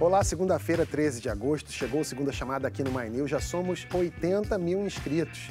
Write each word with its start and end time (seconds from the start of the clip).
Olá, 0.00 0.22
segunda-feira, 0.22 0.86
13 0.86 1.20
de 1.20 1.28
agosto, 1.28 1.72
chegou 1.72 2.02
a 2.02 2.04
segunda 2.04 2.30
chamada 2.30 2.68
aqui 2.68 2.84
no 2.84 2.92
My 2.92 3.10
News, 3.10 3.28
já 3.28 3.40
somos 3.40 3.84
80 3.92 4.56
mil 4.56 4.86
inscritos. 4.86 5.50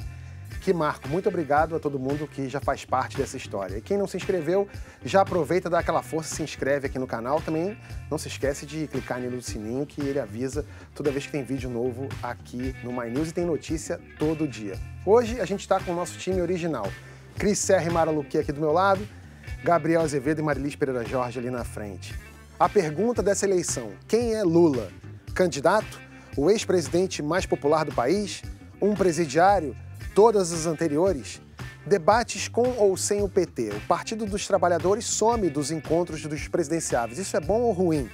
Que 0.62 0.72
marco, 0.72 1.06
muito 1.06 1.28
obrigado 1.28 1.76
a 1.76 1.78
todo 1.78 1.98
mundo 1.98 2.26
que 2.26 2.48
já 2.48 2.58
faz 2.58 2.82
parte 2.82 3.18
dessa 3.18 3.36
história. 3.36 3.76
E 3.76 3.82
quem 3.82 3.98
não 3.98 4.06
se 4.06 4.16
inscreveu, 4.16 4.66
já 5.04 5.20
aproveita, 5.20 5.68
dá 5.68 5.80
aquela 5.80 6.02
força, 6.02 6.34
se 6.34 6.42
inscreve 6.42 6.86
aqui 6.86 6.98
no 6.98 7.06
canal. 7.06 7.42
Também 7.42 7.76
não 8.10 8.16
se 8.16 8.28
esquece 8.28 8.64
de 8.64 8.86
clicar 8.86 9.20
no 9.20 9.42
sininho 9.42 9.84
que 9.84 10.00
ele 10.00 10.18
avisa 10.18 10.64
toda 10.94 11.10
vez 11.10 11.26
que 11.26 11.32
tem 11.32 11.44
vídeo 11.44 11.68
novo 11.68 12.08
aqui 12.22 12.74
no 12.82 12.90
My 12.90 13.10
News 13.10 13.28
e 13.28 13.34
tem 13.34 13.44
notícia 13.44 14.00
todo 14.18 14.48
dia. 14.48 14.78
Hoje 15.04 15.42
a 15.42 15.44
gente 15.44 15.60
está 15.60 15.78
com 15.78 15.92
o 15.92 15.94
nosso 15.94 16.16
time 16.16 16.40
original. 16.40 16.90
Cris 17.36 17.58
Serra 17.58 17.84
e 17.84 17.90
Mara 17.90 18.10
Luque 18.10 18.38
aqui 18.38 18.50
do 18.50 18.60
meu 18.60 18.72
lado, 18.72 19.06
Gabriel 19.62 20.00
Azevedo 20.00 20.40
e 20.40 20.42
Marilis 20.42 20.74
Pereira 20.74 21.04
Jorge 21.04 21.38
ali 21.38 21.50
na 21.50 21.64
frente. 21.64 22.27
A 22.58 22.68
pergunta 22.68 23.22
dessa 23.22 23.46
eleição: 23.46 23.92
quem 24.08 24.34
é 24.34 24.42
Lula? 24.42 24.90
Candidato? 25.32 26.00
O 26.36 26.50
ex-presidente 26.50 27.22
mais 27.22 27.46
popular 27.46 27.84
do 27.84 27.92
país? 27.92 28.42
Um 28.82 28.96
presidiário? 28.96 29.76
Todas 30.12 30.52
as 30.52 30.66
anteriores? 30.66 31.40
Debates 31.86 32.48
com 32.48 32.68
ou 32.76 32.96
sem 32.96 33.22
o 33.22 33.28
PT. 33.28 33.70
O 33.70 33.80
Partido 33.82 34.26
dos 34.26 34.44
Trabalhadores 34.48 35.04
some 35.04 35.48
dos 35.48 35.70
encontros 35.70 36.22
dos 36.22 36.48
presidenciáveis. 36.48 37.20
Isso 37.20 37.36
é 37.36 37.40
bom 37.40 37.60
ou 37.60 37.70
ruim? 37.70 38.10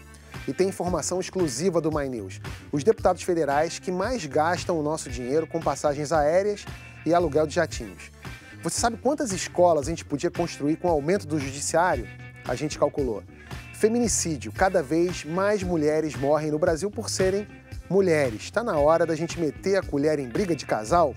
E 0.46 0.52
tem 0.52 0.68
informação 0.68 1.18
exclusiva 1.18 1.80
do 1.80 1.90
My 1.90 2.06
News. 2.06 2.38
Os 2.70 2.84
deputados 2.84 3.22
federais 3.22 3.78
que 3.78 3.90
mais 3.90 4.26
gastam 4.26 4.78
o 4.78 4.82
nosso 4.82 5.08
dinheiro 5.08 5.46
com 5.46 5.58
passagens 5.58 6.12
aéreas 6.12 6.66
e 7.06 7.14
aluguel 7.14 7.46
de 7.46 7.54
jatinhos. 7.54 8.10
Você 8.62 8.78
sabe 8.78 8.98
quantas 8.98 9.32
escolas 9.32 9.86
a 9.86 9.90
gente 9.90 10.04
podia 10.04 10.30
construir 10.30 10.76
com 10.76 10.88
o 10.88 10.90
aumento 10.90 11.26
do 11.26 11.38
judiciário? 11.38 12.06
A 12.46 12.54
gente 12.54 12.78
calculou. 12.78 13.22
Feminicídio. 13.84 14.50
Cada 14.50 14.82
vez 14.82 15.26
mais 15.26 15.62
mulheres 15.62 16.16
morrem 16.16 16.50
no 16.50 16.58
Brasil 16.58 16.90
por 16.90 17.10
serem 17.10 17.46
mulheres. 17.86 18.44
Está 18.44 18.64
na 18.64 18.78
hora 18.78 19.04
da 19.04 19.14
gente 19.14 19.38
meter 19.38 19.76
a 19.76 19.82
colher 19.82 20.18
em 20.18 20.26
briga 20.26 20.56
de 20.56 20.64
casal? 20.64 21.14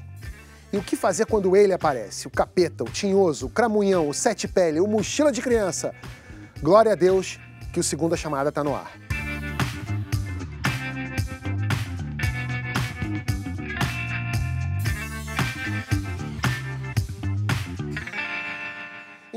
E 0.73 0.75
o 0.75 0.83
que 0.83 0.97
fazer 0.97 1.27
quando 1.27 1.55
ele 1.55 1.71
aparece? 1.71 2.27
O 2.27 2.29
capeta, 2.29 2.83
o 2.83 2.89
tinhoso, 2.89 3.45
o 3.45 3.49
cramunhão, 3.49 4.09
o 4.09 4.13
sete 4.13 4.49
pele, 4.49 4.81
o 4.81 4.85
mochila 4.85 5.31
de 5.31 5.41
criança. 5.41 5.95
Glória 6.61 6.91
a 6.91 6.95
Deus 6.95 7.39
que 7.71 7.79
o 7.79 7.83
Segunda 7.83 8.17
Chamada 8.17 8.49
está 8.49 8.65
no 8.65 8.75
ar. 8.75 9.06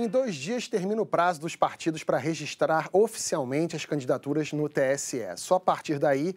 Em 0.00 0.08
dois 0.08 0.34
dias 0.34 0.66
termina 0.66 1.02
o 1.02 1.04
prazo 1.04 1.42
dos 1.42 1.54
partidos 1.54 2.02
para 2.02 2.16
registrar 2.16 2.88
oficialmente 2.90 3.76
as 3.76 3.84
candidaturas 3.84 4.50
no 4.50 4.66
TSE. 4.66 5.20
Só 5.36 5.56
a 5.56 5.60
partir 5.60 5.98
daí 5.98 6.34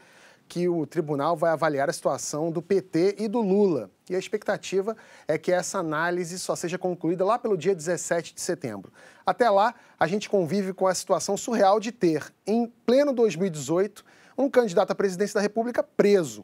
que 0.50 0.68
o 0.68 0.86
tribunal 0.86 1.38
vai 1.38 1.52
avaliar 1.52 1.90
a 1.90 1.94
situação 1.94 2.52
do 2.52 2.62
PT 2.62 3.16
e 3.20 3.30
do 3.30 3.40
Lula. 3.40 3.90
E 4.10 4.18
a 4.18 4.20
expectativa 4.20 4.98
é 5.26 5.38
que 5.38 5.50
essa 5.50 5.78
análise 5.78 6.38
só 6.40 6.58
seja 6.58 6.78
concluída 6.78 7.24
lá 7.24 7.40
pelo 7.40 7.56
dia 7.56 7.74
17 7.74 8.36
de 8.36 8.42
setembro. 8.42 8.92
Até 9.26 9.50
lá, 9.50 9.74
a 9.98 10.08
gente 10.08 10.30
convive 10.30 10.74
com 10.74 10.86
a 10.86 10.94
situação 10.94 11.38
surreal 11.38 11.80
de 11.80 11.94
ter, 11.94 12.34
em 12.46 12.68
pleno 12.86 13.14
2018, 13.14 14.04
um 14.38 14.50
candidato 14.50 14.92
à 14.92 14.96
presidência 14.96 15.36
da 15.36 15.42
República 15.42 15.82
preso. 15.82 16.44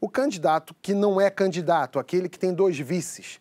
O 0.00 0.08
candidato 0.08 0.76
que 0.80 0.94
não 0.94 1.20
é 1.20 1.28
candidato, 1.28 1.98
aquele 1.98 2.28
que 2.28 2.38
tem 2.38 2.54
dois 2.54 2.78
vices, 2.78 3.40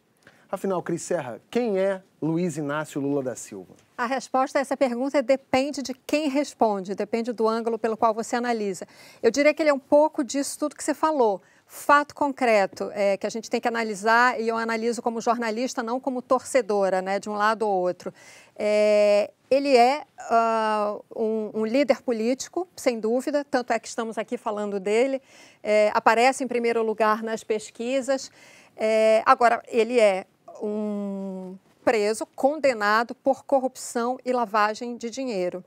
Afinal, 0.52 0.84
Cris 0.84 1.04
Serra, 1.04 1.40
quem 1.50 1.80
é 1.80 2.04
Luiz 2.22 2.56
Inácio 2.56 3.02
Lula 3.02 3.24
da 3.24 3.36
Silva? 3.36 3.74
A 3.98 4.06
resposta 4.06 4.60
a 4.60 4.62
essa 4.62 4.78
pergunta 4.78 5.24
depende 5.24 5.82
de 5.82 5.94
quem 5.94 6.30
responde, 6.30 6.94
depende 6.94 7.34
do 7.34 7.48
ângulo 7.48 7.80
pelo 7.80 7.98
qual 7.98 8.14
você 8.14 8.36
analisa. 8.36 8.88
Eu 9.24 9.32
diria 9.32 9.54
que 9.56 9.64
ele 9.64 9.72
é 9.72 9.74
um 9.74 9.80
pouco 9.80 10.24
disso 10.24 10.60
tudo 10.60 10.76
que 10.76 10.84
você 10.84 10.94
falou. 10.94 11.42
Fato 11.66 12.14
concreto 12.14 12.92
é, 12.94 13.18
que 13.18 13.26
a 13.26 13.30
gente 13.30 13.50
tem 13.50 13.60
que 13.60 13.68
analisar, 13.68 14.40
e 14.40 14.48
eu 14.48 14.56
analiso 14.56 15.02
como 15.02 15.20
jornalista, 15.20 15.82
não 15.82 16.00
como 16.00 16.22
torcedora, 16.22 17.02
né, 17.02 17.18
de 17.18 17.28
um 17.28 17.34
lado 17.34 17.64
ou 17.68 17.82
outro. 17.82 18.14
É, 18.56 19.32
ele 19.50 19.76
é 19.76 20.04
uh, 20.30 21.04
um, 21.16 21.62
um, 21.62 21.66
líder 21.66 22.04
político, 22.04 22.68
sem 22.76 23.00
dúvida, 23.00 23.44
tanto 23.44 23.74
é 23.74 23.80
que 23.80 23.88
estamos 23.88 24.18
aqui 24.18 24.38
falando 24.38 24.80
dele. 24.80 25.22
É, 25.64 25.90
aparece 25.94 26.44
em 26.44 26.48
primeiro 26.48 26.84
lugar 26.84 27.24
nas 27.24 27.44
pesquisas. 27.44 28.30
É, 28.78 29.24
agora, 29.26 29.64
ele 29.68 30.00
é 30.00 30.26
um 30.62 31.58
preso 31.84 32.26
condenado 32.36 33.14
por 33.16 33.44
corrupção 33.46 34.18
e 34.26 34.32
lavagem 34.32 34.98
de 34.98 35.10
dinheiro. 35.10 35.64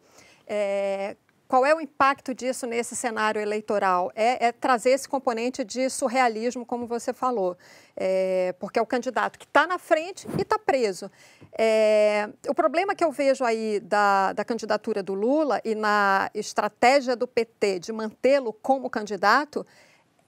É, 0.47 1.17
qual 1.47 1.65
é 1.65 1.75
o 1.75 1.81
impacto 1.81 2.35
disso 2.35 2.67
nesse 2.67 2.97
cenário 2.97 3.41
eleitoral? 3.41 4.11
É, 4.15 4.47
é, 4.47 4.53
trazer 4.53 4.91
esse 4.91 5.09
componente 5.09 5.63
de 5.63 5.89
surrealismo, 5.91 6.65
como 6.65 6.87
você 6.87 7.13
falou, 7.13 7.57
é, 7.97 8.55
porque 8.59 8.79
é 8.79 8.83
o 8.83 8.87
candidato 8.87 9.39
que 9.39 9.45
está 9.45 9.67
na 9.67 9.79
frente 9.79 10.27
e 10.39 10.43
está 10.43 10.59
preso. 10.59 11.11
É, 11.57 12.29
o 12.49 12.55
problema 12.55 12.95
que 12.95 13.05
eu 13.05 13.13
vejo 13.13 13.45
aí 13.45 13.79
da, 13.79 14.33
da 14.33 14.45
candidatura 14.45 15.03
do 15.03 15.15
Lula 15.15 15.61
e 15.65 15.75
na 15.75 16.31
estratégia 16.35 17.15
do 17.15 17.29
PT 17.29 17.79
de 17.79 17.93
mantê-lo 17.93 18.53
como 18.53 18.91
candidato 18.91 19.67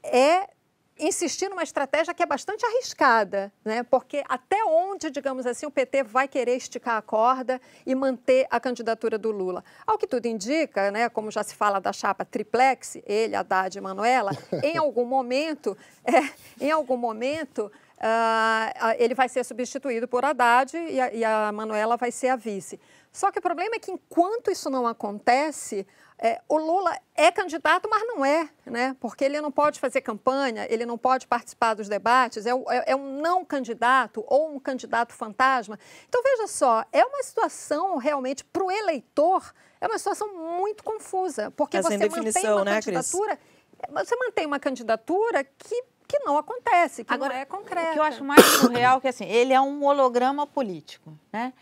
é 0.04 0.48
insistir 0.98 1.48
numa 1.48 1.62
estratégia 1.62 2.14
que 2.14 2.22
é 2.22 2.26
bastante 2.26 2.64
arriscada, 2.64 3.52
né? 3.64 3.82
porque 3.82 4.24
até 4.28 4.64
onde, 4.64 5.10
digamos 5.10 5.46
assim, 5.46 5.66
o 5.66 5.70
PT 5.70 6.02
vai 6.02 6.26
querer 6.26 6.56
esticar 6.56 6.96
a 6.96 7.02
corda 7.02 7.60
e 7.84 7.94
manter 7.94 8.46
a 8.50 8.58
candidatura 8.58 9.18
do 9.18 9.30
Lula? 9.30 9.62
Ao 9.86 9.98
que 9.98 10.06
tudo 10.06 10.26
indica, 10.26 10.90
né, 10.90 11.08
como 11.08 11.30
já 11.30 11.42
se 11.42 11.54
fala 11.54 11.80
da 11.80 11.92
chapa 11.92 12.24
triplex, 12.24 12.98
ele, 13.06 13.36
Haddad 13.36 13.76
e 13.76 13.80
Manuela, 13.80 14.30
em 14.62 14.76
algum 14.78 15.04
momento, 15.04 15.76
é, 16.04 16.64
em 16.64 16.70
algum 16.70 16.96
momento, 16.96 17.70
uh, 17.98 18.94
ele 18.98 19.14
vai 19.14 19.28
ser 19.28 19.44
substituído 19.44 20.08
por 20.08 20.24
Haddad 20.24 20.76
e 20.76 21.00
a, 21.00 21.12
e 21.12 21.24
a 21.24 21.52
Manuela 21.52 21.96
vai 21.96 22.10
ser 22.10 22.28
a 22.28 22.36
vice. 22.36 22.80
Só 23.16 23.30
que 23.30 23.38
o 23.38 23.42
problema 23.42 23.76
é 23.76 23.78
que 23.78 23.90
enquanto 23.90 24.50
isso 24.50 24.68
não 24.68 24.86
acontece, 24.86 25.86
é, 26.18 26.38
o 26.46 26.58
Lula 26.58 26.94
é 27.14 27.32
candidato, 27.32 27.88
mas 27.90 28.06
não 28.06 28.22
é, 28.22 28.46
né? 28.66 28.94
Porque 29.00 29.24
ele 29.24 29.40
não 29.40 29.50
pode 29.50 29.80
fazer 29.80 30.02
campanha, 30.02 30.66
ele 30.68 30.84
não 30.84 30.98
pode 30.98 31.26
participar 31.26 31.72
dos 31.72 31.88
debates, 31.88 32.44
é, 32.44 32.50
é, 32.50 32.92
é, 32.92 32.94
um 32.94 33.18
não 33.18 33.42
candidato 33.42 34.22
ou 34.26 34.54
um 34.54 34.60
candidato 34.60 35.14
fantasma. 35.14 35.78
Então, 36.06 36.22
veja 36.22 36.46
só, 36.46 36.84
é 36.92 37.02
uma 37.06 37.22
situação 37.22 37.96
realmente 37.96 38.44
para 38.44 38.62
o 38.62 38.70
eleitor, 38.70 39.50
é 39.80 39.86
uma 39.86 39.96
situação 39.96 40.36
muito 40.36 40.84
confusa, 40.84 41.50
porque 41.52 41.80
você 41.80 41.96
mantém 41.96 42.50
uma 42.50 42.64
né, 42.66 42.82
candidatura. 42.82 43.38
Cris? 43.38 44.04
Você 44.04 44.16
mantém 44.16 44.44
uma 44.46 44.60
candidatura 44.60 45.42
que 45.42 45.84
que 46.08 46.20
não 46.20 46.38
acontece, 46.38 47.02
que 47.02 47.12
Agora, 47.12 47.34
não 47.34 47.40
é 47.40 47.44
concreta. 47.44 47.90
O 47.90 47.92
que 47.94 47.98
eu 47.98 48.02
acho 48.04 48.22
mais 48.22 48.44
surreal 48.44 48.98
é 48.98 49.00
que 49.00 49.08
assim, 49.08 49.24
ele 49.24 49.52
é 49.52 49.60
um 49.60 49.82
holograma 49.84 50.46
político, 50.46 51.18
né? 51.32 51.52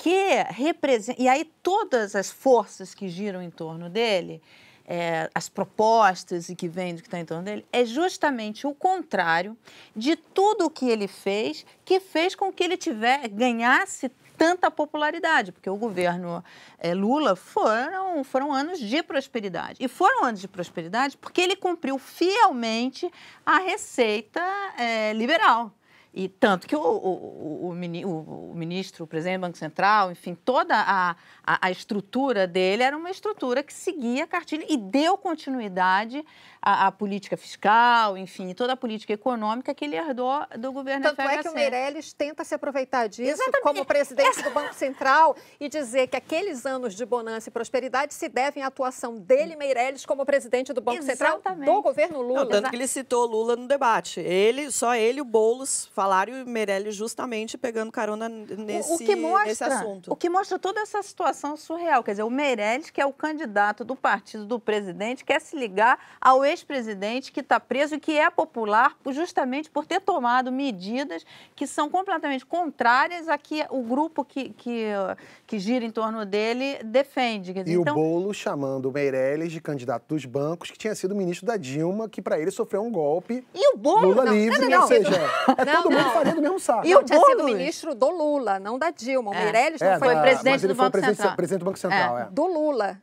Que 0.00 0.42
representa. 0.48 1.20
E 1.20 1.28
aí 1.28 1.44
todas 1.62 2.16
as 2.16 2.30
forças 2.30 2.94
que 2.94 3.06
giram 3.06 3.42
em 3.42 3.50
torno 3.50 3.90
dele, 3.90 4.42
é, 4.86 5.28
as 5.34 5.46
propostas 5.46 6.48
e 6.48 6.56
que 6.56 6.68
vêm 6.68 6.94
do 6.94 7.02
que 7.02 7.06
está 7.06 7.20
em 7.20 7.24
torno 7.24 7.44
dele, 7.44 7.66
é 7.70 7.84
justamente 7.84 8.66
o 8.66 8.74
contrário 8.74 9.54
de 9.94 10.16
tudo 10.16 10.64
o 10.64 10.70
que 10.70 10.88
ele 10.88 11.06
fez, 11.06 11.66
que 11.84 12.00
fez 12.00 12.34
com 12.34 12.50
que 12.50 12.64
ele 12.64 12.78
tiver, 12.78 13.28
ganhasse 13.28 14.10
tanta 14.38 14.70
popularidade, 14.70 15.52
porque 15.52 15.68
o 15.68 15.76
governo 15.76 16.42
é, 16.78 16.94
Lula 16.94 17.36
foram, 17.36 18.24
foram 18.24 18.54
anos 18.54 18.78
de 18.78 19.02
prosperidade. 19.02 19.76
E 19.84 19.86
foram 19.86 20.24
anos 20.24 20.40
de 20.40 20.48
prosperidade 20.48 21.18
porque 21.18 21.42
ele 21.42 21.56
cumpriu 21.56 21.98
fielmente 21.98 23.10
a 23.44 23.58
receita 23.58 24.40
é, 24.78 25.12
liberal. 25.12 25.70
E 26.12 26.28
tanto 26.28 26.66
que 26.66 26.74
o, 26.74 26.80
o, 26.80 27.68
o, 27.68 28.50
o, 28.50 28.54
ministro, 28.54 29.04
o 29.04 29.06
presidente 29.06 29.38
do 29.38 29.42
Banco 29.42 29.56
Central, 29.56 30.10
enfim, 30.10 30.34
toda 30.34 30.74
a, 30.74 31.14
a, 31.46 31.66
a, 31.68 31.70
estrutura 31.70 32.48
dele 32.48 32.82
era 32.82 32.96
uma 32.96 33.10
estrutura 33.10 33.62
que 33.62 33.72
seguia 33.72 34.24
a 34.24 34.26
cartilha 34.26 34.66
e 34.68 34.76
deu 34.76 35.16
continuidade 35.16 36.24
à, 36.60 36.88
à, 36.88 36.92
política 36.92 37.36
fiscal, 37.36 38.18
enfim, 38.18 38.52
toda 38.54 38.72
a 38.72 38.76
política 38.76 39.12
econômica 39.12 39.72
que 39.72 39.84
ele 39.84 39.94
herdou 39.94 40.44
do 40.58 40.72
governo 40.72 41.04
Tanto 41.04 41.22
FHC. 41.22 41.32
é 41.32 41.42
que 41.42 41.48
o 41.48 41.54
Meirelles 41.54 42.12
tenta 42.12 42.42
se 42.42 42.56
aproveitar 42.56 43.08
disso 43.08 43.30
Exatamente. 43.30 43.62
como 43.62 43.84
presidente 43.84 44.40
Essa... 44.40 44.42
do 44.42 44.50
Banco 44.54 44.74
Central 44.74 45.36
e 45.60 45.68
dizer 45.68 46.08
que 46.08 46.16
aqueles 46.16 46.66
anos 46.66 46.96
de 46.96 47.06
bonança 47.06 47.48
e 47.48 47.52
prosperidade 47.52 48.14
se 48.14 48.28
devem 48.28 48.64
à 48.64 48.66
atuação 48.66 49.16
dele, 49.16 49.54
Meirelles, 49.54 50.04
como 50.04 50.26
presidente 50.26 50.72
do 50.72 50.80
Banco 50.80 50.98
Exatamente. 50.98 51.44
Central 51.44 51.56
do 51.56 51.82
governo 51.82 52.20
Lula. 52.20 52.40
Não, 52.40 52.48
tanto 52.48 52.68
que 52.68 52.74
ele 52.74 52.88
citou 52.88 53.26
Lula 53.26 53.54
no 53.54 53.68
debate. 53.68 54.18
Ele, 54.18 54.72
só 54.72 54.96
ele 54.96 55.18
e 55.18 55.22
o 55.22 55.24
Boulos 55.24 55.88
falaram 56.00 56.32
e 56.32 56.42
o 56.44 56.48
Meirelles 56.48 56.94
justamente 56.94 57.58
pegando 57.58 57.92
carona 57.92 58.26
nesse, 58.26 58.90
o, 58.90 58.96
que 58.96 59.14
mostra, 59.14 59.48
nesse 59.48 59.64
assunto. 59.64 60.10
O 60.10 60.16
que 60.16 60.30
mostra 60.30 60.58
toda 60.58 60.80
essa 60.80 61.02
situação 61.02 61.58
surreal. 61.58 62.02
Quer 62.02 62.12
dizer, 62.12 62.22
o 62.22 62.30
Meirelles, 62.30 62.88
que 62.88 63.02
é 63.02 63.04
o 63.04 63.12
candidato 63.12 63.84
do 63.84 63.94
partido 63.94 64.46
do 64.46 64.58
presidente, 64.58 65.26
quer 65.26 65.42
se 65.42 65.54
ligar 65.54 65.98
ao 66.18 66.42
ex-presidente 66.42 67.30
que 67.30 67.40
está 67.40 67.60
preso 67.60 67.96
e 67.96 68.00
que 68.00 68.16
é 68.16 68.30
popular 68.30 68.96
justamente 69.10 69.68
por 69.68 69.84
ter 69.84 70.00
tomado 70.00 70.50
medidas 70.50 71.22
que 71.54 71.66
são 71.66 71.90
completamente 71.90 72.46
contrárias 72.46 73.28
a 73.28 73.36
que 73.36 73.66
o 73.68 73.82
grupo 73.82 74.24
que, 74.24 74.54
que, 74.54 74.84
que 75.46 75.58
gira 75.58 75.84
em 75.84 75.90
torno 75.90 76.24
dele 76.24 76.78
defende. 76.82 77.52
Dizer, 77.52 77.68
e 77.68 77.74
então... 77.74 77.94
o 77.94 78.00
Bolo 78.00 78.32
chamando 78.32 78.86
o 78.86 78.92
Meirelles 78.92 79.52
de 79.52 79.60
candidato 79.60 80.06
dos 80.08 80.24
bancos, 80.24 80.70
que 80.70 80.78
tinha 80.78 80.94
sido 80.94 81.14
ministro 81.14 81.46
da 81.46 81.58
Dilma, 81.58 82.08
que 82.08 82.22
para 82.22 82.40
ele 82.40 82.50
sofreu 82.50 82.82
um 82.82 82.90
golpe. 82.90 83.44
E 83.54 83.74
o 83.74 83.76
Bolo? 83.76 84.08
Lula 84.08 84.24
não, 84.24 84.32
livre, 84.32 84.60
não, 84.60 84.70
não, 84.70 84.82
ou 84.82 84.88
seja, 84.88 85.10
é 85.58 85.64
não, 85.66 85.89
todo 85.89 85.89
mundo 85.90 86.10
faria 86.10 86.34
do 86.34 86.42
mesmo 86.42 86.60
saco. 86.60 86.86
E 86.86 86.94
o 86.94 87.02
tinha 87.02 87.20
sido 87.20 87.44
ministro 87.44 87.94
do 87.94 88.10
Lula, 88.10 88.58
não 88.58 88.78
da 88.78 88.90
Dilma. 88.90 89.30
O 89.30 89.34
é. 89.34 89.42
Meirelles 89.44 89.80
não 89.80 89.88
é, 89.88 89.98
foi 89.98 90.14
da, 90.14 90.22
presidente 90.22 90.66
do 90.66 90.74
Banco 90.74 91.00
Central. 91.00 91.36
Presidente 91.36 91.60
do 91.60 91.64
Banco 91.64 91.78
Central, 91.78 92.18
é. 92.18 92.28
Do 92.30 92.46
Lula, 92.46 92.98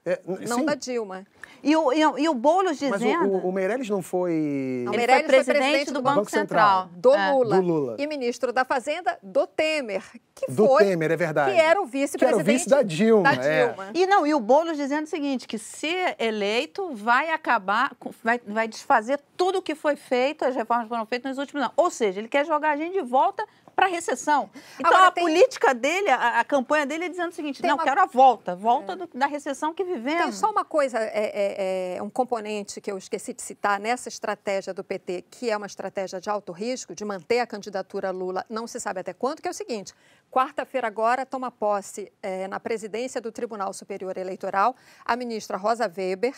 não 0.47 0.59
sim. 0.59 0.65
da 0.65 0.75
Dilma. 0.75 1.25
E 1.63 1.75
o, 1.75 1.91
e, 1.91 2.05
o, 2.05 2.19
e 2.19 2.29
o 2.29 2.33
Boulos 2.33 2.77
dizendo... 2.77 2.99
Mas 2.99 3.27
o, 3.27 3.31
o, 3.31 3.49
o 3.49 3.51
Meirelles 3.51 3.89
não 3.89 4.01
foi... 4.01 4.83
Não, 4.85 4.91
Meirelles 4.91 5.25
foi 5.25 5.33
presidente, 5.33 5.59
presidente 5.59 5.87
do, 5.87 5.93
do, 5.93 6.01
Banco, 6.01 6.15
Banco 6.17 6.31
Central. 6.31 6.83
Central. 6.83 6.99
Do, 6.99 7.13
é. 7.13 7.31
Lula. 7.31 7.55
do, 7.55 7.61
Lula. 7.61 7.95
E 7.99 8.07
ministro 8.07 8.53
da 8.53 8.63
Fazenda 8.63 9.17
do 9.21 9.47
Temer. 9.47 10.03
Que 10.35 10.51
do 10.51 10.67
foi, 10.67 10.85
Temer, 10.85 11.11
é 11.11 11.15
verdade. 11.15 11.51
Que 11.51 11.59
era 11.59 11.81
o 11.81 11.85
vice-presidente... 11.85 12.19
Que 12.19 12.25
era 12.25 12.37
o 12.37 12.43
vice 12.43 12.69
da 12.69 12.81
Dilma. 12.81 13.35
Da 13.35 13.43
é. 13.43 13.67
Dilma. 13.67 13.91
E 13.93 14.07
não, 14.07 14.27
e 14.27 14.33
o 14.33 14.39
Boulos 14.39 14.77
dizendo 14.77 15.05
o 15.05 15.09
seguinte, 15.09 15.47
que 15.47 15.57
se 15.57 15.93
eleito 16.19 16.93
vai 16.93 17.31
acabar, 17.31 17.91
vai, 18.23 18.39
vai 18.45 18.67
desfazer 18.67 19.19
tudo 19.35 19.59
o 19.59 19.61
que 19.61 19.75
foi 19.75 19.95
feito, 19.95 20.45
as 20.45 20.55
reformas 20.55 20.87
foram 20.87 21.05
feitas 21.05 21.31
nos 21.31 21.39
últimos 21.39 21.63
anos. 21.63 21.73
Ou 21.75 21.89
seja, 21.89 22.19
ele 22.19 22.27
quer 22.27 22.45
jogar 22.45 22.71
a 22.71 22.77
gente 22.77 22.93
de 22.93 23.01
volta 23.01 23.45
para 23.77 23.85
a 23.85 23.89
recessão. 23.89 24.49
Então, 24.79 24.91
Agora, 24.91 25.07
a 25.09 25.11
tem... 25.11 25.23
política 25.23 25.71
dele, 25.71 26.09
a, 26.09 26.39
a, 26.39 26.43
campanha 26.43 26.83
dele 26.83 27.05
é 27.05 27.09
dizendo 27.09 27.29
o 27.29 27.31
seguinte: 27.31 27.61
tem 27.61 27.69
não, 27.69 27.77
uma... 27.77 27.83
quero 27.83 28.01
a 28.01 28.07
volta, 28.07 28.55
volta 28.55 28.93
é. 28.93 28.95
do, 28.95 29.09
da 29.13 29.27
recessão 29.27 29.71
que 29.71 29.83
vivemos. 29.83 30.23
Tem 30.23 30.31
só 30.31 30.49
uma 30.49 30.65
coisa, 30.65 30.97
é, 30.97 31.11
é, 31.13 31.97
é, 31.97 32.01
um 32.01 32.09
componente 32.09 32.81
que 32.81 32.91
eu 32.91 32.97
esqueci 32.97 33.33
de 33.33 33.41
citar 33.43 33.79
nessa 33.79 34.09
estratégia 34.09 34.73
do 34.73 34.83
PT, 34.83 35.25
que 35.29 35.51
é 35.51 35.55
uma 35.55 35.67
estratégia 35.67 36.19
de 36.19 36.27
alto 36.27 36.51
risco, 36.51 36.95
de 36.95 37.05
manter 37.05 37.39
a 37.39 37.45
candidatura 37.45 38.09
Lula, 38.09 38.43
não 38.49 38.65
se 38.65 38.79
sabe 38.79 39.01
até 39.01 39.13
quanto, 39.13 39.43
que 39.43 39.47
é 39.47 39.51
o 39.51 39.53
seguinte: 39.53 39.93
quarta-feira 40.31 40.87
agora 40.87 41.23
toma 41.23 41.51
posse 41.51 42.11
é, 42.23 42.47
na 42.47 42.59
presidência 42.59 43.21
do 43.21 43.31
Tribunal 43.31 43.71
Superior 43.73 44.17
Eleitoral 44.17 44.75
a 45.05 45.15
ministra 45.15 45.55
Rosa 45.55 45.85
Weber, 45.95 46.33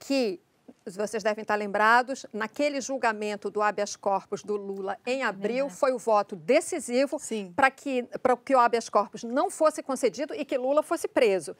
que 0.00 0.40
vocês 0.86 1.22
devem 1.22 1.42
estar 1.42 1.54
lembrados, 1.54 2.26
naquele 2.32 2.80
julgamento 2.80 3.50
do 3.50 3.62
habeas 3.62 3.96
corpus 3.96 4.42
do 4.42 4.56
Lula 4.56 4.98
em 5.06 5.22
abril, 5.22 5.70
foi 5.70 5.92
o 5.92 5.98
voto 5.98 6.36
decisivo 6.36 7.18
para 7.56 7.70
que, 7.70 8.06
que 8.44 8.54
o 8.54 8.58
habeas 8.58 8.88
corpus 8.88 9.24
não 9.24 9.50
fosse 9.50 9.82
concedido 9.82 10.34
e 10.34 10.44
que 10.44 10.58
Lula 10.58 10.82
fosse 10.82 11.08
preso. 11.08 11.56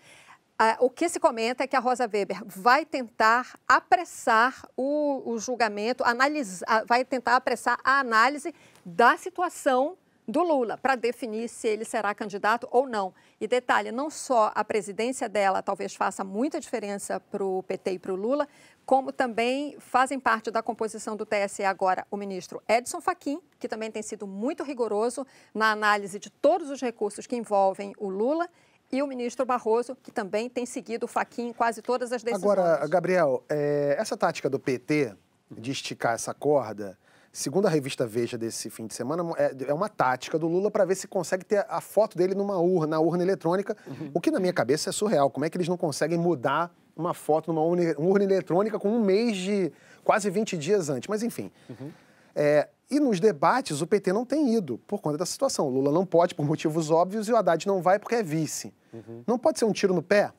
Ah, 0.58 0.76
o 0.78 0.88
que 0.88 1.08
se 1.08 1.18
comenta 1.18 1.64
é 1.64 1.66
que 1.66 1.74
a 1.74 1.80
Rosa 1.80 2.04
Weber 2.04 2.44
vai 2.44 2.84
tentar 2.84 3.58
apressar 3.66 4.64
o, 4.76 5.32
o 5.32 5.38
julgamento, 5.38 6.04
analisar, 6.04 6.84
vai 6.86 7.04
tentar 7.04 7.34
apressar 7.34 7.78
a 7.82 7.98
análise 7.98 8.54
da 8.84 9.16
situação 9.16 9.96
do 10.26 10.42
Lula 10.42 10.78
para 10.78 10.94
definir 10.94 11.48
se 11.48 11.68
ele 11.68 11.84
será 11.84 12.14
candidato 12.14 12.66
ou 12.70 12.88
não. 12.88 13.14
E 13.40 13.46
detalhe, 13.46 13.92
não 13.92 14.10
só 14.10 14.50
a 14.54 14.64
presidência 14.64 15.28
dela 15.28 15.62
talvez 15.62 15.94
faça 15.94 16.24
muita 16.24 16.58
diferença 16.58 17.20
para 17.20 17.44
o 17.44 17.62
PT 17.62 17.92
e 17.92 17.98
para 17.98 18.12
o 18.12 18.16
Lula, 18.16 18.48
como 18.86 19.12
também 19.12 19.76
fazem 19.78 20.18
parte 20.18 20.50
da 20.50 20.62
composição 20.62 21.16
do 21.16 21.26
TSE 21.26 21.64
agora 21.64 22.06
o 22.10 22.16
ministro 22.16 22.62
Edson 22.68 23.00
Fachin, 23.00 23.40
que 23.58 23.68
também 23.68 23.90
tem 23.90 24.02
sido 24.02 24.26
muito 24.26 24.62
rigoroso 24.62 25.26
na 25.54 25.70
análise 25.70 26.18
de 26.18 26.30
todos 26.30 26.70
os 26.70 26.80
recursos 26.80 27.26
que 27.26 27.36
envolvem 27.36 27.92
o 27.98 28.08
Lula, 28.08 28.48
e 28.92 29.02
o 29.02 29.06
ministro 29.06 29.44
Barroso, 29.44 29.96
que 30.02 30.12
também 30.12 30.48
tem 30.48 30.64
seguido 30.64 31.06
o 31.06 31.08
Fachin 31.08 31.48
em 31.48 31.52
quase 31.52 31.82
todas 31.82 32.12
as 32.12 32.22
decisões. 32.22 32.44
Agora, 32.44 32.86
Gabriel, 32.86 33.42
é, 33.48 33.96
essa 33.98 34.16
tática 34.16 34.48
do 34.48 34.58
PT 34.58 35.16
de 35.50 35.72
esticar 35.72 36.14
essa 36.14 36.32
corda 36.32 36.96
Segundo 37.34 37.66
a 37.66 37.68
revista 37.68 38.06
Veja 38.06 38.38
desse 38.38 38.70
fim 38.70 38.86
de 38.86 38.94
semana, 38.94 39.24
é, 39.36 39.52
é 39.66 39.74
uma 39.74 39.88
tática 39.88 40.38
do 40.38 40.46
Lula 40.46 40.70
para 40.70 40.84
ver 40.84 40.94
se 40.94 41.08
consegue 41.08 41.44
ter 41.44 41.66
a 41.68 41.80
foto 41.80 42.16
dele 42.16 42.32
numa 42.32 42.58
urna, 42.58 42.86
na 42.86 43.00
urna 43.00 43.24
eletrônica, 43.24 43.76
uhum. 43.88 44.12
o 44.14 44.20
que 44.20 44.30
na 44.30 44.38
minha 44.38 44.52
cabeça 44.52 44.90
é 44.90 44.92
surreal. 44.92 45.28
Como 45.28 45.44
é 45.44 45.50
que 45.50 45.56
eles 45.56 45.66
não 45.66 45.76
conseguem 45.76 46.16
mudar 46.16 46.72
uma 46.96 47.12
foto 47.12 47.52
numa 47.52 47.60
urna, 47.60 47.92
urna 47.98 48.22
eletrônica 48.22 48.78
com 48.78 48.88
um 48.88 49.02
mês 49.02 49.36
de 49.36 49.72
quase 50.04 50.30
20 50.30 50.56
dias 50.56 50.88
antes? 50.88 51.08
Mas 51.08 51.24
enfim. 51.24 51.50
Uhum. 51.68 51.90
É, 52.36 52.68
e 52.88 53.00
nos 53.00 53.18
debates 53.18 53.80
o 53.80 53.86
PT 53.86 54.12
não 54.12 54.24
tem 54.24 54.54
ido 54.54 54.78
por 54.86 55.00
conta 55.00 55.18
da 55.18 55.26
situação. 55.26 55.66
O 55.66 55.70
Lula 55.70 55.90
não 55.90 56.06
pode 56.06 56.36
por 56.36 56.46
motivos 56.46 56.88
óbvios 56.88 57.26
e 57.26 57.32
o 57.32 57.36
Haddad 57.36 57.66
não 57.66 57.82
vai 57.82 57.98
porque 57.98 58.14
é 58.14 58.22
vice. 58.22 58.72
Uhum. 58.92 59.24
Não 59.26 59.40
pode 59.40 59.58
ser 59.58 59.64
um 59.64 59.72
tiro 59.72 59.92
no 59.92 60.02
pé? 60.02 60.32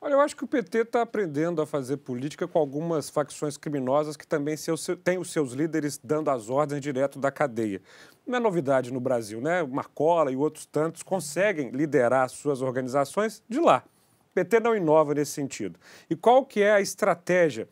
Olha, 0.00 0.12
eu 0.12 0.20
acho 0.20 0.36
que 0.36 0.44
o 0.44 0.46
PT 0.46 0.78
está 0.78 1.02
aprendendo 1.02 1.60
a 1.60 1.66
fazer 1.66 1.96
política 1.96 2.46
com 2.46 2.56
algumas 2.56 3.10
facções 3.10 3.56
criminosas 3.56 4.16
que 4.16 4.24
também 4.24 4.54
têm 5.02 5.18
os 5.18 5.32
seus 5.32 5.52
líderes 5.52 5.98
dando 6.02 6.30
as 6.30 6.48
ordens 6.48 6.80
direto 6.80 7.18
da 7.18 7.32
cadeia. 7.32 7.82
Não 8.24 8.36
é 8.36 8.40
novidade 8.40 8.92
no 8.92 9.00
Brasil, 9.00 9.40
né? 9.40 9.60
Marcola 9.64 10.30
e 10.30 10.36
outros 10.36 10.66
tantos 10.66 11.02
conseguem 11.02 11.70
liderar 11.70 12.28
suas 12.30 12.62
organizações 12.62 13.42
de 13.48 13.58
lá. 13.58 13.82
O 14.30 14.34
PT 14.34 14.60
não 14.60 14.76
inova 14.76 15.14
nesse 15.14 15.32
sentido. 15.32 15.80
E 16.08 16.14
qual 16.14 16.46
que 16.46 16.62
é 16.62 16.70
a 16.70 16.80
estratégia? 16.80 17.68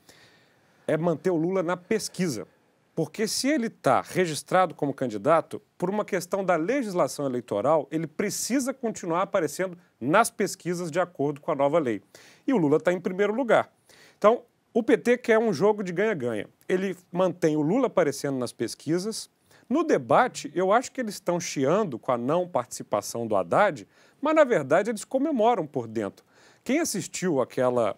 É 0.85 0.97
manter 0.97 1.31
o 1.31 1.37
Lula 1.37 1.63
na 1.63 1.77
pesquisa. 1.77 2.49
Porque 2.97 3.29
se 3.29 3.47
ele 3.47 3.67
está 3.67 4.01
registrado 4.01 4.75
como 4.75 4.95
candidato, 4.95 5.61
por 5.77 5.91
uma 5.91 6.03
questão 6.03 6.43
da 6.43 6.57
legislação 6.57 7.27
eleitoral, 7.27 7.87
ele 7.91 8.07
precisa 8.07 8.73
continuar 8.73 9.21
aparecendo 9.21 9.77
nas 10.01 10.31
pesquisas 10.31 10.91
de 10.91 10.99
acordo 10.99 11.39
com 11.39 11.53
a 11.53 11.55
nova 11.55 11.79
lei. 11.79 12.01
E 12.47 12.55
o 12.55 12.57
Lula 12.57 12.79
está 12.79 12.95
em 12.95 12.99
primeiro 12.99 13.35
lugar. 13.35 13.71
Então, 14.17 14.45
o 14.73 14.83
PT 14.83 15.19
quer 15.19 15.39
um 15.39 15.53
jogo 15.53 15.85
de 15.85 15.93
ganha-ganha. 15.93 16.49
Ele 16.67 16.97
mantém 17.13 17.55
o 17.55 17.61
Lula 17.61 17.89
aparecendo 17.89 18.39
nas 18.39 18.51
pesquisas. 18.51 19.29
No 19.69 19.85
debate, 19.85 20.51
eu 20.55 20.73
acho 20.73 20.91
que 20.91 20.99
eles 20.99 21.17
estão 21.17 21.39
chiando 21.39 21.99
com 21.99 22.13
a 22.13 22.17
não 22.17 22.49
participação 22.49 23.27
do 23.27 23.37
Haddad, 23.37 23.87
mas 24.23 24.35
na 24.35 24.45
verdade 24.45 24.91
eles 24.91 25.05
comemoram 25.05 25.67
por 25.67 25.87
dentro. 25.87 26.25
Quem 26.65 26.81
assistiu 26.81 27.43
aquela 27.43 27.95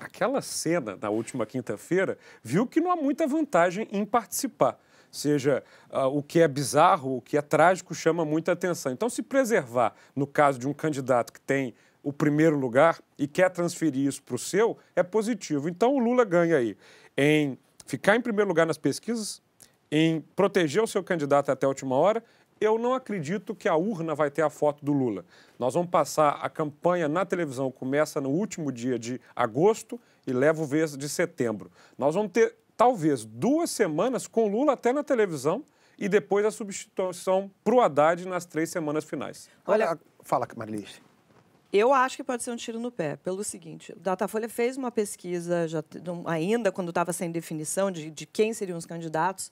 aquela 0.00 0.40
cena 0.40 0.98
na 1.00 1.10
última 1.10 1.46
quinta-feira 1.46 2.18
viu 2.42 2.66
que 2.66 2.80
não 2.80 2.90
há 2.90 2.96
muita 2.96 3.26
vantagem 3.26 3.88
em 3.90 4.04
participar. 4.04 4.78
Seja 5.10 5.62
uh, 5.90 6.06
o 6.06 6.22
que 6.22 6.40
é 6.40 6.48
bizarro, 6.48 7.16
o 7.16 7.22
que 7.22 7.36
é 7.36 7.42
trágico, 7.42 7.94
chama 7.94 8.24
muita 8.24 8.52
atenção. 8.52 8.92
Então, 8.92 9.08
se 9.08 9.22
preservar, 9.22 9.94
no 10.14 10.26
caso 10.26 10.58
de 10.58 10.68
um 10.68 10.74
candidato 10.74 11.32
que 11.32 11.40
tem 11.40 11.74
o 12.02 12.12
primeiro 12.12 12.56
lugar 12.56 13.00
e 13.18 13.26
quer 13.26 13.50
transferir 13.50 14.06
isso 14.06 14.22
para 14.22 14.34
o 14.34 14.38
seu, 14.38 14.76
é 14.94 15.02
positivo. 15.02 15.68
Então, 15.68 15.94
o 15.94 15.98
Lula 15.98 16.24
ganha 16.24 16.56
aí 16.56 16.76
em 17.16 17.58
ficar 17.86 18.16
em 18.16 18.20
primeiro 18.20 18.48
lugar 18.48 18.66
nas 18.66 18.78
pesquisas, 18.78 19.42
em 19.90 20.20
proteger 20.36 20.82
o 20.82 20.86
seu 20.86 21.02
candidato 21.02 21.50
até 21.50 21.64
a 21.64 21.68
última 21.68 21.96
hora 21.96 22.22
eu 22.60 22.78
não 22.78 22.94
acredito 22.94 23.54
que 23.54 23.68
a 23.68 23.76
urna 23.76 24.14
vai 24.14 24.30
ter 24.30 24.42
a 24.42 24.50
foto 24.50 24.84
do 24.84 24.92
Lula. 24.92 25.24
Nós 25.58 25.74
vamos 25.74 25.90
passar 25.90 26.38
a 26.42 26.48
campanha 26.48 27.08
na 27.08 27.24
televisão, 27.24 27.70
começa 27.70 28.20
no 28.20 28.30
último 28.30 28.72
dia 28.72 28.98
de 28.98 29.20
agosto 29.34 30.00
e 30.26 30.32
leva 30.32 30.62
o 30.62 30.66
vez 30.66 30.96
de 30.96 31.08
setembro. 31.08 31.70
Nós 31.96 32.14
vamos 32.14 32.32
ter 32.32 32.54
talvez 32.76 33.24
duas 33.24 33.70
semanas 33.70 34.26
com 34.26 34.48
Lula 34.48 34.72
até 34.72 34.92
na 34.92 35.02
televisão 35.02 35.64
e 35.98 36.08
depois 36.08 36.46
a 36.46 36.50
substituição 36.50 37.50
para 37.64 37.74
o 37.74 37.80
Haddad 37.80 38.26
nas 38.26 38.44
três 38.44 38.70
semanas 38.70 39.04
finais. 39.04 39.48
Olha, 39.66 39.98
fala, 40.22 40.46
Marilice. 40.56 41.02
Eu 41.72 41.92
acho 41.92 42.16
que 42.16 42.24
pode 42.24 42.42
ser 42.42 42.50
um 42.50 42.56
tiro 42.56 42.80
no 42.80 42.90
pé, 42.90 43.16
pelo 43.16 43.44
seguinte: 43.44 43.92
o 43.92 43.98
Datafolha 43.98 44.48
fez 44.48 44.76
uma 44.76 44.90
pesquisa, 44.90 45.68
já, 45.68 45.84
ainda 46.24 46.72
quando 46.72 46.88
estava 46.88 47.12
sem 47.12 47.30
definição 47.30 47.90
de, 47.90 48.10
de 48.10 48.24
quem 48.24 48.54
seriam 48.54 48.78
os 48.78 48.86
candidatos, 48.86 49.50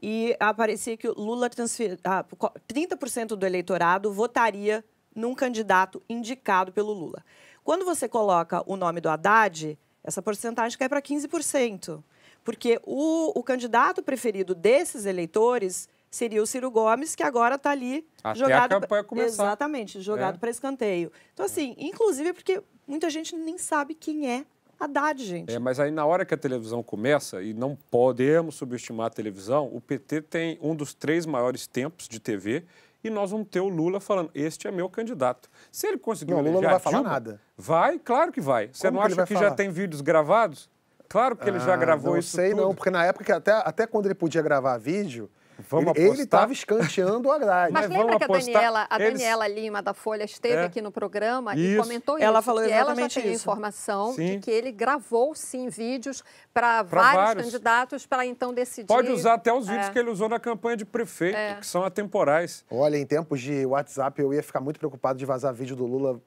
e 0.00 0.36
aparecia 0.38 0.96
que 0.96 1.08
o 1.08 1.14
Lula 1.14 1.50
transfer... 1.50 1.98
ah, 2.04 2.24
30% 2.68 3.28
do 3.36 3.44
eleitorado 3.44 4.12
votaria 4.12 4.84
num 5.14 5.34
candidato 5.34 6.02
indicado 6.08 6.72
pelo 6.72 6.92
Lula. 6.92 7.24
Quando 7.64 7.84
você 7.84 8.08
coloca 8.08 8.62
o 8.66 8.76
nome 8.76 9.00
do 9.00 9.08
Haddad, 9.08 9.78
essa 10.02 10.22
porcentagem 10.22 10.78
cai 10.78 10.88
para 10.88 11.02
15%, 11.02 12.02
porque 12.44 12.80
o, 12.84 13.38
o 13.38 13.42
candidato 13.42 14.02
preferido 14.02 14.54
desses 14.54 15.04
eleitores 15.04 15.88
seria 16.10 16.42
o 16.42 16.46
Ciro 16.46 16.70
Gomes, 16.70 17.14
que 17.14 17.22
agora 17.22 17.56
está 17.56 17.70
ali 17.70 18.06
Até 18.22 18.38
jogado. 18.38 18.72
A 18.72 18.80
campanha 18.80 19.04
começar. 19.04 19.44
Exatamente, 19.44 20.00
jogado 20.00 20.36
é. 20.36 20.38
para 20.38 20.50
escanteio. 20.50 21.12
Então, 21.34 21.44
assim, 21.44 21.74
inclusive 21.76 22.32
porque 22.32 22.62
muita 22.86 23.10
gente 23.10 23.36
nem 23.36 23.58
sabe 23.58 23.94
quem 23.94 24.30
é 24.30 24.46
Haddad, 24.78 25.24
gente. 25.24 25.52
É, 25.52 25.58
mas 25.58 25.80
aí 25.80 25.90
na 25.90 26.06
hora 26.06 26.24
que 26.24 26.34
a 26.34 26.36
televisão 26.36 26.82
começa, 26.82 27.42
e 27.42 27.52
não 27.52 27.76
podemos 27.90 28.54
subestimar 28.54 29.06
a 29.06 29.10
televisão, 29.10 29.68
o 29.72 29.80
PT 29.80 30.22
tem 30.22 30.58
um 30.62 30.74
dos 30.74 30.94
três 30.94 31.26
maiores 31.26 31.66
tempos 31.66 32.08
de 32.08 32.20
TV 32.20 32.64
e 33.02 33.10
nós 33.10 33.30
vamos 33.30 33.48
ter 33.48 33.60
o 33.60 33.68
Lula 33.68 34.00
falando, 34.00 34.30
este 34.34 34.66
é 34.68 34.70
meu 34.70 34.88
candidato. 34.88 35.48
Se 35.70 35.86
ele 35.86 35.98
conseguir 35.98 36.32
não, 36.32 36.40
o 36.40 36.42
Lula 36.42 36.60
não 36.60 36.70
vai 36.70 36.78
falar 36.78 37.02
nada. 37.02 37.40
Vai, 37.56 37.98
claro 37.98 38.32
que 38.32 38.40
vai. 38.40 38.70
Você 38.72 38.88
Como 38.88 38.98
não 38.98 39.06
acha 39.06 39.24
que, 39.24 39.34
que 39.34 39.40
já 39.40 39.50
tem 39.50 39.70
vídeos 39.70 40.00
gravados? 40.00 40.68
Claro 41.08 41.36
que 41.36 41.48
ele 41.48 41.56
ah, 41.56 41.60
já 41.60 41.76
gravou 41.76 42.12
não 42.12 42.18
isso 42.18 42.36
sei 42.36 42.50
tudo. 42.50 42.62
não, 42.62 42.74
porque 42.74 42.90
na 42.90 43.04
época, 43.04 43.36
até, 43.36 43.52
até 43.52 43.86
quando 43.86 44.06
ele 44.06 44.14
podia 44.14 44.42
gravar 44.42 44.76
vídeo, 44.76 45.30
Vamos 45.68 45.92
ele 45.96 46.22
estava 46.22 46.52
escanteando 46.52 47.28
o 47.28 47.32
Haddad. 47.32 47.72
Mas 47.72 47.88
Mas 47.88 47.90
lembra 47.90 48.18
vamos 48.18 48.44
que 48.44 48.52
a 48.52 48.54
Daniela, 48.54 48.86
a 48.88 48.96
eles- 49.00 49.12
Daniela 49.14 49.48
Lima 49.48 49.82
da 49.82 49.92
Folha 49.92 50.24
esteve 50.24 50.54
É. 50.62 50.64
aqui 50.64 50.80
no 50.80 50.92
programa 50.92 51.54
e 51.56 51.72
Isso. 51.74 51.82
comentou 51.82 52.16
isso. 52.16 52.24
Ela 52.24 52.40
falou 52.42 52.62
que 52.62 52.70
ela 52.70 52.76
já 52.76 52.82
exatamente 52.92 53.20
tem 53.20 53.32
isso. 53.32 53.42
informação 53.42 54.12
Sim. 54.12 54.26
de 54.26 54.38
que 54.38 54.50
ele 54.50 54.70
gravou 54.70 55.34
sim 55.34 55.68
vídeos 55.68 56.22
para 56.54 56.82
vários, 56.82 57.14
vários. 57.24 57.44
candidatos 57.46 58.06
para 58.06 58.24
então 58.24 58.54
decidir. 58.54 58.86
Pode 58.86 59.10
usar 59.10 59.34
até 59.34 59.52
os 59.52 59.66
vídeos 59.66 59.88
É. 59.88 59.90
que 59.90 59.98
ele 59.98 60.10
usou 60.10 60.28
na 60.28 60.38
campanha 60.38 60.76
de 60.76 60.84
prefeito, 60.84 61.36
que 61.58 61.66
são 61.66 61.82
atemporais. 61.84 62.64
Olha, 62.70 62.96
em 62.96 63.04
tempos 63.04 63.40
de 63.40 63.66
WhatsApp, 63.66 64.20
eu 64.22 64.32
ia 64.32 64.42
ficar 64.42 64.60
muito 64.60 64.78
preocupado 64.78 65.18
de 65.18 65.26
vazar 65.26 65.52
vídeo 65.52 65.74
do 65.74 65.84
Lula 65.86 66.20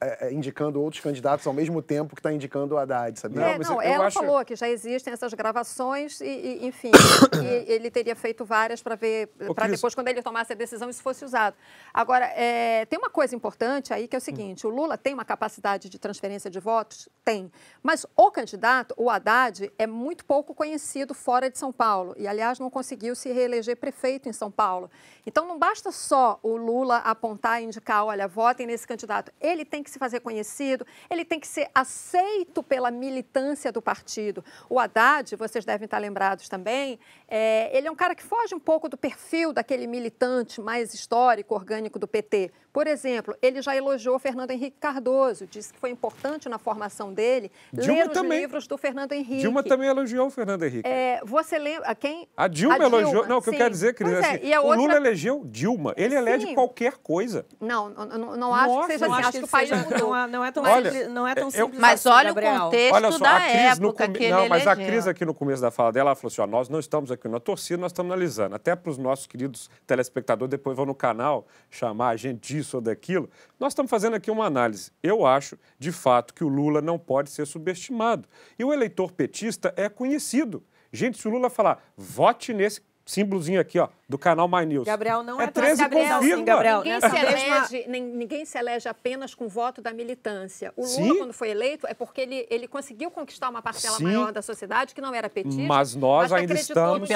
é, 0.00 0.26
é, 0.28 0.32
indicando 0.32 0.80
outros 0.82 1.02
candidatos 1.02 1.46
ao 1.46 1.52
mesmo 1.54 1.80
tempo 1.80 2.14
que 2.14 2.20
está 2.20 2.30
indicando 2.32 2.74
o 2.74 2.78
Haddad, 2.78 3.18
sabia? 3.18 3.40
Não, 3.40 3.46
É, 3.48 3.58
mas 3.58 3.68
não, 3.68 3.76
eu 3.82 3.92
ela 3.92 4.06
acho- 4.06 4.18
falou 4.18 4.44
que 4.44 4.54
já 4.54 4.68
existem 4.68 5.12
essas 5.12 5.32
gravações 5.32 6.20
e, 6.20 6.24
e, 6.26 6.66
enfim, 6.66 6.90
e 7.42 7.72
ele 7.72 7.90
teria 7.90 8.14
feito 8.14 8.44
várias 8.44 8.82
para 8.82 8.94
ver, 8.94 9.28
para 9.54 9.68
depois, 9.68 9.94
quando 9.94 10.08
ele 10.08 10.22
tomasse 10.22 10.52
a 10.52 10.56
decisão, 10.56 10.90
isso 10.90 11.02
fosse 11.02 11.24
usado. 11.24 11.56
Agora, 11.94 12.26
é, 12.36 12.84
tem 12.86 12.98
uma 12.98 13.08
coisa 13.08 13.34
importante 13.34 13.94
aí 13.94 14.06
que 14.06 14.14
é 14.14 14.18
o 14.18 14.22
seguinte: 14.22 14.66
o 14.66 14.70
Lula 14.70 14.98
tem 14.98 15.14
uma 15.14 15.24
capacidade 15.24 15.88
de 15.88 15.98
transferência 15.98 16.50
de 16.50 16.60
votos? 16.60 17.08
Tem. 17.24 17.50
Mas 17.82 18.04
o 18.14 18.30
candidato, 18.30 18.94
o 18.98 19.08
Haddad, 19.08 19.72
é 19.78 19.86
muito 19.86 20.24
pouco 20.26 20.54
conhecido 20.54 21.14
fora 21.14 21.48
de 21.50 21.56
São 21.58 21.72
Paulo. 21.72 22.14
E, 22.18 22.28
aliás, 22.28 22.58
não 22.58 22.68
conseguiu 22.68 23.14
se 23.14 23.32
reeleger 23.32 23.76
prefeito 23.76 24.28
em 24.28 24.32
São 24.32 24.50
Paulo. 24.50 24.90
Então, 25.26 25.46
não 25.46 25.58
basta 25.58 25.90
só 25.90 26.38
o 26.42 26.56
Lula 26.56 26.98
apontar 26.98 27.62
e 27.62 27.64
indicar, 27.64 28.04
olha, 28.04 28.28
votem 28.28 28.66
nesse 28.66 28.86
candidato. 28.86 29.32
Ele 29.40 29.64
tem 29.64 29.82
que 29.86 29.90
se 29.90 29.98
fazer 29.98 30.20
conhecido, 30.20 30.84
ele 31.08 31.24
tem 31.24 31.38
que 31.38 31.46
ser 31.46 31.70
aceito 31.72 32.62
pela 32.62 32.90
militância 32.90 33.70
do 33.70 33.80
partido. 33.80 34.44
O 34.68 34.80
Haddad, 34.80 35.36
vocês 35.36 35.64
devem 35.64 35.84
estar 35.84 35.98
lembrados 35.98 36.48
também, 36.48 36.98
é, 37.28 37.76
ele 37.76 37.86
é 37.86 37.90
um 37.90 37.94
cara 37.94 38.14
que 38.14 38.22
foge 38.22 38.54
um 38.54 38.58
pouco 38.60 38.88
do 38.88 38.96
perfil 38.96 39.52
daquele 39.52 39.86
militante 39.86 40.60
mais 40.60 40.92
histórico, 40.92 41.54
orgânico 41.54 41.98
do 41.98 42.08
PT. 42.08 42.52
Por 42.76 42.86
exemplo, 42.86 43.34
ele 43.40 43.62
já 43.62 43.74
elogiou 43.74 44.18
Fernando 44.18 44.50
Henrique 44.50 44.76
Cardoso, 44.78 45.46
disse 45.46 45.72
que 45.72 45.78
foi 45.80 45.88
importante 45.88 46.46
na 46.46 46.58
formação 46.58 47.10
dele 47.10 47.50
Dilma 47.72 47.94
ler 47.94 48.06
os 48.08 48.12
também. 48.12 48.40
livros 48.40 48.66
do 48.66 48.76
Fernando 48.76 49.12
Henrique. 49.12 49.38
Dilma 49.40 49.62
também 49.62 49.88
elogiou 49.88 50.26
o 50.26 50.30
Fernando 50.30 50.62
Henrique. 50.62 50.86
É, 50.86 51.22
você 51.24 51.58
lembra 51.58 51.94
quem? 51.94 52.28
A 52.36 52.46
Dilma 52.46 52.76
elogiou. 52.76 53.26
Não, 53.26 53.38
o 53.38 53.42
que 53.42 53.48
eu 53.48 53.54
quero 53.54 53.70
dizer, 53.70 53.94
Cris, 53.94 54.12
é 54.12 54.14
é, 54.16 54.18
assim, 54.18 54.38
e 54.42 54.52
a 54.52 54.60
o 54.60 54.64
outra... 54.66 54.78
Lula 54.78 54.94
elegeu 54.96 55.42
Dilma. 55.46 55.94
Ele 55.96 56.16
elege 56.16 56.48
Sim. 56.48 56.54
qualquer 56.54 56.98
coisa. 56.98 57.46
Não, 57.58 57.88
não, 57.88 58.04
não, 58.04 58.36
não 58.36 58.54
acho 58.54 58.74
Nossa, 58.74 58.86
que 58.88 58.92
seja 58.92 59.08
não 59.08 59.14
assim. 59.14 59.22
acho 59.26 59.38
que 59.38 59.44
o 59.46 59.48
país 59.48 59.70
mudou. 59.70 59.98
não, 60.10 60.14
é- 60.14 60.26
não 60.26 60.44
é 60.44 60.52
tão 60.52 60.62
Olha, 60.62 60.90
simples, 60.92 61.08
não 61.14 61.26
é 61.26 61.34
tão 61.34 61.44
eu- 61.44 61.50
simples 61.52 61.80
Mas 61.80 62.06
assim, 62.06 62.14
olha 62.14 62.30
o 62.30 62.34
Gabriel. 62.34 62.60
contexto 62.60 62.94
Olha 62.94 63.12
só, 63.12 63.18
da 63.20 63.36
a 63.38 63.48
época 63.48 64.04
come... 64.06 64.18
que 64.18 64.24
ele 64.24 64.32
Não, 64.34 64.48
mas 64.50 64.66
a 64.66 64.72
elegeu. 64.72 64.92
Cris 64.92 65.06
aqui 65.06 65.24
no 65.24 65.32
começo 65.32 65.62
da 65.62 65.70
fala 65.70 65.90
dela, 65.92 66.10
ela 66.10 66.14
falou 66.14 66.28
assim: 66.30 66.42
ó, 66.42 66.46
nós 66.46 66.68
não 66.68 66.78
estamos 66.78 67.10
aqui 67.10 67.26
na 67.26 67.40
torcida, 67.40 67.80
nós 67.80 67.90
estamos 67.90 68.12
analisando. 68.12 68.54
Até 68.54 68.76
para 68.76 68.90
os 68.90 68.98
nossos 68.98 69.26
queridos 69.26 69.70
telespectadores, 69.86 70.50
depois 70.50 70.76
vão 70.76 70.84
no 70.84 70.94
canal 70.94 71.46
chamar 71.70 72.10
a 72.10 72.16
gente 72.16 72.40
disso 72.54 72.65
ou 72.74 72.80
daquilo. 72.80 73.28
Nós 73.60 73.72
estamos 73.72 73.90
fazendo 73.90 74.16
aqui 74.16 74.30
uma 74.30 74.46
análise. 74.46 74.90
Eu 75.02 75.26
acho, 75.26 75.58
de 75.78 75.92
fato, 75.92 76.32
que 76.32 76.42
o 76.42 76.48
Lula 76.48 76.80
não 76.80 76.98
pode 76.98 77.30
ser 77.30 77.46
subestimado. 77.46 78.28
E 78.58 78.64
o 78.64 78.72
eleitor 78.72 79.12
petista 79.12 79.72
é 79.76 79.88
conhecido. 79.88 80.62
Gente, 80.92 81.18
se 81.18 81.28
o 81.28 81.30
Lula 81.30 81.50
falar, 81.50 81.82
vote 81.96 82.54
nesse 82.54 82.80
símbolozinho 83.04 83.60
aqui, 83.60 83.78
ó, 83.78 83.88
do 84.08 84.16
canal 84.16 84.46
My 84.46 84.64
News. 84.64 84.84
Gabriel, 84.84 85.22
não 85.24 85.40
é 85.40 85.48
tão 85.48 85.64
13 85.64 85.82
Gabriel, 85.82 86.22
sim, 86.22 86.44
Gabriel. 86.44 86.82
Ninguém 86.84 87.00
se, 87.00 87.16
elege, 87.16 87.84
nem- 87.88 88.02
ninguém 88.02 88.44
se 88.44 88.56
elege 88.56 88.88
apenas 88.88 89.34
com 89.34 89.48
voto 89.48 89.82
da 89.82 89.92
militância. 89.92 90.72
O 90.76 90.82
Lula, 90.82 90.88
Sim. 90.94 91.18
quando 91.18 91.32
foi 91.32 91.50
eleito, 91.50 91.88
é 91.88 91.94
porque 91.94 92.20
ele, 92.20 92.46
ele 92.48 92.68
conseguiu 92.68 93.10
conquistar 93.10 93.48
uma 93.48 93.60
parcela 93.60 93.96
Sim. 93.96 94.04
maior 94.04 94.30
da 94.30 94.40
sociedade 94.42 94.94
que 94.94 95.00
não 95.00 95.12
era 95.12 95.28
petista. 95.28 95.60
Mas 95.60 95.96
nós 95.96 96.28
que 96.28 96.34
ainda 96.38 96.54
estamos, 96.54 97.08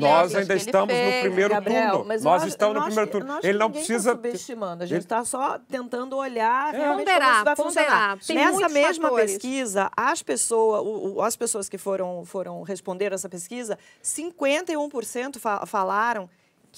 nós 0.00 0.34
ainda 0.34 0.54
estamos 0.54 0.94
no 0.94 1.20
primeiro 1.20 1.52
Gabriel, 1.52 1.90
turno. 1.90 2.04
mas 2.06 2.24
nós 2.24 2.40
acho- 2.42 2.48
estamos 2.48 2.74
eu 2.76 2.80
no 2.80 2.86
primeiro 2.86 3.10
turno. 3.10 3.38
Ele 3.42 3.58
não 3.58 3.66
ninguém 3.66 3.84
precisa. 3.84 4.10
Tá 4.10 4.16
subestimando. 4.16 4.82
A 4.82 4.86
gente 4.86 5.02
está 5.02 5.22
só 5.26 5.58
tentando 5.58 6.16
olhar 6.16 6.74
É. 6.74 6.78
realmente 6.78 7.06
Ponderar, 7.08 7.20
como 7.28 7.34
isso 7.36 7.44
vai 7.44 7.56
ponderar. 7.56 8.16
funcionar. 8.18 8.18
Tem 8.26 8.36
Nessa 8.62 8.68
mesma 8.72 9.02
fatores. 9.08 9.32
pesquisa, 9.32 9.90
as 9.94 10.22
pessoas, 10.22 11.18
as 11.26 11.36
pessoas 11.36 11.68
que 11.68 11.76
foram, 11.76 12.24
foram 12.24 12.62
responder 12.62 13.12
essa 13.12 13.28
pesquisa, 13.28 13.78
51% 14.02 15.38
fa- 15.38 15.66
falaram 15.66 16.28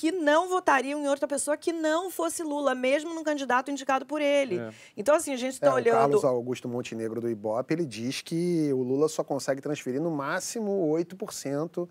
que 0.00 0.10
não 0.10 0.48
votariam 0.48 0.98
em 0.98 1.06
outra 1.08 1.28
pessoa 1.28 1.58
que 1.58 1.74
não 1.74 2.10
fosse 2.10 2.42
Lula, 2.42 2.74
mesmo 2.74 3.12
num 3.12 3.22
candidato 3.22 3.70
indicado 3.70 4.06
por 4.06 4.22
ele. 4.22 4.56
É. 4.58 4.70
Então, 4.96 5.14
assim, 5.14 5.30
a 5.34 5.36
gente 5.36 5.48
É, 5.52 5.56
está 5.56 5.70
o 5.72 5.74
olhando. 5.74 5.98
Carlos 5.98 6.24
Augusto 6.24 6.66
Montenegro 6.66 7.20
do 7.20 7.28
Ibope, 7.28 7.74
ele 7.74 7.84
diz 7.84 8.22
que 8.22 8.72
o 8.72 8.82
Lula 8.82 9.10
só 9.10 9.22
consegue 9.22 9.60
transferir 9.60 10.00
no 10.00 10.10
máximo 10.10 10.70
8% 10.90 11.86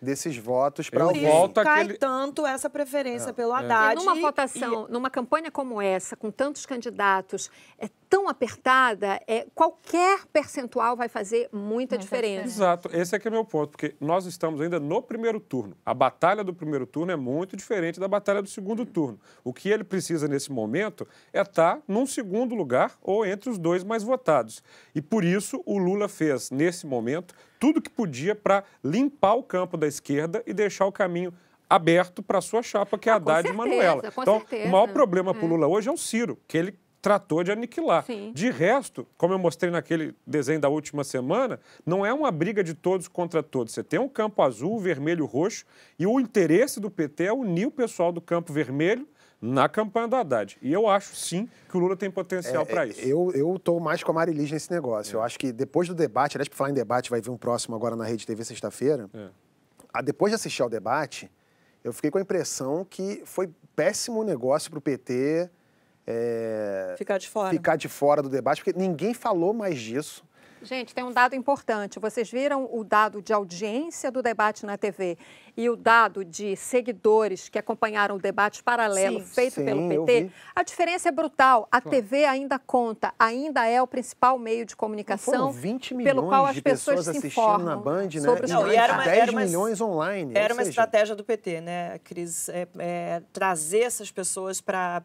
desses 0.00 0.36
votos 0.36 0.88
para 0.88 1.10
isso 1.12 1.20
volto 1.26 1.54
cai 1.62 1.82
àquele- 1.82 1.98
tanto 1.98 2.46
essa 2.46 2.70
preferência 2.70 3.32
pelo 3.34 3.50
E 3.52 3.56
Haddad. 3.56 3.96
numa 3.96 4.16
e- 4.16 4.20
votação, 4.20 4.86
numa 4.88 5.10
campanha 5.10 5.50
como 5.50 5.82
essa, 5.82 6.14
com 6.14 6.30
tantos 6.30 6.64
candidatos, 6.64 7.50
é 7.78 7.88
tão 8.10 8.28
apertada, 8.28 9.20
é, 9.26 9.46
qualquer 9.54 10.26
percentual 10.32 10.96
vai 10.96 11.08
fazer 11.08 11.48
muita, 11.52 11.96
diferença. 11.96 12.44
Exato, 12.44 12.90
esse 12.92 13.14
é 13.14 13.18
que 13.20 13.28
é 13.28 13.30
meu 13.30 13.44
ponto, 13.44 13.70
porque 13.70 13.94
nós 14.00 14.26
estamos 14.26 14.60
ainda 14.60 14.80
no 14.80 15.00
primeiro 15.00 15.38
turno. 15.38 15.76
A 15.86 15.94
batalha 15.94 16.42
do 16.42 16.52
primeiro 16.52 16.86
turno 16.86 17.12
é 17.12 17.16
muito 17.16 17.56
diferente 17.56 18.00
da 18.00 18.08
batalha 18.08 18.42
do 18.42 18.48
segundo 18.48 18.84
turno. 18.84 19.18
O 19.44 19.52
que 19.52 19.68
ele 19.68 19.84
precisa 19.84 20.26
nesse 20.26 20.50
momento 20.50 21.06
é 21.32 21.40
estar 21.40 21.80
num 21.86 22.04
segundo 22.04 22.52
lugar 22.56 22.98
ou 23.00 23.24
entre 23.24 23.48
os 23.48 23.56
dois 23.58 23.84
mais 23.84 24.02
votados. 24.02 24.60
E 24.92 25.00
por 25.00 25.24
isso 25.24 25.62
o 25.64 25.78
Lula 25.78 26.08
fez, 26.08 26.50
nesse 26.50 26.88
momento, 26.88 27.32
tudo 27.60 27.80
que 27.80 27.90
podia 27.90 28.34
para 28.34 28.64
limpar 28.82 29.34
o 29.34 29.42
campo 29.44 29.76
da 29.76 29.86
esquerda 29.86 30.42
e 30.44 30.52
deixar 30.52 30.84
o 30.86 30.92
caminho 30.92 31.32
aberto 31.68 32.20
para 32.24 32.38
a 32.38 32.42
sua 32.42 32.60
chapa, 32.62 32.98
que 32.98 33.08
é 33.08 33.12
a 33.12 33.14
Ah, 33.14 33.18
Haddad 33.18 33.46
e 33.48 33.52
certeza, 33.52 33.56
Manuela. 33.56 34.10
com 34.10 34.22
Então, 34.22 34.38
certeza. 34.40 34.68
o 34.68 34.72
maior 34.72 34.88
problema 34.88 35.32
para 35.32 35.44
o 35.44 35.48
Lula 35.48 35.68
hoje 35.68 35.88
é 35.88 35.92
o 35.92 35.96
Ciro, 35.96 36.36
que 36.48 36.58
ele 36.58 36.76
tratou 37.00 37.42
de 37.42 37.50
aniquilar. 37.50 38.04
Sim. 38.04 38.32
De 38.34 38.50
resto, 38.50 39.06
como 39.16 39.32
eu 39.34 39.38
mostrei 39.38 39.70
naquele 39.70 40.14
desenho 40.26 40.60
da 40.60 40.68
última 40.68 41.02
semana, 41.04 41.58
não 41.84 42.04
é 42.04 42.12
uma 42.12 42.30
briga 42.30 42.62
de 42.62 42.74
todos 42.74 43.08
contra 43.08 43.42
todos. 43.42 43.72
Você 43.72 43.82
tem 43.82 43.98
um 43.98 44.08
campo 44.08 44.42
azul, 44.42 44.78
vermelho, 44.78 45.24
roxo, 45.24 45.64
e 45.98 46.06
o 46.06 46.20
interesse 46.20 46.78
do 46.78 46.90
PT 46.90 47.24
é 47.24 47.32
unir 47.32 47.66
o 47.66 47.70
pessoal 47.70 48.12
do 48.12 48.20
campo 48.20 48.52
vermelho 48.52 49.08
na 49.40 49.68
campanha 49.70 50.06
do 50.06 50.16
Haddad. 50.16 50.58
E 50.60 50.70
eu 50.70 50.86
acho, 50.86 51.16
sim, 51.16 51.48
que 51.70 51.76
o 51.76 51.80
Lula 51.80 51.96
tem 51.96 52.10
potencial 52.10 52.66
para 52.66 52.86
isso. 52.86 53.00
É, 53.00 53.06
Eu, 53.06 53.32
eu 53.34 53.58
tô 53.58 53.80
mais 53.80 54.02
com 54.02 54.10
a 54.10 54.14
Marilis 54.14 54.50
nesse 54.50 54.70
negócio. 54.70 55.16
Eu 55.16 55.22
acho 55.22 55.38
que 55.38 55.50
depois 55.50 55.88
do 55.88 55.94
debate, 55.94 56.36
aliás, 56.36 56.48
por 56.48 56.56
falar 56.56 56.70
em 56.70 56.74
debate, 56.74 57.08
vai 57.08 57.22
vir 57.22 57.30
um 57.30 57.38
próximo 57.38 57.74
agora 57.74 57.96
na 57.96 58.04
Rede 58.04 58.26
TV 58.26 58.44
sexta-feira. 58.44 59.08
É. 59.14 59.28
Ah, 59.92 60.02
Depois 60.02 60.30
de 60.30 60.34
assistir 60.34 60.60
ao 60.62 60.68
debate, 60.68 61.30
eu 61.82 61.92
fiquei 61.92 62.10
com 62.10 62.18
a 62.18 62.20
impressão 62.20 62.84
que 62.84 63.22
foi 63.24 63.48
péssimo 63.74 64.22
negócio 64.22 64.70
para 64.70 64.78
o 64.78 64.82
PT 64.82 65.48
é, 66.10 66.94
Ficar 66.96 67.18
de 67.18 67.28
fora. 67.28 67.50
ficar 67.50 67.76
de 67.76 67.88
fora 67.88 68.22
do 68.22 68.28
debate, 68.28 68.62
porque 68.62 68.78
ninguém 68.78 69.14
falou 69.14 69.52
mais 69.52 69.78
disso. 69.78 70.24
Gente, 70.62 70.94
tem 70.94 71.02
um 71.02 71.10
dado 71.12 71.34
importante. 71.34 71.98
Vocês 71.98 72.30
viram 72.30 72.68
o 72.70 72.84
dado 72.84 73.22
de 73.22 73.32
audiência 73.32 74.10
do 74.10 74.22
debate 74.22 74.66
na 74.66 74.76
TV 74.76 75.16
e 75.60 75.68
o 75.68 75.76
dado 75.76 76.24
de 76.24 76.56
seguidores 76.56 77.50
que 77.50 77.58
acompanharam 77.58 78.16
o 78.16 78.18
debate 78.18 78.62
paralelo 78.62 79.18
Sim. 79.20 79.26
feito 79.26 79.54
Sim, 79.56 79.64
pelo 79.66 79.88
PT? 80.06 80.30
A 80.56 80.62
diferença 80.62 81.10
é 81.10 81.12
brutal. 81.12 81.68
A 81.70 81.82
TV 81.82 82.24
ainda 82.24 82.58
conta, 82.58 83.12
ainda 83.18 83.66
é 83.66 83.82
o 83.82 83.86
principal 83.86 84.38
meio 84.38 84.64
de 84.64 84.74
comunicação 84.74 85.34
Foram 85.34 85.52
20 85.52 85.92
milhões 85.94 86.14
pelo 86.14 86.28
qual 86.28 86.46
as 86.46 86.54
de 86.54 86.62
pessoas 86.62 86.96
pessoas 87.00 87.04
se 87.04 87.10
assistindo 87.10 87.42
informam 87.42 87.66
na 87.66 87.76
Band, 87.76 88.04
né? 88.04 88.20
sobre 88.20 88.44
os 88.46 88.50
Não, 88.50 88.72
e 88.72 88.74
era 88.74 88.94
uma- 88.94 89.04
10 89.04 89.18
era 89.18 89.32
uma- 89.32 89.40
milhões 89.44 89.80
online. 89.82 90.32
Era 90.34 90.54
uma 90.54 90.60
seja, 90.62 90.70
estratégia 90.70 91.14
do 91.14 91.22
PT, 91.22 91.60
né, 91.60 91.98
Cris? 92.04 92.48
É, 92.48 92.66
é, 92.78 93.22
trazer 93.30 93.80
essas 93.80 94.10
pessoas 94.10 94.62
para 94.62 95.02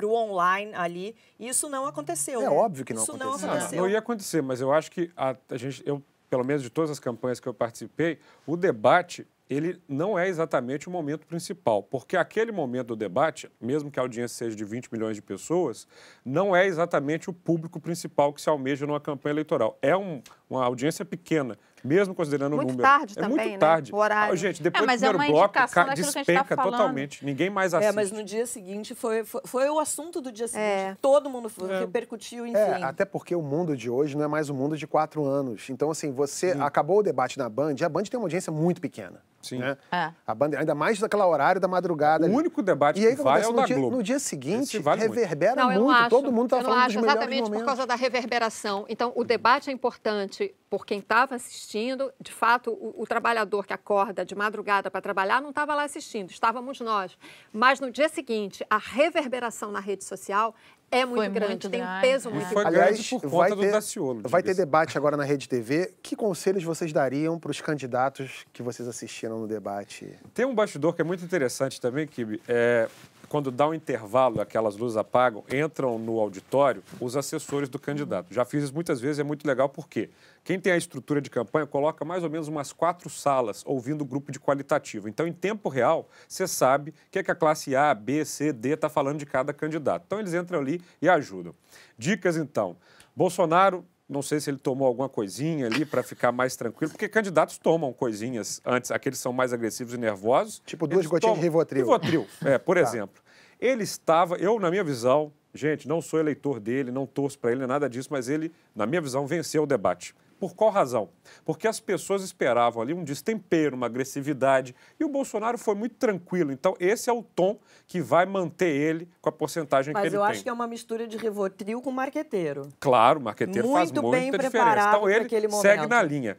o 0.00 0.12
online 0.14 0.72
ali. 0.76 1.16
E 1.40 1.48
isso 1.48 1.68
não 1.68 1.86
aconteceu. 1.86 2.40
É 2.40 2.44
né? 2.44 2.50
óbvio 2.50 2.84
que 2.84 2.94
não 2.94 3.02
isso 3.02 3.10
aconteceu. 3.10 3.30
Não 3.32 3.38
Não, 3.48 3.54
aconteceu. 3.56 3.82
não 3.82 3.88
ia 3.88 3.98
acontecer, 3.98 4.42
mas 4.42 4.60
eu 4.60 4.72
acho 4.72 4.92
que 4.92 5.10
a, 5.16 5.34
a 5.50 5.56
gente, 5.56 5.82
eu, 5.84 6.00
pelo 6.28 6.44
menos 6.44 6.62
de 6.62 6.70
todas 6.70 6.90
as 6.90 7.00
campanhas 7.00 7.40
que 7.40 7.48
eu 7.48 7.52
participei, 7.52 8.20
o 8.46 8.56
debate 8.56 9.26
ele 9.50 9.82
não 9.88 10.16
é 10.16 10.28
exatamente 10.28 10.86
o 10.88 10.92
momento 10.92 11.26
principal, 11.26 11.82
porque 11.82 12.16
aquele 12.16 12.52
momento 12.52 12.88
do 12.88 12.96
debate, 12.96 13.50
mesmo 13.60 13.90
que 13.90 13.98
a 13.98 14.02
audiência 14.02 14.36
seja 14.38 14.54
de 14.56 14.64
20 14.64 14.88
milhões 14.92 15.16
de 15.16 15.22
pessoas, 15.22 15.88
não 16.24 16.54
é 16.54 16.64
exatamente 16.66 17.28
o 17.28 17.32
público 17.32 17.80
principal 17.80 18.32
que 18.32 18.40
se 18.40 18.48
almeja 18.48 18.86
numa 18.86 19.00
campanha 19.00 19.32
eleitoral. 19.32 19.76
É 19.82 19.96
um- 19.96 20.22
uma 20.48 20.64
audiência 20.64 21.04
pequena, 21.04 21.58
mesmo 21.84 22.14
considerando 22.14 22.56
Muito 22.56 22.68
o 22.68 22.72
número. 22.72 22.88
tarde 22.88 23.14
é 23.16 23.20
também, 23.20 23.36
muito 23.38 23.50
né? 23.52 23.58
tarde. 23.58 23.92
O 23.92 23.96
horário. 23.96 24.32
Ah, 24.32 24.36
gente, 24.36 24.62
depois 24.62 24.82
É, 24.82 24.86
mas 24.86 25.00
do 25.00 25.04
é 25.06 25.08
primeiro 25.08 25.32
uma 25.34 25.38
bloco, 25.40 25.54
indicação 25.58 25.74
ca- 25.84 25.88
daquilo 25.90 26.12
que 26.12 26.18
a 26.18 26.22
gente 26.22 26.26
tá 26.26 26.32
despenca 26.32 26.56
falando. 26.56 26.72
totalmente. 26.72 27.24
Ninguém 27.24 27.50
mais 27.50 27.74
assiste. 27.74 27.88
É, 27.88 27.92
mas 27.92 28.10
no 28.12 28.22
dia 28.24 28.46
seguinte 28.46 28.94
foi, 28.94 29.24
foi, 29.24 29.40
foi 29.44 29.68
o 29.70 29.78
assunto 29.78 30.20
do 30.20 30.30
dia 30.32 30.48
seguinte. 30.48 30.64
É. 30.64 30.96
Todo 31.00 31.28
mundo 31.30 31.48
foi- 31.48 31.70
É. 31.70 31.80
repercutiu, 31.80 32.46
enfim. 32.46 32.56
É, 32.58 32.82
até 32.82 33.04
porque 33.04 33.34
o 33.34 33.42
mundo 33.42 33.76
de 33.76 33.88
hoje 33.90 34.16
não 34.16 34.24
é 34.24 34.28
mais 34.28 34.48
o 34.50 34.54
mundo 34.54 34.76
de 34.76 34.86
quatro 34.86 35.24
anos. 35.24 35.68
Então, 35.70 35.90
assim, 35.90 36.12
você 36.12 36.56
acabou 36.60 36.98
o 36.98 37.02
debate 37.02 37.38
na 37.38 37.48
Band, 37.48 37.74
e 37.80 37.84
a 37.84 37.88
Band 37.88 38.02
tem 38.04 38.18
uma 38.18 38.24
audiência 38.24 38.52
muito 38.52 38.80
pequena. 38.80 39.22
Sim. 39.42 39.56
Né? 39.56 39.74
É. 39.90 40.10
A 40.26 40.34
Band, 40.34 40.50
ainda 40.58 40.74
mais 40.74 40.98
daquele 40.98 41.22
horário 41.22 41.58
da 41.60 41.66
madrugada. 41.66 42.24
O 42.24 42.26
ali. 42.26 42.34
único 42.36 42.62
debate 42.62 43.00
E 43.00 43.06
aí, 43.06 43.14
que 43.14 43.22
o 43.22 43.24
vai 43.24 43.42
é 43.42 43.46
o 43.46 43.52
no 43.52 43.56
da 43.56 43.64
dia, 43.64 43.76
Globo. 43.76 43.96
No 43.96 44.02
dia 44.02 44.18
seguinte, 44.18 44.78
vale 44.78 45.00
muito. 45.00 45.14
reverbera 45.14 45.54
Não, 45.56 45.64
muito. 45.66 45.80
não 45.80 45.90
acho. 45.90 46.10
Todo 46.10 46.30
mundo 46.30 46.44
está 46.44 46.60
falando 46.60 46.78
acho 46.80 46.86
dos 46.88 46.96
melhores 46.96 47.14
exatamente 47.16 47.42
momentos. 47.44 47.60
por 47.62 47.66
causa 47.66 47.86
da 47.86 47.94
reverberação. 47.94 48.84
Então, 48.86 49.12
o 49.16 49.24
debate 49.24 49.70
é 49.70 49.72
importante. 49.72 50.54
Por 50.70 50.86
quem 50.86 51.00
estava 51.00 51.34
assistindo. 51.34 52.12
De 52.20 52.32
fato, 52.32 52.70
o, 52.70 53.02
o, 53.02 53.06
trabalhador 53.06 53.66
que 53.66 53.72
acorda 53.72 54.24
de 54.24 54.36
madrugada 54.36 54.88
para 54.88 55.00
trabalhar 55.00 55.42
não 55.42 55.50
estava 55.50 55.74
lá 55.74 55.82
assistindo, 55.82 56.30
estávamos 56.30 56.80
nós. 56.80 57.18
Mas 57.52 57.80
no 57.80 57.90
dia 57.90 58.08
seguinte, 58.08 58.64
a 58.70 58.78
reverberação 58.78 59.72
na 59.72 59.80
rede 59.80 60.04
social 60.04 60.54
é 60.92 61.04
muito 61.04 61.18
Foi 61.18 61.28
grande, 61.28 61.50
muito 61.50 61.70
tem 61.70 61.80
grande. 61.80 61.98
um 61.98 62.00
peso 62.00 62.30
muito 62.30 62.46
Foi 62.48 62.64
grande. 62.64 62.78
grande 62.78 63.08
por 63.10 63.20
conta 63.22 63.36
vai 63.36 63.50
do 63.50 63.60
ter, 63.60 63.72
Daciolo. 63.72 64.22
Vai 64.24 64.42
ter 64.42 64.54
debate 64.54 64.98
agora 64.98 65.16
na 65.16 65.24
Rede 65.24 65.48
TV. 65.48 65.92
Que 66.02 66.16
conselhos 66.16 66.64
vocês 66.64 66.92
dariam 66.92 67.38
para 67.38 67.50
os 67.50 67.60
candidatos 67.60 68.44
que 68.52 68.62
vocês 68.62 68.88
assistiram 68.88 69.38
no 69.38 69.46
debate? 69.46 70.12
Tem 70.34 70.44
um 70.44 70.54
bastidor 70.54 70.94
que 70.94 71.00
é 71.00 71.04
muito 71.04 71.24
interessante 71.24 71.80
também, 71.80 72.08
que 72.08 72.40
é, 72.48 72.88
quando 73.30 73.52
dá 73.52 73.68
um 73.68 73.72
intervalo, 73.72 74.40
aquelas 74.40 74.76
luzes 74.76 74.96
apagam, 74.96 75.44
entram 75.48 76.00
no 76.00 76.18
auditório 76.18 76.82
os 77.00 77.14
assessores 77.14 77.68
do 77.68 77.78
candidato. 77.78 78.34
Já 78.34 78.44
fiz 78.44 78.64
isso 78.64 78.74
muitas 78.74 79.00
vezes, 79.00 79.20
é 79.20 79.22
muito 79.22 79.46
legal, 79.46 79.68
porque 79.68 80.10
quem 80.42 80.58
tem 80.58 80.72
a 80.72 80.76
estrutura 80.76 81.20
de 81.20 81.30
campanha 81.30 81.64
coloca 81.64 82.04
mais 82.04 82.24
ou 82.24 82.28
menos 82.28 82.48
umas 82.48 82.72
quatro 82.72 83.08
salas 83.08 83.62
ouvindo 83.64 84.02
o 84.02 84.04
grupo 84.04 84.32
de 84.32 84.40
qualitativo. 84.40 85.08
Então, 85.08 85.28
em 85.28 85.32
tempo 85.32 85.68
real, 85.68 86.08
você 86.26 86.48
sabe 86.48 86.90
o 86.90 86.94
que, 87.08 87.20
é 87.20 87.22
que 87.22 87.30
a 87.30 87.34
classe 87.36 87.76
A, 87.76 87.94
B, 87.94 88.24
C, 88.24 88.52
D 88.52 88.70
está 88.70 88.88
falando 88.88 89.18
de 89.18 89.26
cada 89.26 89.52
candidato. 89.52 90.02
Então, 90.08 90.18
eles 90.18 90.34
entram 90.34 90.58
ali 90.58 90.82
e 91.00 91.08
ajudam. 91.08 91.54
Dicas, 91.96 92.36
então. 92.36 92.76
Bolsonaro 93.14 93.84
não 94.10 94.20
sei 94.22 94.40
se 94.40 94.50
ele 94.50 94.58
tomou 94.58 94.86
alguma 94.88 95.08
coisinha 95.08 95.66
ali 95.66 95.84
para 95.84 96.02
ficar 96.02 96.32
mais 96.32 96.56
tranquilo, 96.56 96.90
porque 96.90 97.08
candidatos 97.08 97.56
tomam 97.56 97.92
coisinhas 97.92 98.60
antes, 98.66 98.90
aqueles 98.90 99.18
que 99.18 99.22
são 99.22 99.32
mais 99.32 99.52
agressivos 99.52 99.94
e 99.94 99.96
nervosos. 99.98 100.60
Tipo 100.66 100.86
duas 100.86 101.06
gotinhas 101.06 101.36
de 101.36 101.42
Rivotril. 101.42 101.84
Rivotril, 101.84 102.26
é, 102.44 102.58
por 102.58 102.74
Tá. 102.76 102.82
exemplo. 102.82 103.22
Ele 103.60 103.84
estava, 103.84 104.36
eu, 104.36 104.58
na 104.58 104.70
minha 104.70 104.82
visão, 104.82 105.32
gente, 105.54 105.86
não 105.86 106.00
sou 106.02 106.18
eleitor 106.18 106.58
dele, 106.58 106.90
não 106.90 107.06
torço 107.06 107.38
para 107.38 107.52
ele, 107.52 107.66
nada 107.66 107.88
disso, 107.88 108.08
mas 108.10 108.28
ele, 108.28 108.50
na 108.74 108.84
minha 108.86 109.00
visão, 109.00 109.26
venceu 109.26 109.62
o 109.62 109.66
debate. 109.66 110.14
Por 110.40 110.54
qual 110.54 110.70
razão? 110.70 111.10
Porque 111.44 111.68
as 111.68 111.78
pessoas 111.78 112.22
esperavam 112.22 112.80
ali 112.80 112.94
um 112.94 113.04
destempero, 113.04 113.76
uma 113.76 113.84
agressividade, 113.84 114.74
e 114.98 115.04
o 115.04 115.08
Bolsonaro 115.10 115.58
foi 115.58 115.74
muito 115.74 115.96
tranquilo. 115.96 116.50
Então, 116.50 116.74
esse 116.80 117.10
é 117.10 117.12
o 117.12 117.22
tom 117.22 117.58
que 117.86 118.00
vai 118.00 118.24
manter 118.24 118.74
ele 118.74 119.06
com 119.20 119.28
a 119.28 119.32
porcentagem 119.32 119.92
que 119.92 120.00
Mas 120.00 120.06
ele 120.06 120.16
eu 120.16 120.22
tem. 120.22 120.30
acho 120.30 120.42
que 120.42 120.48
é 120.48 120.52
uma 120.52 120.66
mistura 120.66 121.06
de 121.06 121.18
Rivotril 121.18 121.82
com 121.82 121.90
marqueteiro. 121.90 122.70
Claro, 122.80 123.20
o 123.20 123.22
marqueteiro 123.22 123.70
faz 123.70 123.92
Muito 123.92 124.02
muita 124.02 124.18
bem 124.18 124.30
diferença. 124.30 124.88
Então 124.88 125.10
ele 125.10 125.50
segue 125.50 125.86
na 125.86 126.02
linha. 126.02 126.38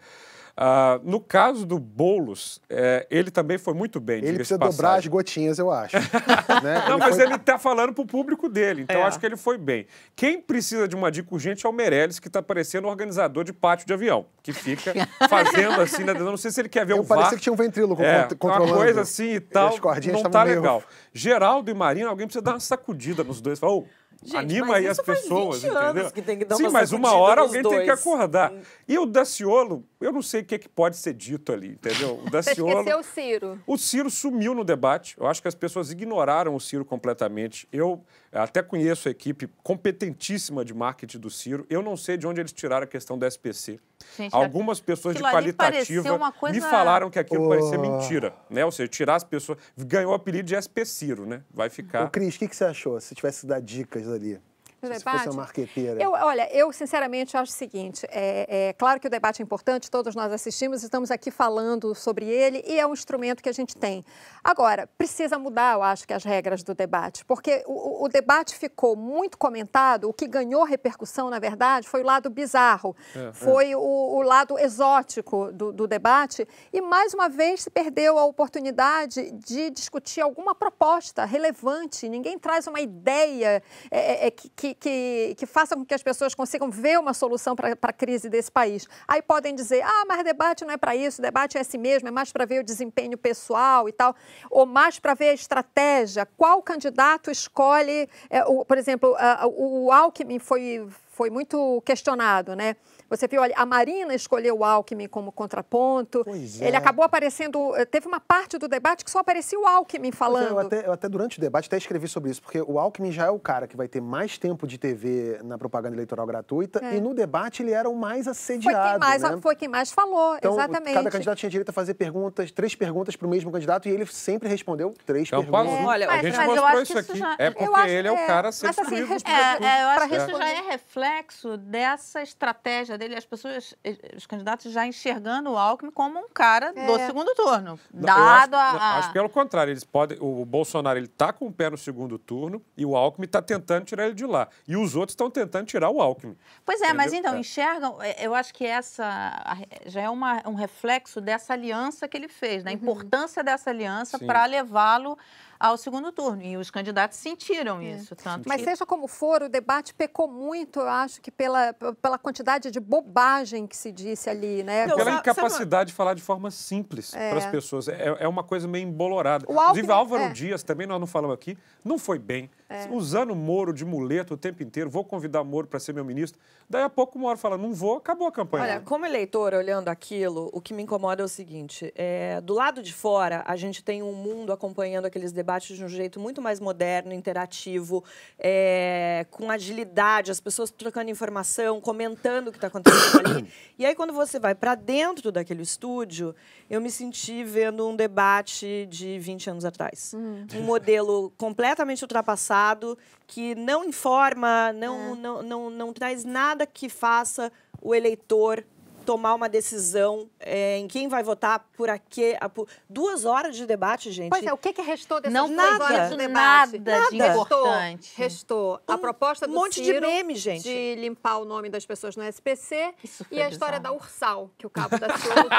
Ah, 0.56 1.00
no 1.04 1.20
caso 1.20 1.66
do 1.66 1.80
Boulos, 1.80 2.62
é, 2.70 3.08
ele 3.10 3.32
também 3.32 3.58
foi 3.58 3.74
muito 3.74 4.00
bem. 4.00 4.18
Ele 4.24 4.36
precisa 4.36 4.58
dobrar 4.60 4.96
as 4.96 5.08
gotinhas, 5.08 5.58
eu 5.58 5.72
acho. 5.72 5.96
né? 6.64 6.84
Não, 6.88 6.96
Ele 6.96 6.98
mas 6.98 7.16
foi- 7.16 7.24
ele 7.26 7.36
está 7.36 7.58
falando 7.58 7.94
para 7.94 8.02
o 8.04 8.06
público 8.06 8.50
dele, 8.50 8.82
então 8.84 8.98
É. 8.98 9.04
acho 9.04 9.20
que 9.20 9.26
ele 9.26 9.38
foi 9.38 9.58
bem. 9.58 9.88
Quem 10.16 10.42
precisa 10.42 10.88
de 10.88 10.96
uma 10.96 11.10
dica 11.12 11.34
urgente 11.34 11.66
é 11.66 11.70
o 11.70 11.74
Meirelles, 11.74 12.20
que 12.20 12.28
está 12.28 12.42
parecendo 12.42 12.88
organizador 12.88 13.44
de 13.44 13.54
pátio 13.54 13.88
de 13.88 13.94
avião, 13.94 14.26
que 14.44 14.52
fica 14.54 14.94
fazendo 15.30 15.82
assim, 15.82 16.04
né? 16.04 16.14
não 16.14 16.38
sei 16.38 16.52
se 16.52 16.62
ele 16.62 16.70
quer 16.70 16.86
ver 16.86 16.94
Eu 16.94 17.00
o 17.00 17.04
VAR. 17.04 17.18
parecia 17.20 17.38
que 17.38 17.44
tinha 17.44 17.54
um 17.54 17.56
ventríloco 17.58 18.02
É, 18.02 18.24
cont- 18.24 18.36
controlando. 18.38 18.74
uma 18.74 18.84
coisa 18.84 19.02
assim 19.02 19.32
e 19.36 19.40
tal, 19.40 19.70
não 19.70 19.92
estavam 19.94 20.22
tá 20.32 20.46
meio- 20.46 20.58
legal. 20.58 20.84
Geraldo 21.14 21.72
e 21.72 21.74
Marina, 21.74 22.10
alguém 22.10 22.28
precisa 22.28 22.44
dar 22.44 22.52
uma 22.54 22.60
sacudida 22.60 23.24
nos 23.24 23.42
dois. 23.42 23.58
Fala, 23.58 23.74
"Ô, 23.74 23.86
Gente, 24.24 24.38
anima 24.38 24.76
aí 24.76 24.88
as 24.88 25.00
pessoas, 25.00 25.64
20 25.64 25.72
anos 25.72 25.90
entendeu? 25.92 26.12
que 26.12 26.22
tem 26.22 26.38
que 26.38 26.46
dar 26.46 26.56
Sim, 26.56 26.64
uma 26.64 26.72
mas 26.72 26.92
uma 26.92 27.14
hora 27.14 27.42
alguém 27.42 27.64
tem 27.64 27.72
que 27.72 27.86
dois. 27.86 28.00
acordar. 28.00 28.54
E 28.88 29.00
o 29.00 29.06
Daciolo, 29.08 29.84
eu 30.00 30.12
não 30.12 30.22
sei 30.22 30.42
o 30.42 30.46
que, 30.46 30.60
que 30.60 30.70
pode 30.70 30.96
ser 30.98 31.14
dito 31.14 31.52
ali, 31.52 31.70
entendeu? 31.70 32.20
O 32.20 32.24
Você 32.26 32.30
Daciolo... 32.54 32.80
esqueceu 32.80 33.00
o 33.00 33.04
Ciro. 33.04 33.60
O 33.66 33.78
Ciro 33.78 34.10
sumiu 34.12 34.54
no 34.54 34.64
debate. 34.64 35.16
Eu 35.20 35.26
acho 35.26 35.42
que 35.42 35.48
as 35.48 35.56
pessoas 35.56 35.90
ignoraram 35.92 36.54
o 36.56 36.60
Ciro 36.60 36.86
completamente. 36.86 37.68
Eu 37.72 38.04
até 38.32 38.62
conheço 38.64 39.08
a 39.08 39.12
equipe 39.12 39.48
competentíssima 39.62 40.64
de 40.64 40.74
marketing 40.74 41.20
do 41.20 41.30
Ciro. 41.30 41.66
Eu 41.70 41.82
não 41.82 41.98
sei 41.98 42.18
de 42.18 42.26
onde 42.26 42.40
eles 42.40 42.52
tiraram 42.54 42.84
a 42.86 42.88
questão 42.88 43.18
da 43.18 43.28
SPC. 43.28 43.80
Gente, 44.18 44.34
Algumas 44.34 44.80
pessoas 44.80 45.16
de 45.16 45.22
qualitativa 45.22 46.32
coisa- 46.32 46.56
me 46.56 46.62
falaram 46.62 47.10
que 47.10 47.20
aquilo 47.20 47.46
Oh. 47.46 47.50
parecia 47.50 47.78
mentira, 47.78 48.34
né? 48.50 48.64
Ou 48.66 48.72
seja, 48.72 48.88
tirar 48.88 49.16
as 49.16 49.24
pessoas. 49.24 49.58
Ganhou 49.78 50.12
o 50.12 50.16
apelido 50.16 50.44
de 50.48 50.56
SP 50.56 50.86
Ciro, 50.86 51.26
né? 51.26 51.42
Vai 51.54 51.70
ficar. 51.70 52.06
Ô, 52.06 52.10
Cris, 52.10 52.36
o 52.36 52.40
que, 52.40 52.48
que 52.48 52.56
você 52.56 52.64
achou? 52.66 53.00
Se 53.02 53.14
tivesse 53.14 53.42
que 53.42 53.48
dar 53.48 53.60
dicas 53.62 54.08
ali. 54.08 54.40
Se 54.88 54.94
debate? 55.00 55.18
fosse 55.18 55.30
uma 55.30 55.44
marqueteira. 55.44 56.02
Eu, 56.02 56.12
olha, 56.12 56.50
eu 56.56 56.72
sinceramente 56.74 57.38
acho 57.38 57.52
o 57.52 57.56
seguinte: 57.56 58.06
é, 58.10 58.70
é 58.70 58.74
claro 58.74 59.00
que 59.00 59.08
o 59.08 59.10
debate 59.10 59.42
é 59.42 59.44
importante, 59.44 59.90
todos 59.92 60.16
nós 60.16 60.32
assistimos, 60.34 60.84
estamos 60.84 61.12
aqui 61.12 61.30
falando 61.32 61.94
sobre 61.94 62.26
ele 62.26 62.64
e 62.66 62.80
é 62.80 62.86
um 62.88 62.94
instrumento 62.94 63.42
que 63.44 63.50
a 63.50 63.54
gente 63.54 63.76
tem. 63.78 64.04
Agora, 64.44 64.88
precisa 64.98 65.38
mudar, 65.38 65.76
eu 65.76 65.84
acho 65.84 66.08
que 66.08 66.14
as 66.14 66.24
regras 66.24 66.64
do 66.64 66.74
debate, 66.74 67.24
porque 67.26 67.64
o, 67.68 68.06
o- 68.06 68.10
debate 68.10 68.56
ficou 68.56 68.96
muito 68.96 69.38
comentado, 69.38 70.10
o 70.10 70.14
que 70.14 70.28
ganhou 70.28 70.64
repercussão, 70.64 71.30
na 71.30 71.40
verdade, 71.40 71.88
foi 71.88 72.02
o 72.02 72.06
lado 72.06 72.30
bizarro, 72.30 72.96
foi 73.34 73.76
O, 73.76 73.80
o 74.18 74.22
lado 74.22 74.58
exótico 74.60 75.52
do, 75.52 75.72
do 75.72 75.88
debate 75.88 76.48
e, 76.74 76.82
mais 76.82 77.14
uma 77.14 77.30
vez, 77.30 77.62
se 77.64 77.70
perdeu 77.70 78.18
a 78.18 78.26
oportunidade 78.26 79.32
de 79.32 79.70
discutir 79.70 80.22
alguma 80.22 80.54
proposta 80.56 81.26
relevante. 81.26 82.10
Ninguém 82.10 82.38
traz 82.40 82.68
uma 82.68 82.80
ideia 82.82 83.62
é, 83.90 84.28
é, 84.28 84.32
que, 84.32 84.50
que, 84.50 84.71
que, 84.74 85.36
que 85.38 85.46
faça 85.46 85.76
com 85.76 85.86
que 85.86 85.94
as 85.94 86.04
pessoas 86.04 86.36
consigam 86.36 86.70
ver 86.70 87.00
uma 87.00 87.14
solução 87.14 87.56
para 87.56 87.76
a 87.82 87.94
crise 87.94 88.30
desse 88.30 88.52
país. 88.52 88.88
Aí 89.08 89.22
podem 89.22 89.56
dizer, 89.56 89.82
ah, 89.84 90.04
mas 90.08 90.24
debate 90.24 90.66
não 90.66 90.74
é 90.74 90.78
para 90.78 90.96
isso, 90.96 91.22
debate 91.22 91.58
é 91.58 91.62
assim 91.62 91.78
mesmo, 91.78 92.08
é 92.08 92.12
mais 92.12 92.32
para 92.32 92.46
ver 92.46 92.62
o 92.62 92.64
desempenho 92.64 93.18
pessoal 93.18 93.88
e 93.88 93.92
tal, 93.92 94.16
ou 94.50 94.66
mais 94.66 95.00
para 95.00 95.14
ver 95.14 95.30
a 95.30 95.34
estratégia. 95.34 96.26
Qual 96.38 96.62
candidato 96.62 97.32
escolhe, 97.32 98.10
é, 98.30 98.44
o, 98.46 98.66
por 98.66 98.78
exemplo, 98.78 99.16
o 99.56 99.92
Alckmin 99.92 100.40
foi, 100.40 100.88
foi 101.12 101.30
muito 101.30 101.82
questionado, 101.86 102.56
né? 102.56 102.76
Você 103.12 103.28
viu, 103.28 103.42
olha, 103.42 103.54
a 103.58 103.66
Marina 103.66 104.16
escolheu 104.16 104.58
o 104.60 104.64
Alckmin 104.64 105.08
como 105.08 105.34
contraponto. 105.34 106.24
Pois 106.24 106.62
é. 106.62 106.68
Ele 106.70 106.78
acabou 106.78 107.04
aparecendo. 107.04 107.76
eh, 107.76 107.84
Teve 107.86 108.08
uma 108.08 108.22
parte 108.22 108.58
do 108.58 108.68
debate 108.70 109.04
que 109.04 109.12
só 109.12 109.20
aparecia 109.20 109.60
o 109.60 109.68
Alckmin 109.68 110.10
é, 110.10 110.12
falando. 110.14 110.48
Eu 110.52 110.60
até, 110.60 110.88
eu 110.88 110.94
até 110.94 111.10
durante 111.10 111.38
o 111.38 111.42
debate 111.42 111.68
até 111.68 111.78
escrevi 111.78 112.08
sobre 112.08 112.32
isso, 112.32 112.42
porque 112.42 112.62
o 112.62 112.80
Alckmin 112.80 113.12
já 113.12 113.26
é 113.26 113.30
o 113.30 113.38
cara 113.38 113.68
que 113.68 113.76
vai 113.76 113.88
ter 113.90 114.00
mais 114.02 114.38
tempo 114.38 114.66
de 114.66 114.78
TV 114.78 115.40
na 115.44 115.58
propaganda 115.58 115.94
eleitoral 115.96 116.26
gratuita 116.26 116.80
É. 116.84 116.96
e 116.96 117.02
no 117.02 117.14
debate 117.14 117.62
ele 117.62 117.72
era 117.72 117.90
o 117.90 117.96
mais 117.96 118.24
Foi 118.24 118.32
assediado. 118.32 118.90
quem, 118.92 119.00
mais, 119.00 119.22
né? 119.22 119.38
foi 119.42 119.56
quem 119.58 119.68
mais 119.68 119.92
falou, 119.92 120.38
Então, 120.38 120.54
exatamente. 120.54 120.94
cada 120.94 121.12
candidato 121.12 121.38
tinha 121.38 121.50
direito 121.50 121.70
a 121.70 121.74
fazer 121.74 121.94
perguntas, 121.96 122.50
três 122.52 122.74
perguntas 122.76 123.16
para 123.18 123.28
o 123.28 123.30
mesmo 123.30 123.52
candidato 123.52 123.90
e 123.90 123.92
ele 123.92 124.06
sempre 124.06 124.48
respondeu 124.48 124.94
três 125.06 125.28
Então, 125.28 125.44
perguntas. 125.44 125.70
Paulo, 125.70 125.88
Olha, 125.88 126.06
a 126.08 126.12
mas- 126.14 126.22
gente 126.22 126.38
mas 126.38 126.48
eu 126.48 126.54
mostrou 126.56 126.68
acho 126.70 126.82
isso 126.84 126.94
que 126.94 127.00
isso 127.00 127.12
aqui. 127.12 127.20
já- 127.20 127.36
É 127.38 127.50
porque 127.52 127.64
acho- 127.76 127.88
ele 127.90 128.08
é 128.08 128.12
o 128.12 128.16
é, 128.16 128.26
cara 128.28 128.48
a 128.50 128.52
ser 128.54 128.68
mas 128.68 128.80
assim. 128.80 128.96
É, 128.96 129.00
é, 129.00 129.84
eu 129.84 129.88
acho 129.90 130.08
que 130.08 130.16
isso 130.16 130.38
já 130.38 130.48
é 130.50 130.62
reflexo 130.62 131.58
dessa 131.58 132.22
estratégia 132.22 132.98
dele. 133.02 133.16
As 133.16 133.26
pessoas, 133.26 133.76
eh, 133.84 133.98
os 134.16 134.26
candidatos 134.26 134.72
já 134.72 134.86
enxergando 134.86 135.52
o 135.52 135.58
Alckmin 135.58 135.92
como 135.92 136.20
um 136.20 136.30
cara 136.30 136.72
do 136.72 136.80
É. 136.80 137.06
segundo 137.06 137.34
turno. 137.36 137.80
Dado 137.94 138.56
acho, 138.56 138.78
a, 138.78 138.98
acho 139.00 139.08
que 139.10 139.14
pelo 139.14 139.30
contrário, 139.30 139.72
eles 139.72 139.84
podem. 139.84 140.18
O 140.22 140.46
Bolsonaro 140.46 140.98
ele 141.00 141.08
tá 141.08 141.34
com 141.34 141.48
o 141.48 141.52
pé 141.52 141.70
no 141.70 141.78
segundo 141.78 142.18
turno 142.20 142.62
e 142.78 142.86
o 142.86 142.96
Alckmin 142.96 143.26
está 143.26 143.42
tentando 143.42 143.86
tirar 143.86 144.06
ele 144.06 144.14
de 144.14 144.26
lá. 144.26 144.48
E 144.68 144.78
os 144.78 144.96
outros 144.96 145.14
estão 145.14 145.30
tentando 145.30 145.66
tirar 145.66 145.90
o 145.90 146.02
Alckmin. 146.02 146.38
Pois 146.66 146.80
é, 146.82 146.94
mas 146.94 147.08
Entendeu? 147.08 147.20
então, 147.30 147.36
É. 147.36 147.40
enxergam, 147.40 148.02
eh, 148.02 148.16
eu 148.26 148.34
acho 148.36 148.54
que 148.54 148.66
essa 148.66 149.58
já 149.86 150.02
é 150.02 150.10
uma- 150.10 150.42
um 150.48 150.54
reflexo 150.54 151.20
dessa 151.20 151.54
aliança 151.54 152.08
que 152.08 152.16
ele 152.16 152.28
fez, 152.28 152.64
da 152.64 152.72
importância 152.72 153.44
dessa 153.44 153.70
aliança 153.70 154.20
para 154.20 154.46
levá-lo 154.46 155.18
ao 155.62 155.78
segundo 155.78 156.12
turno. 156.12 156.42
E 156.42 156.58
os 156.58 156.72
candidatos 156.72 157.18
sentiram 157.18 157.82
isso. 157.82 158.16
Tanto 158.16 158.50
Mas 158.50 158.58
que... 158.62 158.70
seja 158.70 158.86
como 158.86 159.08
for, 159.08 159.44
o 159.44 159.50
debate 159.50 159.94
pecou 159.94 160.28
muito, 160.28 160.80
eu 160.80 160.90
acho 160.90 161.22
que 161.22 161.30
pela, 161.30 161.74
pela 162.02 162.18
quantidade 162.18 162.72
de 162.72 162.80
bobagem 162.80 163.68
que 163.68 163.78
se 163.78 163.92
disse 163.92 164.30
ali, 164.30 164.64
né? 164.64 164.86
Então, 164.86 164.98
Pela 164.98 165.12
incapacidade 165.20 165.90
de 165.92 165.94
falar 165.96 166.14
de 166.16 166.22
forma 166.22 166.50
simples 166.50 167.14
É. 167.14 167.30
para 167.30 167.38
as 167.40 167.46
pessoas. 167.46 167.88
É, 167.88 168.16
é 168.20 168.28
uma 168.28 168.44
coisa 168.44 168.68
meio 168.68 168.88
embolorada. 168.88 169.46
O 169.48 169.52
Inclusive, 169.54 169.92
Alckmin- 169.92 169.94
Álvaro 169.94 170.24
é. 170.24 170.30
Dias, 170.34 170.64
também 170.64 170.88
nós 170.88 171.00
não 171.00 171.08
falamos 171.08 171.36
aqui, 171.36 171.58
não 171.86 172.00
foi 172.00 172.18
bem. 172.18 172.50
Usando 172.90 173.32
o 173.32 173.36
Moro 173.36 173.74
de 173.74 173.84
muleta 173.84 174.34
o 174.34 174.38
tempo 174.38 174.64
inteiro, 174.64 174.90
vou 174.90 175.04
convidar 175.04 175.42
o 175.42 175.46
Moro 175.46 175.68
para 175.68 175.78
ser 175.78 175.94
meu 175.94 176.06
ministro. 176.06 176.40
Daí 176.70 176.82
a 176.84 176.90
pouco 176.90 177.18
o 177.18 177.22
Moro 177.22 177.38
fala, 177.38 177.58
não 177.58 177.74
vou, 177.74 177.98
acabou 177.98 178.28
a 178.28 178.32
campanha. 178.32 178.64
Olha, 178.64 178.80
como 178.80 179.06
eleitor, 179.06 179.54
olhando 179.54 179.90
aquilo, 179.90 180.50
o 180.54 180.62
que 180.62 180.74
me 180.74 180.82
incomoda 180.84 181.22
é 181.22 181.26
o 181.26 181.28
seguinte: 181.28 181.92
é, 181.96 182.40
do 182.40 182.54
lado 182.54 182.82
de 182.82 182.94
fora, 182.94 183.44
a 183.46 183.58
gente 183.58 183.84
tem 183.84 184.02
um 184.02 184.14
mundo 184.14 184.54
acompanhando 184.54 185.06
aqueles 185.06 185.34
debates 185.34 185.51
de 185.60 185.84
um 185.84 185.88
jeito 185.88 186.20
muito 186.20 186.42
mais 186.42 186.60
moderno, 186.60 187.14
interativo, 187.14 188.04
é, 188.38 189.26
com 189.30 189.50
agilidade, 189.50 190.32
as 190.32 190.40
pessoas 190.40 190.72
trocando 190.72 191.10
informação, 191.10 191.82
comentando 191.82 192.48
o 192.48 192.52
que 192.52 192.58
está 192.58 192.68
acontecendo 192.68 193.28
ali. 193.28 193.48
E 193.82 193.86
aí, 193.86 193.96
quando 193.96 194.14
você 194.14 194.40
vai 194.40 194.54
para 194.54 194.76
dentro 194.76 195.32
daquele 195.32 195.64
estúdio, 195.64 196.36
eu 196.70 196.80
me 196.80 196.92
senti 196.92 197.44
vendo 197.44 197.88
um 197.88 197.96
debate 197.96 198.86
de 198.88 199.18
20 199.18 199.50
anos 199.50 199.66
atrás. 199.66 200.14
Um 200.60 200.62
modelo 200.62 201.34
completamente 201.36 202.04
ultrapassado, 202.04 202.96
que 203.26 203.56
não 203.56 203.84
informa, 203.84 204.72
não, 204.72 205.16
não, 205.16 205.42
não, 205.42 205.70
não 205.72 205.94
traz 205.94 206.24
nada 206.24 206.68
que 206.68 206.90
faça 206.90 207.52
o 207.82 207.96
eleitor 207.96 208.64
tomar 209.12 209.34
uma 209.36 209.50
decisão 209.50 210.30
é, 210.40 210.78
em 210.78 210.88
quem 210.88 211.10
vai 211.10 211.22
votar 211.22 211.68
por 211.76 211.90
aqui. 211.90 212.34
Por... 212.54 212.66
Duas 212.90 213.26
horas 213.26 213.58
de 213.58 213.66
debate, 213.66 214.10
gente. 214.10 214.30
Pois 214.30 214.46
é, 214.46 214.54
o 214.54 214.58
que, 214.58 214.72
que 214.72 214.82
restou 214.82 215.20
dessas 215.20 215.34
Não 215.34 215.48
duas 215.48 215.58
nada, 215.58 215.84
horas 215.84 216.10
de 216.12 216.16
debate? 216.16 216.80
nada 216.80 217.10
de 217.10 217.18
importante. 217.18 218.14
Restou 218.16 218.80
a 218.88 218.94
Um 218.96 218.98
proposta 218.98 219.46
do 219.46 219.54
monte 219.54 219.82
de 219.82 219.86
Ciro 219.92 220.08
meme, 220.08 220.34
gente. 220.36 220.64
de 220.64 220.96
limpar 220.96 221.40
o 221.40 221.46
nome 221.46 221.70
das 221.70 221.86
pessoas 221.86 222.16
no 222.16 222.24
SPC 222.24 222.94
Isso 223.04 223.26
e 223.30 223.42
a 223.42 223.50
história 223.50 223.80
bizarro. 223.80 223.98
da 224.00 224.04
Ursal, 224.06 224.50
que 224.58 224.66
o 224.66 224.70
cabo 224.70 224.98
da 224.98 225.18
Ciolo 225.18 225.50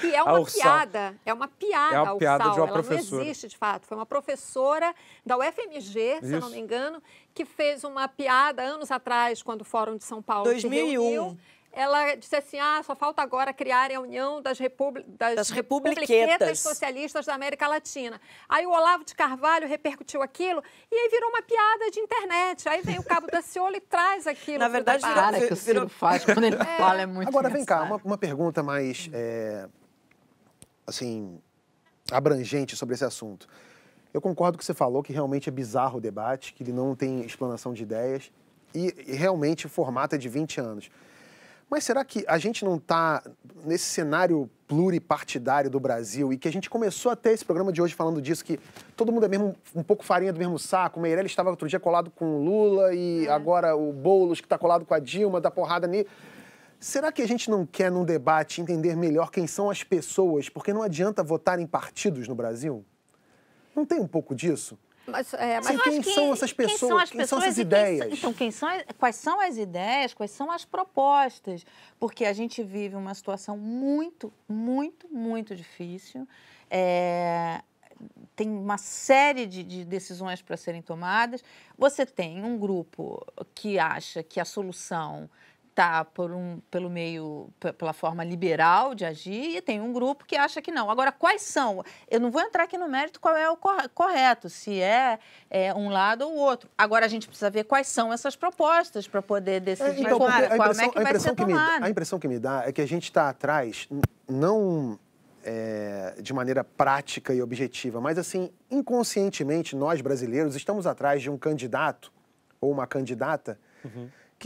que 0.00 0.12
é 0.12 0.18
A 0.18 0.24
uma 0.24 0.44
piada, 0.44 1.14
é 1.24 1.32
uma 1.32 1.46
piada 1.46 1.94
É 1.94 2.00
uma 2.00 2.12
a 2.12 2.16
piada 2.16 2.42
de 2.44 2.48
Ursal, 2.50 2.64
uma 2.64 2.72
ela 2.72 2.82
professora. 2.82 3.22
não 3.22 3.30
existe 3.30 3.46
de 3.48 3.56
fato, 3.56 3.86
foi 3.86 3.96
uma 3.96 4.06
professora 4.06 4.92
da 5.24 5.36
UFMG, 5.38 6.18
se 6.22 6.32
eu 6.32 6.40
não 6.40 6.48
Isso. 6.48 6.50
me 6.50 6.58
engano, 6.58 7.00
que 7.32 7.44
fez 7.44 7.84
uma 7.84 8.08
piada 8.08 8.62
anos 8.62 8.90
atrás, 8.90 9.42
quando 9.42 9.60
o 9.60 9.64
Fórum 9.64 9.96
de 9.96 10.04
São 10.04 10.20
Paulo 10.20 10.44
2001. 10.44 10.86
se 10.88 10.90
reuniu. 10.92 11.38
Ela 11.76 12.14
disse 12.14 12.34
assim: 12.34 12.58
ah, 12.58 12.80
só 12.82 12.96
falta 12.96 13.20
agora 13.20 13.52
criarem 13.52 13.98
a 13.98 14.00
União 14.00 14.40
das, 14.40 14.58
Repúbli 14.58 15.04
das, 15.06 15.36
Das 15.36 15.50
Republiquetas. 15.50 16.58
Socialistas 16.58 17.26
da 17.26 17.34
América 17.34 17.68
Latina. 17.68 18.18
Aí 18.48 18.64
o 18.64 18.70
Olavo 18.70 19.04
de 19.04 19.14
Carvalho 19.14 19.68
repercutiu 19.68 20.22
aquilo 20.22 20.62
e 20.90 20.94
aí 20.96 21.10
virou 21.10 21.28
uma 21.28 21.42
piada 21.42 21.90
de 21.90 22.00
internet. 22.00 22.66
Aí 22.66 22.80
vem 22.80 22.98
o 22.98 23.02
Cabo 23.02 23.26
da 23.26 23.42
Ciolo 23.42 23.76
e 23.76 23.80
traz 23.80 24.26
aquilo. 24.26 24.60
Na 24.60 24.68
verdade, 24.68 25.02
debate. 25.02 25.14
Cara, 25.16 25.46
que 25.46 25.52
o 25.52 25.56
Ciro 25.56 25.80
Virou- 25.80 25.88
faz 25.90 26.24
quando 26.24 26.44
ele 26.44 26.56
fala 26.56 27.02
é 27.02 27.06
muito 27.06 27.28
Agora, 27.28 27.50
vem 27.50 27.62
cá, 27.62 27.74
engraçado. 27.84 28.00
uma, 28.06 28.12
uma 28.12 28.18
pergunta 28.18 28.62
mais, 28.62 29.10
é, 29.12 29.68
assim, 30.86 31.38
abrangente 32.10 32.74
sobre 32.74 32.94
esse 32.94 33.04
assunto. 33.04 33.46
Eu 34.14 34.22
concordo 34.22 34.56
com 34.56 34.56
o 34.56 34.60
que 34.60 34.64
você 34.64 34.72
falou, 34.72 35.02
que 35.02 35.12
realmente 35.12 35.50
é 35.50 35.52
bizarro 35.52 35.98
o 35.98 36.00
debate, 36.00 36.54
que 36.54 36.62
ele 36.62 36.72
não 36.72 36.96
tem 36.96 37.20
explanação 37.20 37.74
de 37.74 37.82
ideias, 37.82 38.32
e, 38.74 38.94
e 39.08 39.12
realmente 39.14 39.66
o 39.66 39.68
formato 39.68 40.14
é 40.14 40.18
de 40.18 40.26
20 40.26 40.58
anos. 40.58 40.90
Mas 41.68 41.84
será 41.84 42.04
que 42.04 42.24
a 42.28 42.38
gente 42.38 42.64
não 42.64 42.76
está 42.76 43.22
nesse 43.64 43.84
cenário 43.86 44.48
pluripartidário 44.68 45.68
do 45.68 45.80
Brasil 45.80 46.32
e 46.32 46.38
que 46.38 46.46
a 46.46 46.52
gente 46.52 46.70
começou 46.70 47.10
a 47.10 47.16
ter 47.16 47.30
esse 47.30 47.44
programa 47.44 47.72
de 47.72 47.82
hoje 47.82 47.94
falando 47.94 48.22
disso, 48.22 48.44
que 48.44 48.58
todo 48.96 49.12
mundo 49.12 49.26
é 49.26 49.28
mesmo 49.28 49.54
um 49.74 49.82
pouco 49.82 50.04
farinha 50.04 50.32
do 50.32 50.38
mesmo 50.38 50.58
saco. 50.58 50.98
O 50.98 51.02
Meirelles 51.02 51.32
estava 51.32 51.50
outro 51.50 51.68
dia 51.68 51.80
colado 51.80 52.10
com 52.10 52.36
o 52.36 52.44
Lula 52.44 52.94
e 52.94 53.28
agora 53.28 53.76
o 53.76 53.92
Boulos 53.92 54.40
que 54.40 54.46
está 54.46 54.56
colado 54.56 54.84
com 54.84 54.94
a 54.94 54.98
Dilma, 55.00 55.40
dá 55.40 55.50
porrada 55.50 55.86
nele. 55.86 56.08
Será 56.78 57.10
que 57.10 57.22
a 57.22 57.26
gente 57.26 57.50
não 57.50 57.64
quer, 57.66 57.90
num 57.90 58.04
debate, 58.04 58.60
entender 58.60 58.94
melhor 58.96 59.30
quem 59.30 59.46
são 59.46 59.70
as 59.70 59.82
pessoas? 59.82 60.48
Porque 60.48 60.72
não 60.72 60.82
adianta 60.82 61.22
votar 61.22 61.58
em 61.58 61.66
partidos 61.66 62.28
no 62.28 62.34
Brasil? 62.34 62.84
Não 63.74 63.84
tem 63.84 63.98
um 63.98 64.06
pouco 64.06 64.34
disso? 64.34 64.78
Mas, 65.06 65.32
é, 65.34 65.60
mas 65.60 65.80
quem 65.82 66.00
que- 66.02 66.12
são 66.12 66.32
essas 66.32 66.52
Quem 66.52 66.66
pessoas? 66.66 66.78
são 66.90 66.98
as 66.98 67.10
Quem 67.10 67.20
são 67.26 67.38
pessoas 67.38 67.42
essas 67.44 67.58
e 67.58 67.60
quem 67.64 67.66
ideias? 67.66 67.98
são- 67.98 68.12
então, 68.18 68.32
quem 68.32 68.50
são, 68.50 68.68
quais 68.98 69.16
são 69.16 69.40
as 69.40 69.56
ideias, 69.56 70.12
quais 70.14 70.30
são 70.30 70.50
as 70.50 70.64
propostas? 70.64 71.64
Porque 71.98 72.24
a 72.24 72.32
gente 72.32 72.62
vive 72.62 72.96
uma 72.96 73.14
situação 73.14 73.56
muito, 73.56 74.32
muito, 74.48 75.08
muito 75.08 75.54
difícil. 75.54 76.26
É, 76.70 77.62
tem 78.34 78.48
uma 78.50 78.76
série 78.78 79.46
de, 79.46 79.62
de 79.62 79.84
decisões 79.84 80.42
para 80.42 80.56
serem 80.56 80.82
tomadas. 80.82 81.42
Você 81.78 82.04
tem 82.04 82.44
um 82.44 82.58
grupo 82.58 83.24
que 83.54 83.78
acha 83.78 84.22
que 84.22 84.38
a 84.40 84.44
solução 84.44 85.30
está 85.76 86.06
por 86.06 86.32
um, 86.32 86.58
pelo 86.70 86.88
meio, 86.88 87.50
pe- 87.60 87.74
pela 87.74 87.92
forma 87.92 88.24
liberal 88.24 88.94
de 88.94 89.04
agir, 89.04 89.56
e 89.58 89.60
tem 89.60 89.78
um 89.78 89.92
grupo 89.92 90.24
que 90.24 90.34
acha 90.34 90.62
que 90.62 90.70
não. 90.72 90.90
Agora, 90.90 91.12
quais 91.12 91.42
são? 91.42 91.84
Eu 92.10 92.18
não 92.18 92.30
vou 92.30 92.40
entrar 92.40 92.62
aqui 92.64 92.78
no 92.78 92.88
mérito 92.88 93.20
qual 93.20 93.36
é 93.36 93.48
o 93.50 93.56
cor- 93.58 93.86
correto, 93.94 94.48
se 94.48 94.80
é, 94.80 95.18
é, 95.50 95.74
um 95.74 95.90
lado 95.90 96.22
ou 96.22 96.34
outro. 96.34 96.70
Agora, 96.78 97.04
a 97.04 97.08
gente 97.08 97.28
precisa 97.28 97.50
ver 97.50 97.64
quais 97.64 97.86
são 97.88 98.10
essas 98.10 98.34
propostas 98.34 99.06
para 99.06 99.20
poder 99.20 99.60
decidir 99.60 100.00
então, 100.00 100.18
como- 100.18 100.30
porque 100.32 100.44
a 100.44 100.46
é 100.46 100.48
que 100.48 100.98
a 100.98 101.02
vai 101.02 101.18
ser 101.18 101.34
que 101.34 101.44
me, 101.44 101.52
tomada. 101.52 101.84
a 101.84 101.90
impressão 101.90 102.18
que 102.18 102.26
me 102.28 102.38
dá 102.38 102.64
é 102.66 102.72
que 102.72 102.80
a 102.80 102.86
gente 102.88 103.04
está 103.04 103.28
atrás, 103.28 103.86
não 104.26 104.98
é, 105.44 106.14
de 106.22 106.32
maneira 106.32 106.64
prática 106.64 107.34
e 107.34 107.42
objetiva, 107.42 108.00
mas 108.00 108.16
assim, 108.16 108.50
inconscientemente, 108.70 109.76
nós 109.76 110.00
brasileiros 110.00 110.56
estamos 110.56 110.86
atrás 110.86 111.20
de 111.20 111.28
um 111.28 111.36
candidato 111.36 112.10
ou 112.60 112.72
uma 112.72 112.86
candidata 112.86 113.58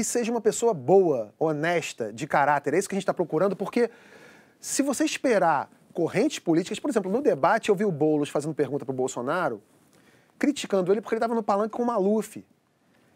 que 0.01 0.05
seja 0.05 0.33
uma 0.33 0.41
pessoa 0.41 0.73
boa, 0.73 1.35
honesta, 1.39 2.11
de 2.11 2.27
caráter. 2.27 2.73
É 2.73 2.79
isso 2.79 2.89
que 2.89 2.95
a 2.95 2.97
gente 2.97 3.03
está 3.03 3.13
procurando, 3.13 3.55
porque 3.55 3.91
se 4.59 4.83
você 4.83 5.05
esperar 5.05 5.71
correntes 5.93 6.39
políticas, 6.39 6.79
por 6.79 6.89
exemplo, 6.89 7.13
no 7.13 7.21
debate 7.21 7.69
eu 7.69 7.75
vi 7.75 7.85
o 7.85 7.93
Boulos 7.93 8.31
fazendo 8.31 8.55
pergunta 8.55 8.87
para 8.87 8.93
o 8.95 8.97
Bolsonaro, 8.97 9.63
criticando 10.39 10.91
ele 10.91 11.03
porque 11.03 11.17
ele 11.17 11.19
estava 11.19 11.35
no 11.35 11.43
palanque 11.43 11.77
com 11.77 11.83
o 11.83 11.87
Maluf. 11.87 12.43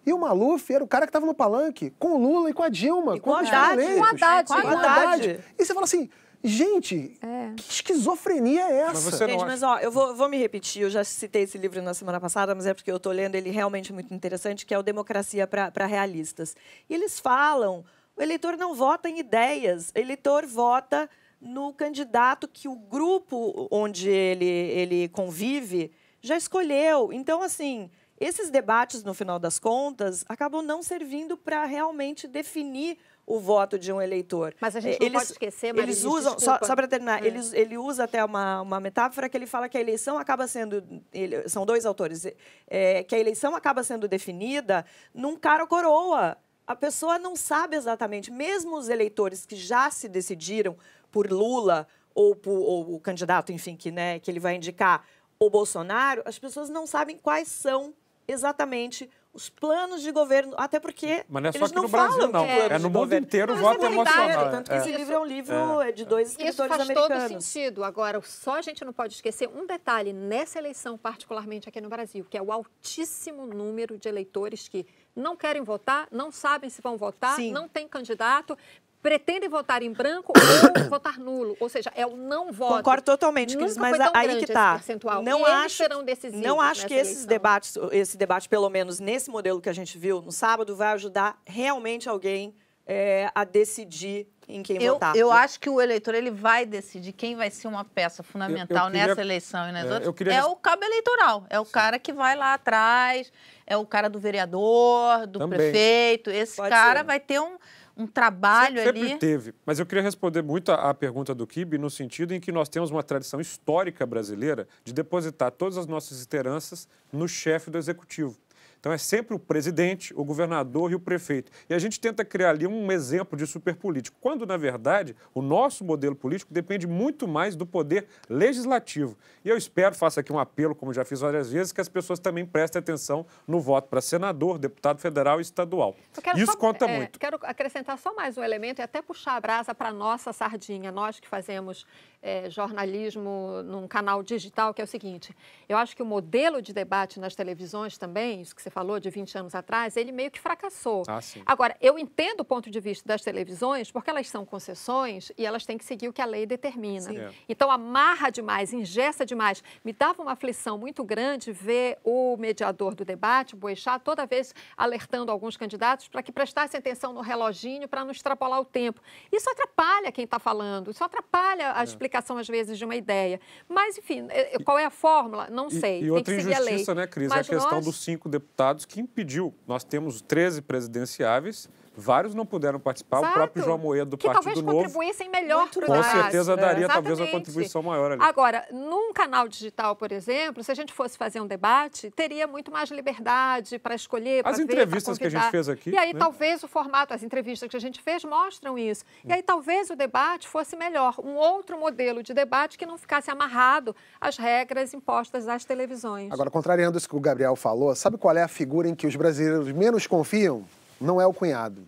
E 0.05 0.13
o 0.13 0.19
Maluf 0.19 0.71
era 0.71 0.85
o 0.85 0.87
cara 0.87 1.07
que 1.07 1.09
estava 1.09 1.25
no 1.25 1.33
palanque 1.33 1.91
com 1.99 2.17
o 2.17 2.19
Lula 2.19 2.51
e 2.51 2.53
com 2.53 2.63
a 2.63 2.69
Dilma, 2.69 3.17
E 3.17 3.21
com 3.21 3.31
o 3.31 3.35
Haddad. 3.35 3.83
Com 3.83 4.01
o 4.01 4.05
Haddad. 4.05 4.49
Com 4.49 4.55
o 4.55 4.61
Com 4.61 4.69
o 4.69 4.71
Haddad. 4.77 5.31
Haddad. 5.31 5.41
E 5.59 5.65
você 5.65 5.73
fala 5.73 5.85
assim, 5.85 6.11
gente, 6.45 7.17
É. 7.23 7.53
que 7.57 7.63
esquizofrenia 7.73 8.69
é 8.69 8.77
essa? 8.83 8.93
Mas 8.95 9.03
você 9.05 9.23
não 9.27 9.31
Gente, 9.31 9.37
acha- 9.39 9.47
mas 9.47 9.63
ó, 9.63 9.79
eu 9.79 9.91
vou, 9.91 10.15
vou 10.15 10.29
me 10.29 10.37
repetir, 10.37 10.83
eu 10.83 10.91
já 10.91 11.03
citei 11.03 11.43
esse 11.43 11.57
livro 11.59 11.81
na 11.83 11.95
semana 11.95 12.21
passada, 12.21 12.55
mas 12.55 12.67
é 12.67 12.75
porque 12.75 12.91
eu 12.91 12.97
estou 12.99 13.13
lendo 13.13 13.35
ele 13.35 13.51
realmente 13.51 13.93
muito 13.93 14.13
interessante, 14.13 14.67
que 14.67 14.75
é 14.75 14.79
o 14.79 14.83
Democracia 14.83 15.47
para 15.47 15.87
Realistas. 15.87 16.55
E 16.89 16.95
eles 16.95 17.19
falam, 17.19 17.85
o 18.17 18.23
eleitor 18.23 18.57
não 18.57 18.75
vota 18.75 19.09
em 19.09 19.19
ideias, 19.19 19.91
o 19.95 19.99
eleitor 19.99 20.47
vota 20.47 21.09
no 21.41 21.73
candidato 21.73 22.47
que 22.49 22.69
o 22.69 22.77
grupo 22.77 23.69
onde 23.71 24.09
ele, 24.09 24.45
ele 24.45 25.09
convive 25.09 25.93
já 26.21 26.37
escolheu. 26.37 27.13
Então, 27.13 27.43
assim, 27.43 27.91
esses 28.19 28.49
debates, 28.51 29.03
no 29.05 29.13
final 29.13 29.39
das 29.39 29.59
contas, 29.59 30.25
acabam 30.29 30.63
não 30.63 30.83
servindo 30.83 31.37
para 31.37 31.65
realmente 31.67 32.27
definir 32.27 32.97
o 33.27 33.41
voto 33.41 33.79
de 33.79 33.91
um 33.93 34.01
eleitor. 34.03 34.55
Mas 34.61 34.77
a 34.77 34.81
gente 34.81 35.01
não 35.01 35.13
pode 35.13 35.33
esquecer, 35.33 35.73
Marilis, 35.73 36.03
Eles 36.03 36.05
usam, 36.05 36.33
só, 36.33 36.37
desculpa. 36.53 36.67
só 36.67 36.77
para 36.77 36.87
terminar, 36.87 37.23
É. 37.25 37.27
eles, 37.27 37.53
ele 37.55 37.79
usa 37.79 38.05
até 38.05 38.23
uma, 38.25 38.61
uma 38.61 38.79
metáfora 38.81 39.29
que 39.29 39.37
ele 39.37 39.47
fala 39.47 39.69
que 39.69 39.79
a 39.79 39.81
eleição 39.81 40.19
acaba 40.19 40.47
sendo. 40.47 40.85
ele- 41.13 41.49
são 41.49 41.65
dois 41.65 41.87
autores. 41.87 42.27
é, 42.69 43.03
que 43.03 43.15
a 43.15 43.19
eleição 43.19 43.55
acaba 43.57 43.83
sendo 43.83 44.07
definida 44.07 44.85
num 45.15 45.37
cara 45.37 45.63
ou 45.63 45.69
coroa. 45.69 46.37
A 46.67 46.75
pessoa 46.77 47.19
não 47.19 47.37
sabe 47.37 47.77
exatamente, 47.77 48.31
mesmo 48.31 48.77
os 48.77 48.89
eleitores 48.89 49.45
que 49.45 49.55
já 49.57 49.91
se 49.91 50.09
decidiram 50.09 50.77
por 51.11 51.31
Lula 51.31 51.87
ou, 52.15 52.35
por, 52.35 52.53
ou 52.59 52.95
o 52.95 53.01
candidato, 53.01 53.53
enfim, 53.53 53.77
que, 53.77 53.91
né, 53.91 54.19
que 54.19 54.31
ele 54.31 54.41
vai 54.41 54.55
indicar, 54.57 55.05
o 55.39 55.51
Bolsonaro, 55.51 56.23
as 56.25 56.39
pessoas 56.39 56.71
não 56.71 56.87
sabem 56.87 57.19
quais 57.19 57.49
são 57.49 57.93
exatamente 58.27 59.11
os 59.35 59.51
planos 59.51 60.01
de 60.01 60.13
governo, 60.13 60.55
até 60.57 60.79
porque 60.79 61.25
Mas 61.29 61.43
não 61.43 61.49
é 61.49 61.53
só 61.53 61.59
eles 61.59 61.71
aqui 61.71 61.75
não 61.77 61.83
no 61.83 61.89
Brasil, 61.89 62.21
falam 62.21 62.33
não. 62.33 62.45
É 62.47 62.69
de 62.69 62.83
no 62.83 62.89
mundo 62.89 63.01
governo. 63.01 63.27
inteiro 63.27 63.53
o 63.53 63.55
Não, 63.57 63.63
voto 63.63 63.77
isso 63.77 63.85
é 63.87 63.89
emocional. 63.93 64.51
Tanto 64.51 64.71
que 64.71 64.77
É. 64.77 64.79
esse 64.79 64.93
livro 64.93 65.13
é 65.15 65.19
um 65.19 65.25
livro 65.25 65.81
é 65.83 65.93
de 65.93 66.05
dois 66.05 66.29
Isso 66.29 66.41
escritores 66.41 66.77
faz 66.77 66.89
todo 66.89 67.13
americanos. 67.13 67.45
sentido. 67.45 67.83
Agora, 67.85 68.21
só 68.23 68.57
a 68.59 68.63
gente 68.63 68.85
não 68.85 68.93
pode 68.93 69.15
esquecer 69.15 69.49
um 69.49 69.67
detalhe 69.67 70.13
nessa 70.13 70.59
eleição, 70.59 70.97
particularmente 70.97 71.69
aqui 71.69 71.81
no 71.81 71.89
Brasil, 71.89 72.25
que 72.31 72.39
é 72.39 72.43
o 72.43 72.53
altíssimo 72.53 73.47
número 73.47 73.99
de 73.99 74.09
eleitores 74.09 74.69
que 74.69 74.87
não 75.17 75.37
querem 75.37 75.63
votar, 75.63 76.09
não 76.11 76.31
sabem 76.31 76.69
se 76.71 76.81
vão 76.83 76.97
votar, 76.97 77.37
Sim. 77.37 77.53
não 77.53 77.69
tem 77.69 77.87
candidato, 77.87 78.57
pretendem 79.05 79.51
votar 79.51 79.83
em 79.83 79.93
branco 79.93 80.33
ou 80.83 80.89
votar 80.89 81.19
nulo. 81.19 81.55
Ou 81.61 81.69
seja, 81.69 81.93
é 81.95 82.07
o 82.07 82.17
não 82.17 82.51
voto. 82.51 82.77
Concordo 82.79 83.03
totalmente, 83.03 83.55
Cris, 83.55 83.77
mas 83.77 83.91
foi 83.99 83.99
tão 84.07 84.13
aí 84.19 84.39
que 84.39 84.47
tá. 84.51 84.77
percentual. 84.77 85.23
Não 85.23 85.41
eles 85.41 85.51
acho, 85.67 85.77
serão 85.77 86.03
decisivos 86.03 86.41
não 86.45 86.59
acho 86.59 86.87
que 86.87 86.95
esses 86.95 87.11
eleição. 87.13 87.29
debates, 87.29 87.77
esse 87.93 88.17
debate, 88.17 88.49
pelo 88.49 88.71
menos 88.71 88.99
nesse 89.01 89.29
modelo 89.31 89.61
que 89.61 89.69
a 89.69 89.75
gente 89.75 89.99
viu 89.99 90.23
no 90.23 90.33
sábado, 90.33 90.75
vai 90.75 90.89
ajudar 90.95 91.39
realmente 91.45 92.09
alguém 92.09 92.55
é, 92.87 93.31
a 93.35 93.45
decidir 93.45 94.27
em 94.49 94.63
quem 94.63 94.83
Eu, 94.83 94.95
votar. 94.95 95.15
eu 95.17 95.31
acho 95.33 95.59
que 95.61 95.69
o 95.71 95.81
eleitor 95.81 96.15
ele 96.15 96.31
vai 96.31 96.65
decidir 96.67 97.13
quem 97.13 97.35
vai 97.37 97.51
ser 97.51 97.67
uma 97.69 97.83
peça 97.85 98.23
fundamental 98.23 98.77
Eu- 98.77 98.85
eu 98.87 98.91
queria- 98.93 99.07
nessa 99.09 99.21
eleição 99.21 99.69
e 99.69 99.73
nas 99.73 99.87
é, 99.87 99.95
outras. 99.95 100.15
queria 100.15 100.33
É 100.35 100.45
o 100.45 100.57
cabo 100.57 100.83
eleitoral. 100.85 101.47
É 101.51 101.59
o 101.61 101.65
cara 101.67 101.99
que 101.99 102.13
vai 102.13 102.37
lá 102.37 102.53
atrás, 102.55 103.31
é 103.67 103.75
o 103.77 103.85
cara 103.87 104.09
do 104.09 104.19
vereador, 104.19 105.27
do 105.27 105.39
Também. 105.41 105.59
prefeito. 105.59 106.31
Esse 106.31 106.57
Pode 106.57 106.71
cara 106.71 107.01
ser. 107.01 107.05
vai 107.07 107.21
ter 107.21 107.41
um, 107.41 107.57
um 107.97 108.07
trabalho 108.07 108.83
Sempre 108.83 109.01
ali. 109.01 109.19
teve. 109.19 109.55
Mas 109.65 109.79
eu 109.79 109.87
queria 109.87 110.03
responder 110.03 110.43
muito 110.43 110.73
à 110.73 110.93
pergunta 110.93 111.35
do 111.35 111.47
Kibe 111.47 111.79
no 111.79 111.89
sentido 111.89 112.35
em 112.35 112.41
que 112.41 112.51
nós 112.51 112.69
temos 112.69 112.91
uma 112.91 113.03
tradição 113.03 113.41
histórica 113.41 114.05
brasileira 114.05 114.67
de 114.85 114.93
depositar 114.93 115.51
todas 115.53 115.79
as 115.79 115.87
nossas 115.87 116.19
esperanças 116.19 116.89
no 117.13 117.29
chefe 117.29 117.71
do 117.71 117.79
executivo. 117.79 118.37
Então 118.85 118.93
é 118.93 118.99
sempre 118.99 119.35
o 119.35 119.39
presidente, 119.39 120.13
o 120.15 120.23
governador 120.23 120.93
e 120.93 120.95
o 120.95 121.01
prefeito. 121.01 121.51
E 121.71 121.73
a 121.73 121.79
gente 121.79 121.99
tenta 121.99 122.23
criar 122.23 122.51
ali 122.51 122.67
um 122.67 122.93
exemplo 122.93 123.35
de 123.35 123.47
superpolítico, 123.47 124.19
quando, 124.21 124.45
na 124.45 124.59
verdade, 124.59 125.17
o 125.33 125.41
nosso 125.41 125.83
modelo 125.83 126.15
político 126.15 126.53
depende 126.53 126.87
muito 126.87 127.27
mais 127.27 127.57
do 127.57 127.65
poder 127.65 128.07
legislativo. 128.29 129.17
E 129.43 129.49
eu 129.49 129.57
espero, 129.57 129.95
faço 129.95 130.21
aqui 130.21 130.31
um 130.31 130.39
apelo, 130.39 130.75
como 130.75 130.93
já 130.93 131.03
fiz 131.03 131.21
várias 131.21 131.51
vezes, 131.51 131.73
que 131.73 131.81
as 131.81 131.89
pessoas 131.89 132.19
também 132.19 132.45
prestem 132.45 132.79
atenção 132.79 133.25
no 133.49 133.59
voto 133.59 133.89
para 133.89 134.03
senador, 134.03 134.59
deputado 134.59 135.01
federal 135.01 135.39
e 135.39 135.43
estadual. 135.43 135.97
Isso 136.37 136.53
só- 136.53 136.59
conta 136.59 136.85
é, 136.85 136.95
muito. 136.95 137.19
Quero 137.19 137.39
acrescentar 137.41 137.97
só 137.97 138.15
mais 138.15 138.37
um 138.37 138.45
elemento 138.45 138.81
e 138.81 138.83
até 138.83 139.01
puxar 139.01 139.37
a 139.37 139.41
brasa 139.41 139.75
para 139.75 139.89
a 139.89 139.95
nossa 139.95 140.31
sardinha, 140.31 140.93
nós 140.93 141.19
que 141.19 141.27
fazemos 141.27 141.87
é, 142.25 142.49
jornalismo 142.49 143.63
num 143.65 143.87
canal 143.87 144.23
digital, 144.23 144.73
que 144.73 144.81
é 144.81 144.85
o 144.85 144.89
seguinte: 144.89 145.37
eu 145.69 145.77
acho 145.77 145.95
que 145.95 146.03
o 146.03 146.07
modelo 146.07 146.63
de 146.63 146.73
debate 146.73 147.21
nas 147.21 147.35
televisões 147.35 147.99
também, 147.99 148.41
isso 148.41 148.55
que 148.57 148.63
você 148.63 148.71
falou, 148.75 148.99
de 149.01 149.09
20 149.09 149.39
anos 149.39 149.55
atrás, 149.55 149.97
ele 149.97 150.11
meio 150.13 150.31
que 150.31 150.41
fracassou. 150.41 151.05
Ah, 151.07 151.21
sim. 151.21 151.43
Agora, 151.47 151.77
eu 151.81 151.99
entendo 151.99 152.41
o 152.41 152.45
ponto 152.45 152.69
de 152.71 152.81
vista 152.81 153.07
das 153.09 153.23
televisões, 153.23 153.91
porque 153.93 154.11
elas 154.11 154.29
são 154.29 154.45
concessões 154.45 155.31
e 155.39 155.47
elas 155.47 155.65
têm 155.65 155.79
que 155.79 155.85
seguir 155.85 156.09
o 156.09 156.13
que 156.13 156.21
a 156.21 156.25
lei 156.27 156.45
determina. 156.45 157.01
Sim. 157.09 157.19
É. 157.19 157.31
Então, 157.49 157.71
amarra 157.71 158.31
demais, 158.31 158.73
ingessa 158.73 159.25
demais. 159.25 159.63
Me 159.85 159.93
dava 159.93 160.21
uma 160.23 160.33
aflição 160.33 160.77
muito 160.77 161.05
grande 161.05 161.53
ver 161.53 161.99
o 162.03 162.37
mediador 162.37 162.95
do 162.95 163.05
debate, 163.05 163.55
o 163.55 163.57
Boechat, 163.57 164.03
toda 164.05 164.27
vez 164.27 164.53
alertando 164.77 165.31
alguns 165.31 165.57
candidatos 165.57 166.09
para 166.09 166.23
que 166.23 166.33
prestassem 166.33 166.79
atenção 166.79 167.13
no 167.13 167.21
reloginho 167.21 167.87
para 167.89 168.05
não 168.05 168.11
extrapolar 168.11 168.61
o 168.61 168.65
tempo. 168.65 169.01
Isso 169.31 169.49
atrapalha 169.49 170.11
quem 170.11 170.25
está 170.25 170.39
falando, 170.41 170.91
isso 170.91 171.05
atrapalha 171.05 171.63
É. 171.65 171.79
a 171.81 171.85
explicação, 171.85 172.37
às 172.37 172.49
vezes, 172.49 172.77
de 172.77 172.85
uma 172.85 172.97
ideia. 172.97 173.41
Mas, 173.69 173.97
enfim, 173.99 174.27
eh, 174.31 174.57
qual 174.65 174.79
é 174.79 174.85
a 174.85 174.91
fórmula? 174.91 175.49
Não 175.51 175.69
E- 175.69 175.71
sei. 175.81 175.99
E, 175.99 176.01
Tem 176.03 176.11
outra 176.11 176.35
que 176.35 176.41
seguir 176.43 176.55
a 176.55 176.59
lei. 176.59 176.69
injustiça, 176.75 176.95
né, 176.95 177.07
Cris? 177.07 177.29
Mas 177.29 177.39
é 177.49 177.53
a 177.53 177.59
questão 177.59 177.77
nós- 177.77 177.85
dos 177.85 178.03
cinco 178.03 178.29
deputados 178.29 178.64
que 178.87 179.01
impediu. 179.01 179.55
Nós 179.67 179.85
temos 179.85 180.21
13 180.21 180.63
presidenciáveis, 180.63 181.69
vários 181.97 182.35
não 182.35 182.45
puderam 182.45 182.79
participar. 182.79 183.19
O 183.19 183.33
próprio 183.33 183.61
Exato. 183.61 183.65
João 183.65 183.79
Moedo 183.79 184.11
do 184.11 184.17
que 184.17 184.27
Partido 184.27 184.45
talvez 184.45 184.65
Novo 184.65 184.79
contribuíssem 184.79 185.29
melhor 185.29 185.69
para 185.69 185.85
o 185.85 185.87
com 185.87 186.03
certeza 186.03 186.53
é. 186.53 186.57
daria 186.57 186.89
talvez 186.89 187.19
uma 187.19 187.29
contribuição 187.29 187.83
maior 187.83 188.13
ali. 188.13 188.23
Agora, 188.23 188.67
num 188.73 189.13
canal 189.13 189.49
digital, 189.49 189.97
por 189.97 190.13
exemplo, 190.13 190.63
se 190.63 190.71
a 190.71 190.75
gente 190.75 190.93
fosse 190.93 191.17
fazer 191.17 191.41
um 191.41 191.47
debate, 191.47 192.11
teria 192.11 192.47
muito 192.47 192.71
mais 192.71 192.91
liberdade 192.91 193.79
para 193.79 193.95
escolher, 193.95 194.43
para 194.43 194.53
As 194.53 194.59
ver, 194.59 194.65
entrevistas 194.65 195.19
que 195.19 195.27
a 195.27 195.31
gente 195.31 195.51
fez 195.51 195.69
aqui, 195.69 195.91
E 195.91 195.97
aí 195.97 196.13
né? 196.13 196.19
talvez 196.19 196.63
o 196.63 196.69
formato, 196.69 197.15
as 197.15 197.23
entrevistas 197.23 197.69
que 197.69 197.77
a 197.77 197.81
gente 197.81 198.01
fez 198.03 198.25
mostram 198.25 198.79
isso. 198.79 199.05
E 199.25 199.33
aí 199.33 199.43
talvez 199.43 199.91
o 199.91 199.97
debate 199.97 200.49
fosse 200.49 200.77
melhor, 200.77 201.17
um 201.23 201.35
outro 201.35 201.79
modelo 201.79 202.23
de 202.23 202.35
debate 202.35 202.77
que 202.77 202.87
não 202.87 202.99
ficasse 202.99 203.31
amarrado 203.31 203.95
às 204.21 204.37
regras 204.37 204.93
impostas 204.95 205.49
às 205.49 205.65
televisões. 205.65 206.33
Agora, 206.33 206.51
contrariando 206.51 206.99
isso 206.99 207.09
que 207.09 207.17
o 207.17 207.21
Gabriel 207.21 207.57
falou, 207.57 207.95
sabe 207.95 208.17
qual 208.17 208.37
é 208.37 208.43
a 208.43 208.49
figura 208.49 208.89
em 208.89 208.95
que 208.95 209.07
os 209.07 209.17
brasileiros 209.17 209.71
menos 209.73 210.07
confiam? 210.07 210.65
Não 211.01 211.21
é 211.21 211.27
o 211.27 211.33
cunhado. 211.33 211.83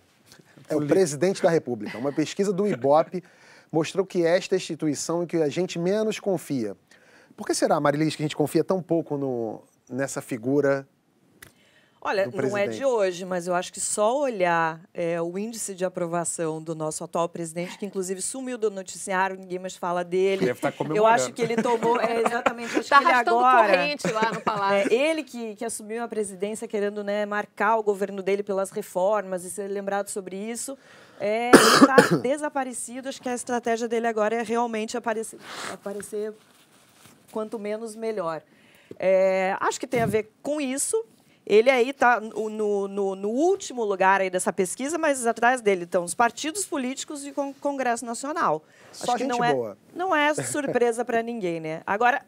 É 0.68 0.74
o 0.76 0.86
presidente 0.86 1.42
da 1.42 1.48
República. 1.50 1.96
Uma 1.98 2.12
pesquisa 2.12 2.52
do 2.52 2.66
IBOP 2.66 3.22
mostrou 3.70 4.04
que 4.04 4.24
esta 4.24 4.54
é 4.54 4.56
a 4.56 4.58
instituição 4.58 5.22
em 5.22 5.26
que 5.26 5.36
a 5.36 5.48
gente 5.48 5.78
menos 5.78 6.18
confia. 6.18 6.76
Por 7.36 7.46
que 7.46 7.54
será, 7.54 7.78
Marilis, 7.78 8.16
que 8.16 8.22
a 8.22 8.24
gente 8.24 8.36
confia 8.36 8.64
tão 8.64 8.82
pouco 8.82 9.16
no- 9.16 9.62
nessa 9.88 10.20
figura? 10.20 10.86
Olha, 12.06 12.28
do 12.28 12.36
não 12.36 12.56
é 12.56 12.62
presidente. 12.62 12.76
de 12.76 12.84
hoje, 12.84 13.24
mas 13.24 13.48
eu 13.48 13.54
acho 13.54 13.72
que 13.72 13.80
só 13.80 14.16
olhar 14.16 14.80
é, 14.94 15.20
o 15.20 15.36
índice 15.36 15.74
de 15.74 15.84
aprovação 15.84 16.62
do 16.62 16.72
nosso 16.72 17.02
atual 17.02 17.28
presidente, 17.28 17.76
que 17.76 17.84
inclusive 17.84 18.22
sumiu 18.22 18.56
do 18.56 18.70
noticiário, 18.70 19.36
ninguém 19.36 19.58
mais 19.58 19.76
fala 19.76 20.04
dele. 20.04 20.46
Deve 20.46 20.58
estar 20.58 20.68
Eu 20.68 20.72
comemorando. 20.74 21.08
acho 21.08 21.32
que 21.32 21.42
ele 21.42 21.56
tomou, 21.56 22.00
é, 22.00 22.22
exatamente, 22.22 22.70
acho 22.70 22.80
Está 22.80 22.98
que 22.98 23.04
ele 23.04 23.12
arrastando 23.12 23.38
agora... 23.38 23.72
corrente 23.72 24.12
lá 24.12 24.32
no 24.32 24.40
palácio. 24.40 24.92
É, 24.92 24.94
ele 24.94 25.24
que, 25.24 25.56
que 25.56 25.64
assumiu 25.64 26.02
a 26.04 26.06
presidência 26.06 26.68
querendo 26.68 27.02
né, 27.02 27.26
marcar 27.26 27.76
o 27.76 27.82
governo 27.82 28.22
dele 28.22 28.44
pelas 28.44 28.70
reformas 28.70 29.44
e 29.44 29.50
ser 29.50 29.68
lembrado 29.68 30.08
sobre 30.08 30.36
isso. 30.36 30.78
É, 31.18 31.48
ele 31.48 31.58
está 31.58 31.96
desaparecido. 32.22 33.08
Acho 33.08 33.20
que 33.20 33.28
a 33.28 33.34
estratégia 33.34 33.88
dele 33.88 34.06
agora 34.06 34.36
é 34.36 34.42
realmente 34.42 34.96
aparecer, 34.96 35.40
aparecer 35.72 36.32
quanto 37.32 37.58
menos 37.58 37.96
melhor. 37.96 38.42
É, 38.98 39.56
acho 39.60 39.80
que 39.80 39.86
tem 39.86 40.02
a 40.02 40.06
ver 40.06 40.30
com 40.40 40.60
isso. 40.60 41.04
Ele 41.46 41.70
aí 41.70 41.90
está 41.90 42.20
no, 42.20 42.88
no, 42.88 43.14
no 43.14 43.28
último 43.28 43.84
lugar 43.84 44.20
aí 44.20 44.28
dessa 44.28 44.52
pesquisa, 44.52 44.98
mas 44.98 45.26
atrás 45.26 45.60
dele 45.60 45.84
estão 45.84 46.02
os 46.02 46.12
partidos 46.14 46.66
políticos 46.66 47.24
e 47.24 47.30
o 47.30 47.34
Con- 47.34 47.54
Congresso 47.60 48.04
Nacional. 48.04 48.64
Só 48.90 49.12
acho 49.12 49.18
que 49.18 49.24
não 49.24 49.44
é, 49.44 49.54
boa. 49.54 49.78
não 49.94 50.14
é 50.14 50.34
surpresa 50.42 51.04
para 51.04 51.22
ninguém, 51.22 51.60
né? 51.60 51.82
Agora, 51.86 52.22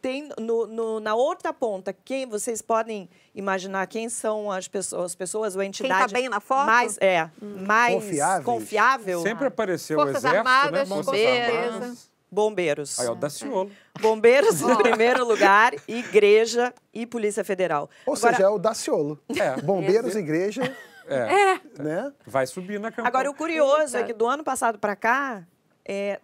tem 0.00 0.28
no, 0.38 0.66
no- 0.68 1.00
na 1.00 1.14
outra 1.16 1.52
ponta, 1.52 1.92
quem 1.92 2.26
vocês 2.26 2.62
podem 2.62 3.08
imaginar 3.34 3.86
quem 3.88 4.08
são 4.08 4.52
as 4.52 4.68
pessoas, 4.68 5.06
as 5.06 5.14
pessoas 5.16 5.56
ou 5.56 5.62
a 5.62 5.66
entidade 5.66 6.12
tá 6.12 6.18
bem 6.20 6.28
na 6.28 6.38
foto? 6.38 6.66
mais 6.66 6.96
é 7.00 7.28
mais 7.42 7.94
Confiáveis. 7.94 8.44
confiável? 8.44 9.22
Sempre 9.22 9.46
apareceu 9.48 9.98
Forças 9.98 10.14
o 10.22 10.28
exército, 10.28 10.48
Armadas, 10.48 10.88
né? 10.88 11.02
Forças. 11.02 11.14
Armadas. 11.26 12.13
Bombeiros. 12.34 12.98
Aí, 12.98 13.06
ó, 13.06 13.14
Daciolo. 13.14 13.70
Bombeiros 14.00 14.60
em 14.60 14.76
primeiro 14.76 15.24
lugar, 15.24 15.72
igreja 15.86 16.74
e 16.92 17.06
Polícia 17.06 17.44
Federal. 17.44 17.88
Ou 18.04 18.14
Agora, 18.14 18.34
seja, 18.34 18.46
é 18.46 18.50
o 18.50 18.58
Daciolo. 18.58 19.18
É. 19.40 19.60
Bombeiros, 19.62 20.16
igreja, 20.16 20.62
É. 21.06 21.60
né? 21.80 22.12
Vai 22.26 22.46
subir 22.46 22.80
na 22.80 22.90
campanha. 22.90 23.06
Agora, 23.08 23.30
o 23.30 23.34
curioso 23.34 23.96
é 23.96 24.00
Eita. 24.00 24.06
que 24.08 24.12
do 24.12 24.26
ano 24.26 24.42
passado 24.42 24.78
para 24.78 24.96
cá, 24.96 25.46
é, 25.84 26.20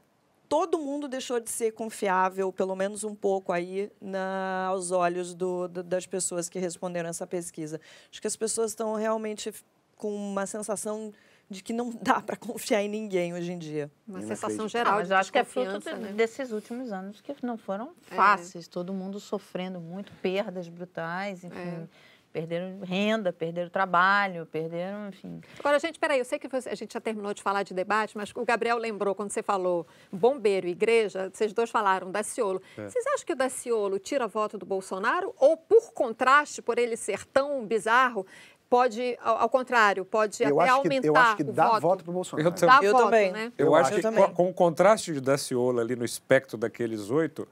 todo 0.49 0.79
mundo 0.81 1.07
deixou 1.07 1.39
de 1.39 1.49
ser 1.49 1.71
confiável, 1.73 2.53
pelo 2.53 2.75
menos 2.75 3.05
um 3.05 3.15
pouco 3.15 3.53
aí, 3.53 3.89
na- 4.01 4.67
aos 4.67 4.91
olhos 4.91 5.33
do- 5.33 5.69
do- 5.69 5.83
das 5.85 6.07
pessoas 6.07 6.49
que 6.49 6.59
responderam 6.59 7.09
essa 7.09 7.25
pesquisa. 7.27 7.81
Acho 8.11 8.21
que 8.21 8.27
as 8.27 8.35
pessoas 8.37 8.73
estão 8.73 8.95
realmente 8.97 9.55
com 9.97 10.13
uma 10.13 10.45
sensação 10.47 11.13
de 11.51 11.63
que 11.63 11.73
não 11.73 11.91
dá 12.01 12.21
para 12.23 12.37
confiar 12.37 12.81
em 12.83 12.89
ninguém 12.89 13.35
hoje 13.35 13.53
em 13.53 13.59
dia. 13.59 13.91
Uma 14.07 14.23
sensação 14.23 14.69
geral 14.69 14.95
mas 14.95 15.09
de 15.09 15.15
eu 15.15 15.19
acho 15.19 15.33
que 15.33 15.39
é 15.39 15.45
fruto 15.45 15.79
de- 15.81 15.93
né? 15.95 16.13
desses 16.13 16.53
últimos 16.53 16.93
anos 16.93 17.21
que 17.21 17.35
não 17.43 17.59
foram 17.59 17.93
É. 18.11 18.15
fáceis. 18.15 18.69
Todo 18.69 18.93
mundo 18.95 19.19
sofrendo 19.19 19.81
muito, 19.81 20.13
perdas 20.23 20.69
brutais, 20.69 21.43
enfim. 21.45 21.59
É. 21.59 21.87
Perderam 22.33 22.79
renda, 22.85 23.33
perderam 23.33 23.69
trabalho, 23.69 24.47
perderam, 24.47 25.09
enfim. 25.09 25.41
Agora, 25.59 25.81
gente, 25.81 25.99
peraí, 25.99 26.21
eu 26.21 26.25
sei 26.25 26.39
que 26.39 26.47
você- 26.47 26.69
a 26.69 26.77
gente 26.77 26.93
já 26.95 27.01
terminou 27.01 27.35
de 27.35 27.43
falar 27.43 27.65
de 27.65 27.75
debate, 27.75 28.17
mas 28.17 28.31
o 28.37 28.45
Gabriel 28.45 28.79
lembrou 28.79 29.17
quando 29.17 29.33
você 29.33 29.43
falou 29.43 29.85
bombeiro 30.13 30.69
e 30.69 30.71
igreja, 30.71 31.29
vocês 31.35 31.53
dois 31.53 31.71
falaram 31.71 32.09
Daciolo. 32.09 32.63
É. 32.79 32.89
Vocês 32.89 33.05
acham 33.09 33.27
que 33.27 33.33
o 33.33 33.37
Daciolo 33.37 33.99
tira 33.99 34.29
voto 34.29 34.57
do 34.57 34.65
Bolsonaro? 34.65 35.35
Ou, 35.39 35.57
por 35.57 35.93
contraste, 35.93 36.63
por 36.63 36.79
ele 36.79 36.97
ser 36.97 37.27
tão 37.27 37.67
bizarro, 37.67 38.25
pode, 38.71 39.19
ao, 39.23 39.37
ao 39.43 39.49
contrário, 39.51 40.05
pode 40.05 40.43
Eu 40.43 40.61
até 40.61 40.71
acho 40.71 40.81
que, 40.83 40.87
aumentar 40.89 41.07
eu 41.09 41.17
acho 41.17 41.37
que 41.37 41.43
o 41.43 41.53
dá 41.53 41.69
voto? 41.69 41.81
voto 41.81 42.05
pro 42.05 42.13
Bolsonaro. 42.13 42.49
Eu 42.49 42.53
Dá 42.53 42.79
Eu 42.83 42.93
voto, 42.93 43.05
também. 43.05 43.33
né? 43.33 43.53
Eu, 43.59 43.67
Eu 43.67 43.75
acho 43.75 43.87
acho 43.89 43.97
que 43.97 44.03
também. 44.03 44.33
com, 44.33 44.49
o 44.49 44.55
contraste 44.55 45.13
de 45.13 45.21
Daciolo 45.21 45.81
ali 45.81 45.97
no 45.97 46.05
espectro 46.05 46.57
daqueles 46.57 47.11
oito, 47.11 47.47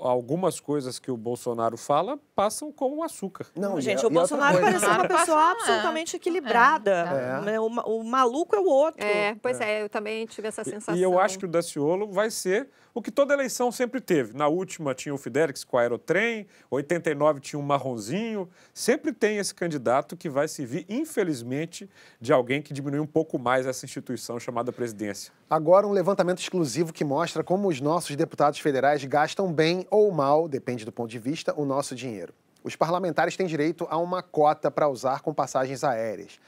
algumas 0.00 0.58
coisas 0.58 0.98
que 0.98 1.08
o 1.08 1.16
Bolsonaro 1.16 1.76
fala 1.76 2.18
passam 2.34 2.72
como 2.72 3.02
açúcar. 3.04 3.46
Não, 3.54 3.80
Gente, 3.80 4.04
a- 4.04 4.08
o 4.08 4.10
e 4.10 4.14
Bolsonaro 4.14 4.58
coisa- 4.58 4.66
parecia 4.80 4.88
uma 4.88 5.06
pessoa 5.08 5.36
passa- 5.36 5.50
absolutamente 5.52 6.16
equilibrada. 6.16 6.90
É. 6.90 7.40
né? 7.44 7.60
O, 7.60 7.66
o 7.66 8.02
maluco 8.04 8.56
é 8.56 8.58
o 8.58 8.66
outro. 8.66 9.04
É, 9.04 9.36
pois 9.40 9.60
é. 9.60 9.82
eu 9.82 9.88
também 9.88 10.26
tive 10.26 10.48
essa 10.48 10.64
sensação. 10.64 10.96
E 10.96 11.02
eu 11.02 11.18
acho 11.20 11.38
que 11.38 11.44
o 11.44 11.48
Daciolo 11.48 12.10
vai 12.10 12.28
ser 12.30 12.68
o 12.98 13.02
que 13.02 13.12
toda 13.12 13.32
eleição 13.32 13.70
sempre 13.70 14.00
teve. 14.00 14.36
Na 14.36 14.48
última 14.48 14.92
tinha 14.92 15.14
o 15.14 15.18
Fidelix 15.18 15.62
com 15.62 15.76
o 15.76 15.78
Aerotrem, 15.78 16.48
89 16.68 17.38
tinha 17.38 17.60
um 17.60 17.62
marronzinho. 17.62 18.48
Sempre 18.74 19.12
tem 19.12 19.38
esse 19.38 19.54
candidato 19.54 20.16
que 20.16 20.28
vai 20.28 20.48
servir, 20.48 20.84
infelizmente, 20.88 21.88
de 22.20 22.32
alguém 22.32 22.60
que 22.60 22.74
diminui 22.74 22.98
um 22.98 23.06
pouco 23.06 23.38
mais 23.38 23.66
essa 23.66 23.86
instituição 23.86 24.40
chamada 24.40 24.72
presidência. 24.72 25.32
Agora, 25.48 25.86
um 25.86 25.92
levantamento 25.92 26.40
exclusivo 26.40 26.92
que 26.92 27.04
mostra 27.04 27.44
como 27.44 27.68
os 27.68 27.80
nossos 27.80 28.16
deputados 28.16 28.58
federais 28.58 29.04
gastam 29.04 29.52
bem 29.52 29.86
ou 29.92 30.10
mal, 30.10 30.48
depende 30.48 30.84
do 30.84 30.90
ponto 30.90 31.08
de 31.08 31.20
vista, 31.20 31.54
o 31.56 31.64
nosso 31.64 31.94
dinheiro. 31.94 32.34
Os 32.64 32.74
parlamentares 32.74 33.36
têm 33.36 33.46
direito 33.46 33.86
a 33.88 33.96
uma 33.96 34.24
cota 34.24 34.72
para 34.72 34.88
usar 34.88 35.20
com 35.20 35.32
passagens 35.32 35.84
aéreas. 35.84 36.40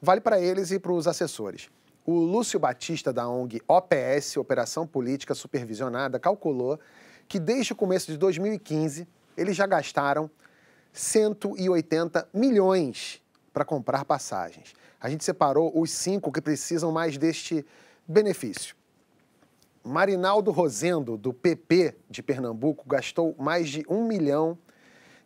Vale 0.00 0.20
para 0.20 0.40
eles 0.40 0.70
e 0.70 0.78
para 0.78 0.92
os 0.92 1.08
assessores. 1.08 1.68
O 2.06 2.20
Lúcio 2.20 2.60
Batista, 2.60 3.12
da 3.12 3.28
ONG 3.28 3.60
OPS, 3.66 4.36
Operação 4.36 4.86
Política 4.86 5.34
Supervisionada, 5.34 6.20
calculou 6.20 6.78
que 7.26 7.40
desde 7.40 7.72
o 7.72 7.76
começo 7.76 8.12
de 8.12 8.16
2015 8.16 9.08
eles 9.36 9.56
já 9.56 9.66
gastaram 9.66 10.30
180 10.92 12.28
milhões 12.32 13.20
para 13.52 13.64
comprar 13.64 14.04
passagens. 14.04 14.72
A 15.00 15.10
gente 15.10 15.24
separou 15.24 15.72
os 15.74 15.90
cinco 15.90 16.30
que 16.30 16.40
precisam 16.40 16.92
mais 16.92 17.18
deste 17.18 17.66
benefício. 18.06 18.76
Marinaldo 19.82 20.52
Rosendo, 20.52 21.16
do 21.16 21.32
PP 21.32 21.96
de 22.08 22.22
Pernambuco, 22.22 22.88
gastou 22.88 23.34
mais 23.36 23.68
de 23.68 23.84
um 23.88 24.06
milhão 24.06 24.56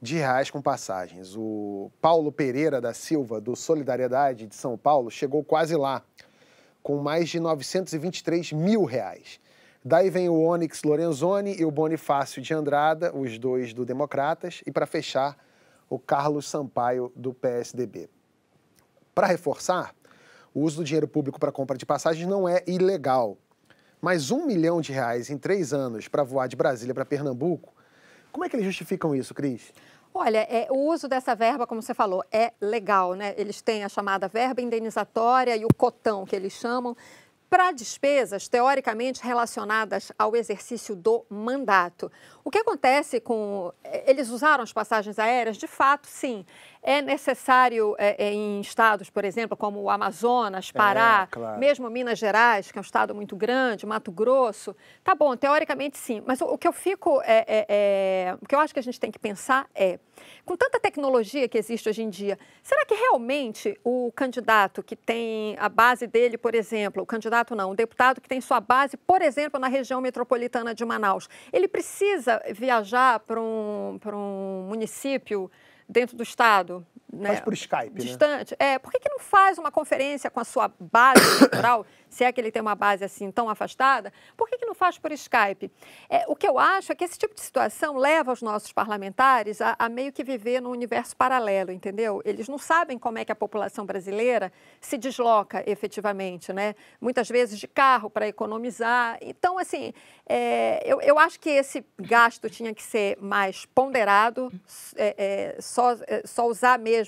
de 0.01 0.17
reais 0.17 0.51
com 0.51 0.63
passagens. 0.63 1.37
O 1.37 1.91
Paulo 2.01 2.33
Pereira 2.33 2.81
da 2.81 2.95
Silva, 2.95 3.39
do 3.39 3.55
Solidariedade 3.55 4.47
de 4.47 4.55
São 4.55 4.79
Paulo, 4.79 5.11
chegou 5.11 5.45
quase 5.45 5.77
lá, 5.77 6.03
com 6.83 6.99
mais 6.99 7.29
de 7.29 7.41
923 7.41 8.53
mil 8.53 8.85
reais. 8.85 9.41
Daí 9.85 10.11
vem 10.11 10.29
o 10.29 10.41
Onyx 10.41 10.83
Lorenzoni 10.83 11.57
e 11.59 11.65
o 11.65 11.71
Bonifácio 11.71 12.43
de 12.43 12.53
Andrada, 12.53 13.17
os 13.17 13.39
dois 13.39 13.73
do 13.73 13.85
Democratas, 13.85 14.63
e 14.67 14.71
para 14.71 14.87
fechar, 14.87 15.37
o 15.89 15.99
Carlos 15.99 16.47
Sampaio, 16.47 17.11
do 17.17 17.33
PSDB. 17.33 18.09
Para 19.15 19.27
reforçar, 19.27 19.95
o 20.55 20.61
uso 20.61 20.79
do 20.79 20.85
dinheiro 20.85 21.09
público 21.09 21.41
para 21.41 21.51
compra 21.51 21.77
de 21.77 21.87
passagens 21.87 22.27
não 22.29 22.49
é 22.49 22.63
ilegal. 22.67 23.39
Mas 24.01 24.31
um 24.31 24.47
milhão 24.47 24.81
de 24.81 24.93
reais 24.93 25.31
em 25.31 25.39
três 25.39 25.73
anos 25.73 26.09
para 26.09 26.23
voar 26.23 26.47
de 26.47 26.57
Brasília 26.57 26.95
para 26.95 27.05
Pernambuco, 27.05 27.75
como 28.33 28.45
é 28.45 28.49
que 28.49 28.57
eles 28.57 28.67
justificam 28.67 29.15
isso, 29.15 29.35
Cris? 29.35 29.73
Olha, 30.13 30.39
é, 30.51 30.67
o 30.71 30.89
uso 30.89 31.07
dessa 31.07 31.35
verba, 31.37 31.67
como 31.67 31.81
você 31.81 31.95
falou, 31.95 32.25
é 32.33 32.53
legal, 32.61 33.15
né? 33.15 33.33
Eles 33.37 33.63
têm 33.63 33.85
a 33.85 33.89
chamada 33.89 34.27
verba 34.27 34.61
indenizatória 34.61 35.57
e 35.57 35.65
o 35.65 35.73
cotão, 35.75 36.27
que 36.27 36.35
eles 36.35 36.53
chamam, 36.53 36.97
para 37.49 37.73
despesas 37.73 38.49
teoricamente 38.49 39.23
relacionadas 39.23 40.13
ao 40.17 40.37
exercício 40.37 40.95
do 40.95 41.25
mandato. 41.29 42.11
O 42.45 42.51
que 42.51 42.59
acontece 42.59 43.21
com. 43.21 43.73
eh, 43.85 44.05
Eles 44.11 44.31
usaram 44.31 44.63
as 44.63 44.73
passagens 44.73 45.19
aéreas? 45.19 45.57
De 45.57 45.67
fato, 45.67 46.07
sim. 46.07 46.45
É 46.83 47.03
necessário 47.03 47.95
é, 47.99 48.29
é, 48.29 48.33
em 48.33 48.59
estados, 48.61 49.11
por 49.11 49.23
exemplo, 49.25 49.55
como 49.55 49.81
o 49.83 49.91
Amazonas, 49.91 50.73
Pará, 50.73 51.25
É, 51.31 51.35
claro. 51.35 51.59
mesmo 51.61 51.91
Minas 51.91 52.19
Gerais, 52.19 52.73
que 52.73 52.79
é 52.79 52.81
um 52.81 52.83
estado 52.83 53.15
muito 53.15 53.37
grande, 53.37 53.85
Mato 53.85 54.11
Grosso. 54.11 54.75
Tá 55.05 55.15
bom, 55.15 55.37
teoricamente 55.37 55.99
sim. 55.99 56.23
Mas 56.27 56.41
o, 56.41 56.47
o 56.47 56.57
que 56.57 56.67
eu 56.67 56.73
fico, 56.73 57.21
é, 57.23 57.45
é, 57.47 57.67
é, 57.69 58.37
o 58.41 58.47
que 58.47 58.55
eu 58.55 58.61
acho 58.61 58.73
que 58.73 58.81
a 58.81 58.83
gente 58.83 58.99
tem 58.99 59.11
que 59.11 59.19
pensar 59.19 59.67
é, 59.75 59.99
com 60.47 60.57
tanta 60.57 60.81
tecnologia 60.81 61.47
que 61.49 61.59
existe 61.59 61.87
hoje 61.89 62.03
em 62.03 62.09
dia, 62.09 62.39
será 62.63 62.85
que 62.87 62.95
realmente 62.95 63.79
o 63.85 64.11
candidato 64.17 64.83
que 64.83 64.97
tem 64.97 65.57
a 65.59 65.69
base 65.69 66.07
dele, 66.07 66.39
por 66.39 66.55
exemplo, 66.55 67.03
o 67.03 67.07
candidato 67.07 67.55
não, 67.55 67.73
o 67.73 67.75
deputado 67.75 68.23
que 68.23 68.29
tem 68.29 68.41
sua 68.41 68.59
base, 68.61 68.97
por 68.97 69.21
exemplo, 69.21 69.61
na 69.61 69.69
região 69.69 70.01
metropolitana 70.01 70.75
de 70.75 70.85
Manaus, 70.85 71.29
ele 71.53 71.69
precisa 71.69 72.30
viajar 72.55 73.21
para 73.21 73.41
um, 73.41 73.99
para 74.01 74.17
um 74.17 74.67
município 74.69 75.51
dentro 75.89 76.17
do 76.17 76.23
estado? 76.23 76.87
Né? 77.13 77.29
Faz 77.29 77.41
por 77.41 77.53
Skype, 77.53 77.91
né? 77.91 78.05
distante. 78.05 78.55
É, 78.59 78.79
por 78.79 78.93
que, 78.93 79.01
que 79.01 79.09
não 79.09 79.19
faz 79.19 79.59
uma 79.59 79.71
conferência 79.71 80.31
com 80.31 80.39
a 80.39 80.45
sua 80.45 80.73
base 80.79 81.21
eleitoral, 81.39 81.85
se 82.09 82.23
é 82.23 82.31
que 82.31 82.41
ele 82.41 82.53
tem 82.53 82.63
uma 82.63 82.75
base 82.75 83.05
assim 83.05 83.31
tão 83.31 83.49
afastada? 83.49 84.13
Por 84.37 84.49
que, 84.49 84.59
que 84.59 84.67
não 84.67 84.75
faz 84.75 84.99
por 84.99 85.11
Skype? 85.13 85.71
É, 86.09 86.25
o 86.29 86.37
que 86.37 86.47
eu 86.47 86.59
acho 86.59 86.93
é 86.93 86.95
que 86.95 87.05
esse 87.05 87.19
tipo 87.19 87.35
de 87.35 87.41
situação 87.41 87.97
leva 87.97 88.33
os 88.33 88.43
nossos 88.43 88.73
parlamentares 88.73 89.61
a, 89.61 89.75
a 89.79 89.89
meio 89.89 90.13
que 90.13 90.23
viver 90.23 90.61
num 90.61 90.71
universo 90.71 91.17
paralelo, 91.17 91.73
entendeu? 91.73 92.23
Eles 92.25 92.49
não 92.49 92.59
sabem 92.59 92.99
como 92.99 93.19
é 93.19 93.25
que 93.25 93.33
a 93.33 93.37
população 93.37 93.85
brasileira 93.85 94.53
se 94.81 94.97
desloca 94.97 95.65
efetivamente, 95.67 96.53
né? 96.53 96.75
Muitas 97.01 97.29
vezes 97.29 97.59
de 97.59 97.67
carro 97.67 98.09
para 98.09 98.29
economizar. 98.29 99.19
Então, 99.21 99.59
assim, 99.59 99.93
é, 100.29 100.81
eu, 100.85 101.01
eu 101.01 101.19
acho 101.19 101.41
que 101.41 101.51
esse 101.51 101.85
gasto 101.99 102.49
tinha 102.49 102.73
que 102.73 102.83
ser 102.83 103.17
mais 103.21 103.67
ponderado, 103.67 104.53
é, 104.95 105.15
é, 105.57 105.61
só, 105.61 105.93
é, 106.07 106.23
só 106.25 106.47
usar 106.47 106.79
mesmo, 106.79 107.00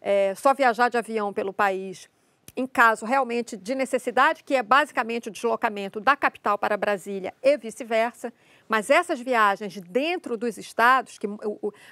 é, 0.00 0.34
só 0.34 0.52
viajar 0.54 0.88
de 0.88 0.96
avião 0.98 1.32
pelo 1.32 1.52
país 1.52 2.08
em 2.54 2.66
caso 2.66 3.06
realmente 3.06 3.56
de 3.56 3.74
necessidade, 3.74 4.44
que 4.44 4.54
é 4.54 4.62
basicamente 4.62 5.28
o 5.28 5.30
deslocamento 5.32 5.98
da 5.98 6.14
capital 6.14 6.58
para 6.58 6.76
Brasília 6.76 7.32
e 7.42 7.56
vice-versa. 7.56 8.30
Mas 8.68 8.90
essas 8.90 9.18
viagens 9.20 9.80
dentro 9.80 10.36
dos 10.36 10.58
estados, 10.58 11.16
que 11.18 11.26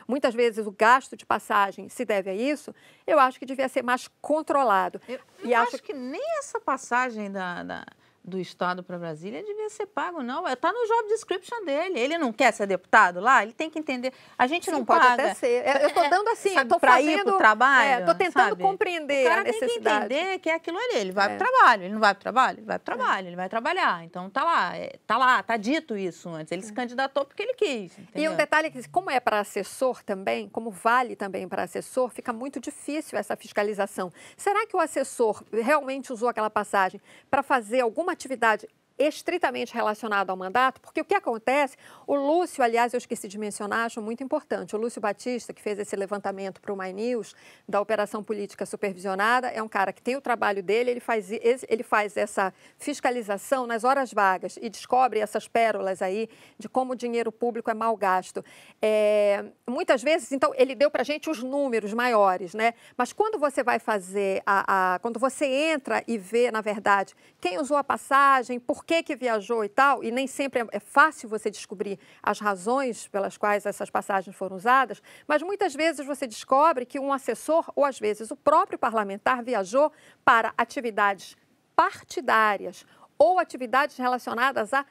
muitas 0.07 0.35
vezes 0.35 0.67
o 0.67 0.71
gasto 0.71 1.17
de 1.17 1.25
passagem 1.25 1.89
se 1.89 2.05
deve 2.05 2.29
a 2.29 2.35
isso, 2.35 2.75
eu 3.07 3.19
acho 3.19 3.39
que 3.39 3.47
devia 3.47 3.71
ser 3.71 3.83
mais 3.83 4.07
controlado. 4.21 5.01
Eu, 5.09 5.19
E 5.45 5.53
eu 5.53 5.59
acho 5.61 5.77
acho 5.77 5.83
que 5.83 5.95
nem 5.95 6.21
essa 6.39 6.61
passagem 6.61 7.31
da, 7.33 7.63
da- 7.63 7.87
do 8.31 8.39
Estado 8.39 8.83
para 8.83 8.99
Brasília 8.99 9.43
devia 9.43 9.69
ser 9.69 9.87
pago, 9.87 10.23
não. 10.23 10.47
Está 10.49 10.73
no 10.73 10.87
job 10.87 11.09
description 11.09 11.65
dele. 11.65 11.99
Ele 11.99 12.17
não 12.17 12.33
quer 12.33 12.53
ser 12.53 12.67
deputado 12.67 13.21
lá? 13.21 13.43
Ele 13.43 13.53
tem 13.53 13.69
que 13.69 13.79
entender. 13.79 14.13
A 14.39 14.47
gente 14.47 14.65
Sim, 14.67 14.71
não 14.71 14.85
pode 14.85 15.01
paga. 15.07 15.23
até 15.25 15.35
ser. 15.35 15.67
É, 15.67 15.83
Eu 15.85 15.89
estou 15.89 16.09
dando 16.09 16.29
assim, 16.29 16.51
sabe, 16.55 16.63
estou 16.63 16.81
pra 16.81 17.01
ir 17.03 17.11
fazendo... 17.11 17.25
pro 17.25 17.39
trabalho, 17.39 18.01
Estou 18.01 18.15
tentando 18.15 18.49
sabe? 18.51 18.63
compreender 18.63 19.27
O 19.27 19.29
cara 19.29 19.41
a 19.41 19.45
tem 19.45 19.53
que 19.53 19.61
necessidade. 19.61 20.05
entender 20.15 20.39
que 20.39 20.49
é 20.49 20.55
aquilo 20.55 20.79
ali. 20.79 20.95
Ele 20.97 21.13
vai 21.13 21.27
É. 21.27 21.37
para 21.37 21.47
o 21.47 21.51
trabalho. 21.51 21.83
Ele 21.83 21.93
não 21.93 22.01
vai 22.01 22.15
para 22.15 22.21
o 22.21 22.23
trabalho? 22.23 22.59
Ele 22.59 22.67
vai 22.67 22.79
para 22.79 22.95
o 22.95 22.97
trabalho. 22.97 23.27
Ele 23.29 23.37
vai 23.37 23.49
trabalhar. 23.49 24.05
Então 24.05 24.31
tá 24.31 24.45
lá. 24.45 24.77
é, 24.77 24.93
tá 25.07 25.19
lá. 25.19 25.43
Tá 25.43 25.57
dito 25.57 25.97
isso 25.97 26.29
antes. 26.31 26.53
Ele 26.53 26.63
se 26.63 26.73
candidatou 26.73 27.25
porque 27.25 27.43
ele 27.43 27.55
quis. 27.55 27.99
E 27.99 28.01
entendeu? 28.03 28.33
um 28.33 28.37
detalhe 28.37 28.69
é 28.69 28.71
que, 28.71 28.89
como 28.89 29.11
é 29.11 29.19
para 29.21 29.41
assessor 29.41 30.03
também, 30.05 30.49
como 30.49 30.71
vale 30.71 31.17
também 31.17 31.49
para 31.49 31.65
assessor, 31.65 32.09
fica 32.11 32.33
muito 32.33 32.61
difícil 32.61 33.19
essa 33.19 33.37
fiscalização. 33.37 34.13
Será 34.37 34.67
que 34.67 34.77
o 34.77 34.81
assessor 34.81 35.43
realmente 35.53 36.13
usou 36.13 36.29
aquela 36.29 36.51
passagem 36.51 37.01
para 37.31 37.43
fazer 37.43 37.81
alguma 37.81 38.15
atividade 38.21 38.69
estritamente 39.07 39.75
relacionada 39.75 40.33
ao 40.33 40.37
mandato? 40.37 40.81
Porque 40.81 41.01
o 41.01 41.05
que 41.05 41.15
acontece, 41.15 41.77
o 42.07 42.15
Lúcio, 42.15 42.63
aliás, 42.63 42.93
eu 42.93 42.99
esqueci 42.99 43.27
de 43.29 43.39
mencionar, 43.39 43.87
acho 43.87 44.01
muito 44.03 44.23
importante, 44.23 44.77
o 44.77 44.79
Lúcio 44.79 45.01
Batista, 45.01 45.53
que 45.53 45.63
fez 45.63 45.79
esse 45.79 45.97
levantamento 45.97 46.61
para 46.61 46.73
o 46.73 46.77
My 46.77 46.93
News, 46.93 47.35
da 47.69 47.81
Operação 47.81 48.23
Política 48.23 48.67
Supervisionada, 48.67 49.49
é 49.49 49.63
um 49.63 49.69
cara 49.69 49.93
que 49.93 50.03
tem 50.03 50.17
o 50.17 50.21
trabalho 50.21 50.63
dele, 50.63 50.91
ele 50.91 51.01
faz, 51.01 51.31
ele 51.31 51.83
faz 51.83 52.17
essa 52.17 52.53
fiscalização 52.79 53.67
nas 53.67 53.85
horas 53.85 54.13
vagas 54.13 54.59
e 54.61 54.69
descobre 54.69 55.21
essas 55.21 55.47
pérolas 55.49 56.03
aí 56.03 56.29
de 56.59 56.69
como 56.69 56.93
o 56.93 56.97
dinheiro 56.97 57.31
público 57.33 57.71
é 57.71 57.75
mal 57.75 57.97
gasto. 57.97 58.45
É, 58.83 59.45
muitas 59.69 60.03
vezes, 60.03 60.33
então, 60.33 60.53
ele 60.57 60.75
deu 60.75 60.91
para 60.91 61.03
a 61.03 61.05
gente 61.05 61.31
os 61.31 61.43
números 61.43 61.93
maiores, 61.95 62.55
né? 62.55 62.75
Mas 62.97 63.13
quando 63.13 63.39
você 63.39 63.63
vai 63.63 63.79
fazer, 63.79 64.43
a, 64.45 64.95
a- 64.95 64.99
quando 64.99 65.19
você 65.19 65.47
entra 65.47 66.03
e 66.07 66.19
vê, 66.19 66.51
na 66.51 66.61
verdade, 66.61 67.15
quem 67.41 67.59
usou 67.59 67.77
a 67.77 67.85
passagem, 67.85 68.59
por 68.59 68.85
que, 68.91 69.05
que 69.05 69.15
viajou 69.15 69.65
e 69.65 69.69
tal, 69.69 70.03
e 70.03 70.11
nem 70.11 70.27
sempre 70.27 70.63
é, 70.63 70.67
é 70.73 70.81
fácil 70.81 71.29
você 71.29 71.49
descobrir 71.49 71.97
as 72.21 72.41
razões 72.41 73.07
pelas 73.07 73.37
quais 73.37 73.65
essas 73.65 73.89
passagens 73.89 74.35
foram 74.35 74.57
usadas, 74.57 75.01
mas 75.29 75.43
muitas 75.43 75.77
vezes 75.77 76.05
você 76.05 76.27
descobre 76.27 76.85
que 76.85 76.99
um 76.99 77.13
assessor, 77.13 77.71
ou 77.77 77.85
às 77.85 78.01
vezes 78.01 78.33
o 78.33 78.37
próprio 78.37 78.77
parlamentar, 78.77 79.45
viajou 79.45 79.93
para 80.25 80.53
atividades 80.59 81.37
partidárias 81.77 82.85
ou 83.17 83.39
atividades 83.39 83.97
relacionadas 83.97 84.75
à 84.75 84.85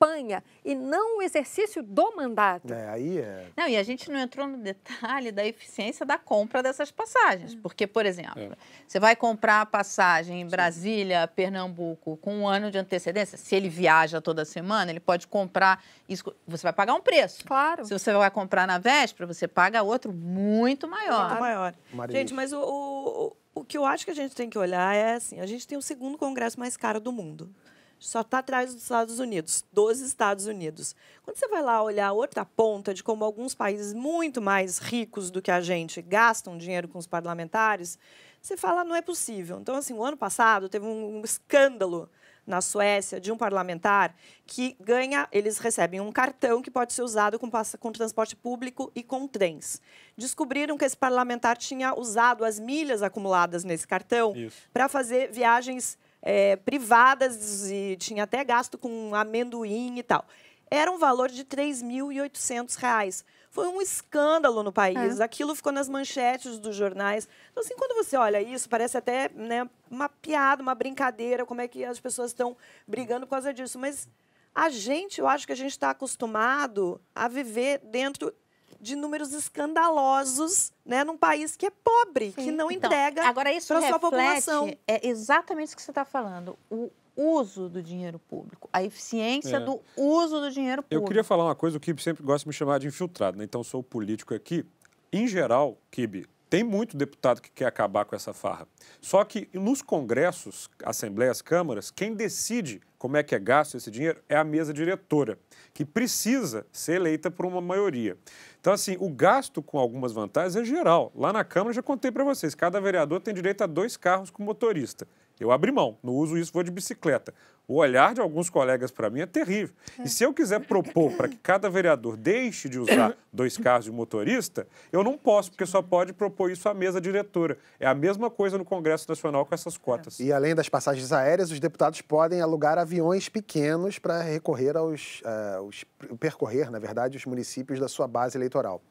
campanha 0.00 0.42
e 0.64 0.74
não 0.74 1.18
o 1.18 1.22
exercício 1.22 1.82
do 1.82 2.16
mandato. 2.16 2.72
É, 2.72 2.88
aí 2.88 3.18
é. 3.18 3.46
Não, 3.56 3.68
e 3.68 3.76
a 3.76 3.82
gente 3.82 4.10
não 4.10 4.18
entrou 4.18 4.46
no 4.46 4.56
detalhe 4.56 5.30
da 5.30 5.44
eficiência 5.44 6.06
da 6.06 6.16
compra 6.16 6.62
dessas 6.62 6.90
passagens. 6.90 7.54
Porque, 7.54 7.86
por 7.86 8.06
exemplo, 8.06 8.56
você 8.86 8.98
vai 8.98 9.14
comprar 9.14 9.60
a 9.60 9.66
passagem 9.66 10.40
em 10.40 10.46
Brasília, 10.46 11.28
Pernambuco, 11.28 12.16
com 12.16 12.38
um 12.38 12.48
ano 12.48 12.70
de 12.70 12.78
antecedência. 12.78 13.36
Se 13.36 13.54
ele 13.54 13.68
viaja 13.68 14.20
toda 14.20 14.44
semana, 14.44 14.90
ele 14.90 15.00
pode 15.00 15.26
comprar 15.26 15.84
isso. 16.08 16.34
Você 16.46 16.62
vai 16.62 16.72
pagar 16.72 16.94
um 16.94 17.00
preço. 17.00 17.44
Claro. 17.44 17.84
Se 17.84 17.92
você 17.92 18.12
vai 18.12 18.30
comprar 18.30 18.66
na 18.66 18.78
véspera, 18.78 19.26
você 19.26 19.46
paga 19.46 19.82
outro 19.82 20.12
muito 20.12 20.88
maior. 20.88 21.28
Muito 21.28 21.40
maior. 21.40 21.74
Maria 21.92 22.16
Gente, 22.18 22.32
mas 22.32 22.52
o, 22.52 22.60
o, 22.60 23.36
o 23.60 23.64
que 23.64 23.76
eu 23.76 23.84
acho 23.84 24.04
que 24.04 24.10
a 24.10 24.14
gente 24.14 24.34
tem 24.34 24.48
que 24.48 24.58
olhar 24.58 24.94
é 24.94 25.14
assim: 25.14 25.40
a 25.40 25.46
gente 25.46 25.66
tem 25.66 25.76
o 25.76 25.82
segundo 25.82 26.16
congresso 26.16 26.58
mais 26.58 26.76
caro 26.76 27.00
do 27.00 27.12
mundo. 27.12 27.52
Só 28.00 28.22
está 28.22 28.38
atrás 28.38 28.72
dos 28.72 28.82
Estados 28.82 29.18
Unidos, 29.18 29.62
dos 29.70 30.00
Estados 30.00 30.46
Unidos. 30.46 30.96
Quando 31.22 31.36
você 31.36 31.46
vai 31.48 31.62
lá 31.62 31.82
olhar 31.82 32.12
outra 32.12 32.46
ponta 32.46 32.94
de 32.94 33.04
como 33.04 33.26
alguns 33.26 33.54
países 33.54 33.92
muito 33.92 34.40
mais 34.40 34.78
ricos 34.78 35.30
do 35.30 35.42
que 35.42 35.50
a 35.50 35.60
gente 35.60 36.00
gastam 36.00 36.56
dinheiro 36.56 36.88
com 36.88 36.98
os 36.98 37.06
parlamentares, 37.06 37.98
você 38.40 38.56
fala, 38.56 38.84
não 38.84 38.96
é 38.96 39.02
possível. 39.02 39.60
Então, 39.60 39.74
assim, 39.74 39.92
o 39.92 40.02
ano 40.02 40.16
passado 40.16 40.66
teve 40.66 40.86
um 40.86 41.20
escândalo 41.22 42.08
na 42.46 42.62
Suécia 42.62 43.20
de 43.20 43.30
um 43.30 43.36
parlamentar 43.36 44.16
que 44.46 44.76
ganha, 44.80 45.28
eles 45.30 45.58
recebem 45.58 46.00
um 46.00 46.10
cartão 46.10 46.62
que 46.62 46.70
pode 46.70 46.94
ser 46.94 47.02
usado 47.02 47.38
com, 47.38 47.50
com 47.78 47.92
transporte 47.92 48.34
público 48.34 48.90
e 48.94 49.02
com 49.02 49.28
trens. 49.28 49.80
Descobriram 50.16 50.78
que 50.78 50.86
esse 50.86 50.96
parlamentar 50.96 51.58
tinha 51.58 51.94
usado 51.94 52.46
as 52.46 52.58
milhas 52.58 53.02
acumuladas 53.02 53.62
nesse 53.62 53.86
cartão 53.86 54.32
para 54.72 54.88
fazer 54.88 55.30
viagens 55.30 55.98
eh, 56.22 56.56
privadas 56.56 57.70
e 57.70 57.96
tinha 57.96 58.24
até 58.24 58.42
gasto 58.44 58.76
com 58.76 59.14
amendoim 59.14 59.98
e 59.98 60.02
tal. 60.02 60.24
Era 60.70 60.90
um 60.90 60.98
valor 60.98 61.28
de 61.28 61.44
3.800 61.44 62.76
reais. 62.76 63.24
Foi 63.50 63.66
um 63.66 63.82
escândalo 63.82 64.62
no 64.62 64.70
país. 64.70 65.20
Aquilo 65.20 65.56
ficou 65.56 65.72
nas 65.72 65.88
manchetes 65.88 66.58
dos 66.58 66.76
jornais. 66.76 67.28
Então, 67.50 67.64
assim, 67.64 67.74
quando 67.76 67.96
você 67.96 68.16
olha 68.16 68.40
isso, 68.40 68.68
parece 68.68 68.96
até 68.96 69.28
né, 69.30 69.68
uma 69.90 70.08
piada, 70.08 70.62
uma 70.62 70.74
brincadeira, 70.74 71.44
como 71.44 71.60
é 71.60 71.66
que 71.66 71.84
as 71.84 71.98
pessoas 71.98 72.30
estão 72.30 72.56
brigando 72.86 73.26
por 73.26 73.32
causa 73.32 73.52
disso. 73.52 73.76
Mas 73.76 74.08
a 74.54 74.70
gente, 74.70 75.20
eu 75.20 75.26
acho 75.26 75.46
que 75.46 75.52
a 75.52 75.56
gente 75.56 75.72
está 75.72 75.90
acostumado 75.90 77.00
a 77.12 77.26
viver 77.26 77.78
dentro 77.78 78.32
de 78.80 78.96
números 78.96 79.32
escandalosos, 79.32 80.72
né, 80.84 81.04
num 81.04 81.16
país 81.16 81.56
que 81.56 81.66
é 81.66 81.70
pobre, 81.70 82.32
que 82.32 82.50
não 82.50 82.70
Então, 82.70 82.90
entrega 82.90 83.24
agora 83.28 83.52
isso 83.52 83.68
para 83.68 83.86
sua 83.88 83.98
população. 83.98 84.74
É 84.88 85.06
exatamente 85.06 85.68
isso 85.68 85.76
que 85.76 85.82
você 85.82 85.90
está 85.90 86.04
falando. 86.04 86.58
O 86.70 86.90
uso 87.16 87.68
do 87.68 87.82
dinheiro 87.82 88.18
público, 88.18 88.68
a 88.72 88.82
eficiência 88.82 89.56
É. 89.56 89.60
do 89.60 89.80
uso 89.96 90.40
do 90.40 90.50
dinheiro 90.50 90.80
Eu 90.82 90.84
público. 90.84 91.08
queria 91.08 91.24
falar 91.24 91.44
uma 91.44 91.54
coisa, 91.54 91.76
o 91.76 91.80
Kibe 91.80 92.02
sempre 92.02 92.22
gosta 92.24 92.44
de 92.44 92.48
me 92.48 92.54
chamar 92.54 92.78
de 92.80 92.86
infiltrado, 92.86 93.36
né? 93.36 93.44
Então 93.44 93.62
sou 93.62 93.82
político 93.82 94.34
aqui. 94.34 94.64
Em 95.12 95.26
geral, 95.26 95.76
Kibe, 95.90 96.26
tem 96.50 96.64
muito 96.64 96.96
deputado 96.96 97.40
que 97.40 97.50
quer 97.50 97.66
acabar 97.66 98.04
com 98.04 98.16
essa 98.16 98.34
farra. 98.34 98.66
Só 99.00 99.24
que 99.24 99.48
nos 99.54 99.80
congressos, 99.80 100.68
assembleias, 100.84 101.40
câmaras, 101.40 101.92
quem 101.92 102.12
decide 102.12 102.82
como 102.98 103.16
é 103.16 103.22
que 103.22 103.34
é 103.34 103.38
gasto 103.38 103.76
esse 103.76 103.90
dinheiro 103.90 104.20
é 104.28 104.36
a 104.36 104.44
mesa 104.44 104.74
diretora, 104.74 105.38
que 105.72 105.84
precisa 105.84 106.66
ser 106.72 106.96
eleita 106.96 107.30
por 107.30 107.46
uma 107.46 107.60
maioria. 107.60 108.18
Então, 108.60 108.72
assim, 108.72 108.96
o 108.98 109.08
gasto 109.08 109.62
com 109.62 109.78
algumas 109.78 110.12
vantagens 110.12 110.56
é 110.56 110.64
geral. 110.64 111.12
Lá 111.14 111.32
na 111.32 111.44
Câmara, 111.44 111.72
já 111.72 111.82
contei 111.82 112.10
para 112.10 112.24
vocês, 112.24 112.54
cada 112.54 112.80
vereador 112.80 113.20
tem 113.20 113.32
direito 113.32 113.62
a 113.62 113.66
dois 113.66 113.96
carros 113.96 114.28
com 114.28 114.42
motorista. 114.42 115.06
Eu 115.38 115.50
abri 115.50 115.72
mão, 115.72 115.96
não 116.02 116.12
uso 116.12 116.36
isso, 116.36 116.52
vou 116.52 116.62
de 116.62 116.70
bicicleta. 116.70 117.32
O 117.70 117.76
olhar 117.76 118.12
de 118.14 118.20
alguns 118.20 118.50
colegas 118.50 118.90
para 118.90 119.08
mim 119.08 119.20
é 119.20 119.26
terrível. 119.26 119.72
E 120.04 120.08
se 120.08 120.24
eu 120.24 120.34
quiser 120.34 120.58
propor 120.58 121.12
para 121.12 121.28
que 121.28 121.36
cada 121.36 121.70
vereador 121.70 122.16
deixe 122.16 122.68
de 122.68 122.80
usar 122.80 123.16
dois 123.32 123.56
carros 123.56 123.84
de 123.84 123.92
motorista, 123.92 124.66
eu 124.90 125.04
não 125.04 125.16
posso, 125.16 125.52
porque 125.52 125.64
só 125.64 125.80
pode 125.80 126.12
propor 126.12 126.50
isso 126.50 126.68
à 126.68 126.74
mesa 126.74 127.00
diretora. 127.00 127.56
É 127.78 127.86
a 127.86 127.94
mesma 127.94 128.28
coisa 128.28 128.58
no 128.58 128.64
Congresso 128.64 129.08
Nacional 129.08 129.46
com 129.46 129.54
essas 129.54 129.78
cotas. 129.78 130.18
E 130.18 130.32
além 130.32 130.52
das 130.52 130.68
passagens 130.68 131.12
aéreas, 131.12 131.52
os 131.52 131.60
deputados 131.60 132.00
podem 132.00 132.40
alugar 132.40 132.76
aviões 132.76 133.28
pequenos 133.28 134.00
para 134.00 134.20
recorrer 134.20 134.76
aos, 134.76 135.22
os- 135.64 135.84
percorrer, 136.18 136.72
na 136.72 136.80
verdade, 136.80 137.16
os 137.16 137.24
municípios 137.24 137.78
da 137.78 137.86
sua 137.86 138.08
base 138.08 138.36
eleitoral. 138.36 138.82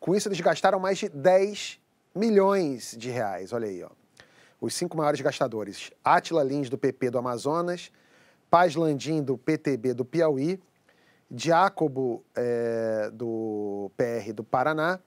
Com 0.00 0.14
isso, 0.14 0.28
eles 0.28 0.40
gastaram 0.40 0.80
mais 0.80 0.96
de 0.96 1.10
10 1.10 1.78
milhões 2.14 2.96
de 2.98 3.10
reais. 3.10 3.52
Olha 3.52 3.68
aí, 3.68 3.84
ó. 3.84 3.90
Os 4.58 4.74
cinco 4.74 4.96
maiores 4.96 5.20
gastadores: 5.20 5.90
Atila 6.02 6.42
Lins, 6.42 6.70
do 6.70 6.78
PP 6.78 7.10
do 7.10 7.18
Amazonas, 7.18 7.92
Paz 8.52 8.74
Landim, 8.74 9.22
do 9.22 9.38
PTB 9.38 9.94
do 9.94 10.04
Piauí, 10.04 10.60
Diácobo, 11.30 12.22
é, 12.36 13.08
do 13.10 13.90
PR 13.96 14.30
do 14.34 14.44
Paraná, 14.44 15.00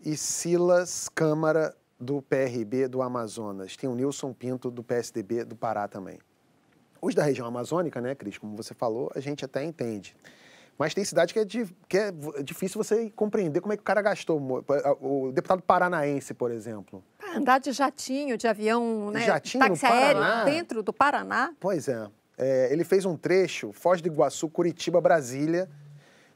e 0.00 0.16
Silas 0.16 1.08
Câmara, 1.08 1.74
do 1.98 2.22
PRB 2.22 2.86
do 2.86 3.02
Amazonas. 3.02 3.76
Tem 3.76 3.90
o 3.90 3.94
Nilson 3.96 4.32
Pinto, 4.32 4.70
do 4.70 4.84
PSDB 4.84 5.42
do 5.42 5.56
Pará 5.56 5.88
também. 5.88 6.20
Os 7.02 7.12
da 7.12 7.24
região 7.24 7.44
amazônica, 7.44 8.00
né, 8.00 8.14
Cris, 8.14 8.38
como 8.38 8.56
você 8.56 8.72
falou, 8.72 9.10
a 9.16 9.18
gente 9.18 9.44
até 9.44 9.64
entende. 9.64 10.14
Mas 10.78 10.94
tem 10.94 11.04
cidade 11.04 11.32
que 11.32 11.40
é, 11.40 11.44
de, 11.44 11.64
que 11.88 11.98
é 11.98 12.12
difícil 12.44 12.80
você 12.80 13.10
compreender 13.10 13.60
como 13.60 13.72
é 13.72 13.76
que 13.76 13.80
o 13.80 13.84
cara 13.84 14.00
gastou. 14.00 14.40
O 15.00 15.32
deputado 15.32 15.60
paranaense, 15.60 16.32
por 16.34 16.52
exemplo. 16.52 17.02
Andar 17.34 17.58
de 17.58 17.72
jatinho, 17.72 18.38
de 18.38 18.46
avião, 18.46 19.10
né? 19.10 19.22
Jatinho 19.22 19.66
táxi 19.66 19.84
aéreo 19.84 20.22
Paraná. 20.22 20.44
dentro 20.44 20.84
do 20.84 20.92
Paraná. 20.92 21.52
Pois 21.58 21.88
é. 21.88 22.08
É. 22.38 22.72
Ele 22.72 22.84
fez 22.84 23.04
um 23.04 23.16
trecho, 23.16 23.72
Foz 23.72 24.00
do 24.00 24.08
Iguaçu, 24.08 24.48
Curitiba, 24.48 25.00
Brasília, 25.00 25.68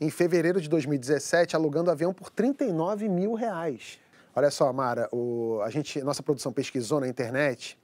em 0.00 0.10
fevereiro 0.10 0.60
de 0.60 0.68
2017, 0.68 1.54
alugando 1.54 1.90
avião 1.90 2.12
por 2.12 2.28
39 2.28 3.08
mil 3.08 3.34
reais. 3.34 4.00
Olha 4.34 4.50
só, 4.50 4.72
Mara, 4.72 5.08
o, 5.12 5.60
a 5.62 5.70
gente, 5.70 6.02
nossa 6.02 6.22
produção 6.22 6.52
pesquisou 6.52 7.00
na 7.00 7.06
internet 7.06 7.78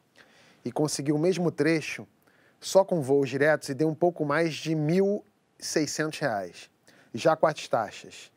e 0.65 0.73
conseguiu 0.73 1.15
o 1.15 1.19
mesmo 1.19 1.51
trecho 1.51 2.07
só 2.61 2.85
com 2.85 3.01
voos 3.01 3.29
diretos 3.29 3.69
e 3.69 3.75
deu 3.75 3.89
um 3.89 3.95
pouco 3.95 4.25
mais 4.25 4.55
de 4.55 4.73
1.600 4.73 6.19
reais, 6.19 6.71
já 7.15 7.37
com 7.37 7.47
as 7.47 7.69
taxas. 7.69 8.33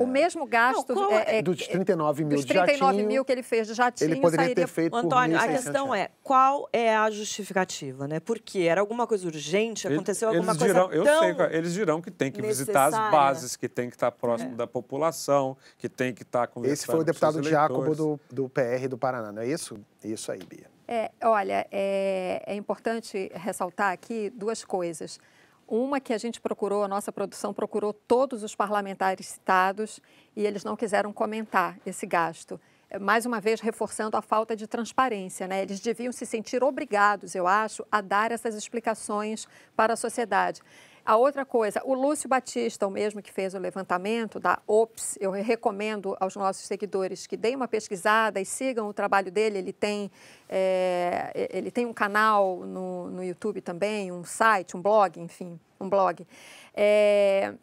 O 0.00 0.06
mesmo 0.06 0.46
gasto 0.46 0.94
Não, 0.94 1.08
qual 1.08 1.12
é, 1.12 1.38
é, 1.38 1.42
Dos 1.42 1.66
39 1.66 2.24
mil 2.24 2.36
dos 2.36 2.46
de 2.46 2.52
39 2.52 2.92
jatinho, 2.92 3.06
mil 3.06 3.24
que 3.24 3.32
ele 3.32 3.42
fez 3.42 3.66
de 3.66 3.74
jatinho, 3.74 4.10
ele 4.10 4.20
poderia 4.20 4.46
sairia 4.46 4.64
ter 4.64 4.68
feito 4.68 4.96
Antônio, 4.96 5.38
por 5.38 5.44
a 5.44 5.48
1.600 5.48 5.52
questão 5.52 5.94
é 5.94 6.08
qual 6.22 6.68
é 6.72 6.96
a 6.96 7.10
justificativa, 7.10 8.08
né? 8.08 8.20
Porque 8.20 8.60
era 8.60 8.80
alguma 8.80 9.06
coisa 9.06 9.26
urgente, 9.26 9.86
aconteceu 9.86 10.28
alguma 10.28 10.52
eles 10.52 10.58
coisa 10.58 10.74
dirão, 10.74 10.92
Eu 10.92 11.04
sei, 11.04 11.56
eles 11.56 11.72
dirão 11.72 12.00
que 12.00 12.10
tem 12.10 12.32
que 12.32 12.40
visitar 12.40 12.86
as 12.86 12.92
necessária. 12.92 13.10
bases, 13.10 13.56
que 13.56 13.68
tem 13.68 13.90
que 13.90 13.96
estar 13.96 14.10
próximo 14.10 14.56
da 14.56 14.66
população, 14.66 15.56
que 15.76 15.88
tem 15.88 16.14
que 16.14 16.22
estar 16.22 16.46
conversando 16.46 16.74
Esse 16.74 16.86
foi 16.86 17.00
o 17.00 17.04
deputado 17.04 17.38
eleitores. 17.38 17.96
do, 17.96 18.20
do 18.30 18.48
PR 18.48 18.88
do 18.88 18.96
Paraná, 18.96 19.32
não 19.32 19.42
é 19.42 19.46
isso? 19.46 19.78
Isso 20.02 20.32
aí, 20.32 20.40
Bia. 20.48 20.66
É, 20.86 21.10
olha, 21.22 21.66
é, 21.70 22.42
é 22.46 22.54
importante 22.54 23.30
ressaltar 23.34 23.92
aqui 23.92 24.30
duas 24.30 24.64
coisas. 24.64 25.20
Uma 25.68 26.00
que 26.00 26.14
a 26.14 26.18
gente 26.18 26.40
procurou, 26.40 26.82
a 26.82 26.88
nossa 26.88 27.12
produção 27.12 27.52
procurou 27.52 27.92
todos 27.92 28.42
os 28.42 28.54
parlamentares 28.54 29.26
citados 29.26 30.00
e 30.34 30.46
eles 30.46 30.64
não 30.64 30.74
quiseram 30.74 31.12
comentar 31.12 31.78
esse 31.84 32.06
gasto. 32.06 32.58
É, 32.88 32.98
Mais 32.98 33.26
uma 33.26 33.38
vez, 33.38 33.60
reforçando 33.60 34.16
a 34.16 34.22
falta 34.22 34.56
de 34.56 34.66
transparência. 34.66 35.46
Né? 35.46 35.60
Eles 35.60 35.78
deviam 35.80 36.10
se 36.10 36.24
sentir 36.24 36.64
obrigados, 36.64 37.34
eu 37.34 37.46
acho, 37.46 37.84
a 37.92 38.00
dar 38.00 38.32
essas 38.32 38.54
explicações 38.54 39.46
para 39.76 39.92
a 39.92 39.96
sociedade. 39.96 40.62
A 41.08 41.16
outra 41.16 41.42
coisa, 41.42 41.80
o 41.86 41.94
Lúcio 41.94 42.28
Batista, 42.28 42.86
o 42.86 42.90
mesmo 42.90 43.22
que 43.22 43.32
fez 43.32 43.54
o 43.54 43.58
levantamento 43.58 44.38
da 44.38 44.58
OPS, 44.66 45.16
eu 45.18 45.30
recomendo 45.30 46.14
aos 46.20 46.36
nossos 46.36 46.66
seguidores 46.66 47.26
que 47.26 47.34
deem 47.34 47.56
uma 47.56 47.66
pesquisada 47.66 48.38
e 48.38 48.44
sigam 48.44 48.86
o 48.86 48.92
trabalho 48.92 49.32
dele. 49.32 49.56
Ele 49.56 49.72
tem, 49.72 50.10
é, 50.46 51.48
ele 51.50 51.70
tem 51.70 51.86
um 51.86 51.94
canal 51.94 52.58
no, 52.58 53.08
no 53.08 53.24
YouTube 53.24 53.62
também, 53.62 54.12
um 54.12 54.22
site, 54.22 54.76
um 54.76 54.82
blog, 54.82 55.18
enfim, 55.18 55.58
um 55.80 55.88
blog. 55.88 56.26
É, 56.74 57.54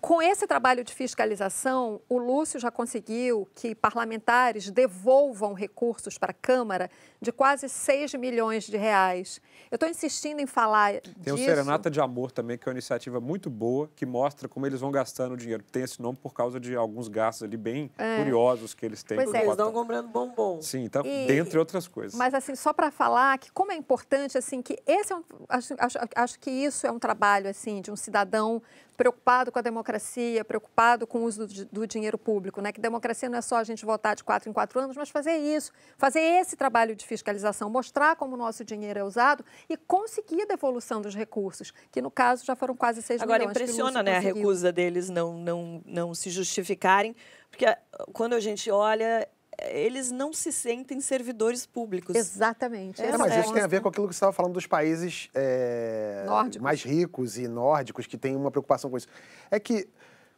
com 0.00 0.22
esse 0.22 0.46
trabalho 0.46 0.84
de 0.84 0.94
fiscalização, 0.94 2.00
o 2.08 2.18
Lúcio 2.18 2.58
já 2.58 2.70
conseguiu 2.70 3.48
que 3.54 3.74
parlamentares 3.74 4.70
devolvam 4.70 5.52
recursos 5.52 6.16
para 6.16 6.30
a 6.30 6.34
Câmara 6.34 6.90
de 7.20 7.32
quase 7.32 7.68
6 7.68 8.14
milhões 8.14 8.64
de 8.64 8.76
reais. 8.76 9.40
Eu 9.70 9.76
estou 9.76 9.88
insistindo 9.88 10.40
em 10.40 10.46
falar 10.46 11.00
Tem 11.22 11.32
o 11.32 11.36
disso. 11.36 11.48
Serenata 11.48 11.90
de 11.90 12.00
Amor 12.00 12.30
também, 12.30 12.56
que 12.56 12.68
é 12.68 12.70
uma 12.70 12.74
iniciativa 12.74 13.20
muito 13.20 13.50
boa, 13.50 13.90
que 13.96 14.06
mostra 14.06 14.48
como 14.48 14.66
eles 14.66 14.80
vão 14.80 14.90
gastando 14.90 15.32
o 15.32 15.36
dinheiro. 15.36 15.62
Tem 15.64 15.82
esse 15.82 16.00
nome 16.00 16.16
por 16.16 16.32
causa 16.32 16.60
de 16.60 16.76
alguns 16.76 17.08
gastos 17.08 17.42
ali 17.42 17.56
bem 17.56 17.90
curiosos 18.16 18.74
que 18.74 18.86
eles 18.86 19.02
têm. 19.02 19.16
Pois 19.16 19.34
é. 19.34 19.38
Eles 19.38 19.50
estão 19.50 19.72
comprando 19.72 20.08
bombom. 20.08 20.62
Sim, 20.62 20.84
então, 20.84 21.04
E- 21.04 21.26
dentre 21.26 21.58
outras 21.58 21.88
coisas. 21.88 22.14
Mas 22.16 22.34
assim, 22.34 22.54
só 22.54 22.72
para 22.72 22.90
falar 22.90 23.36
que 23.38 23.50
como 23.50 23.72
é 23.72 23.76
importante 23.76 24.38
assim 24.38 24.62
que 24.62 24.78
esse 24.86 25.12
é 25.12 25.16
um, 25.16 25.24
acho, 25.48 25.74
acho, 25.78 25.98
acho 26.14 26.38
que 26.38 26.50
isso 26.50 26.86
é 26.86 26.90
um 26.90 26.98
trabalho 26.98 27.50
assim 27.50 27.80
de 27.80 27.90
um 27.90 27.96
cidadão 27.96 28.62
preocupado 28.98 29.52
com 29.52 29.60
a 29.60 29.62
democracia, 29.62 30.44
preocupado 30.44 31.06
com 31.06 31.20
o 31.20 31.24
uso 31.24 31.46
do, 31.46 31.64
do 31.66 31.86
dinheiro 31.86 32.18
público, 32.18 32.60
né? 32.60 32.72
Que 32.72 32.80
democracia 32.80 33.28
não 33.28 33.38
é 33.38 33.40
só 33.40 33.56
a 33.58 33.64
gente 33.64 33.86
votar 33.86 34.16
de 34.16 34.24
quatro 34.24 34.50
em 34.50 34.52
quatro 34.52 34.80
anos, 34.80 34.96
mas 34.96 35.08
fazer 35.08 35.36
isso, 35.36 35.70
fazer 35.96 36.18
esse 36.20 36.56
trabalho 36.56 36.96
de 36.96 37.06
fiscalização, 37.06 37.70
mostrar 37.70 38.16
como 38.16 38.34
o 38.34 38.36
nosso 38.36 38.64
dinheiro 38.64 38.98
é 38.98 39.04
usado 39.04 39.44
e 39.70 39.76
conseguir 39.76 40.42
a 40.42 40.46
devolução 40.46 41.00
dos 41.00 41.14
recursos, 41.14 41.72
que 41.92 42.02
no 42.02 42.10
caso 42.10 42.44
já 42.44 42.56
foram 42.56 42.74
quase 42.74 43.00
6 43.00 43.22
Agora, 43.22 43.38
milhões. 43.38 43.56
o 43.56 43.62
impressiona, 43.62 44.02
né, 44.02 44.16
a 44.16 44.20
recusa 44.20 44.72
deles 44.72 45.08
não, 45.08 45.38
não, 45.38 45.80
não 45.86 46.12
se 46.12 46.28
justificarem, 46.28 47.14
porque 47.48 47.66
ah, 47.66 47.78
quando 48.12 48.32
a 48.32 48.40
gente 48.40 48.68
olha, 48.68 49.28
eles 49.62 50.10
não 50.10 50.32
se 50.32 50.52
sentem 50.52 51.00
servidores 51.00 51.66
públicos. 51.66 52.14
Exatamente. 52.14 53.02
É, 53.02 53.06
É, 53.10 53.16
mas 53.18 53.32
é 53.32 53.40
isso 53.40 53.52
tem 53.52 53.62
a 53.62 53.66
ver 53.66 53.80
com 53.80 53.88
aquilo 53.88 54.06
que 54.08 54.14
você 54.14 54.18
estava 54.18 54.32
falando 54.32 54.52
dos 54.54 54.66
países 54.66 55.28
é, 55.34 56.24
mais 56.60 56.82
ricos 56.82 57.38
e 57.38 57.48
nórdicos 57.48 58.06
que 58.06 58.16
têm 58.16 58.36
uma 58.36 58.50
preocupação 58.50 58.90
com 58.90 58.96
isso. 58.96 59.08
É 59.50 59.58
que 59.58 59.88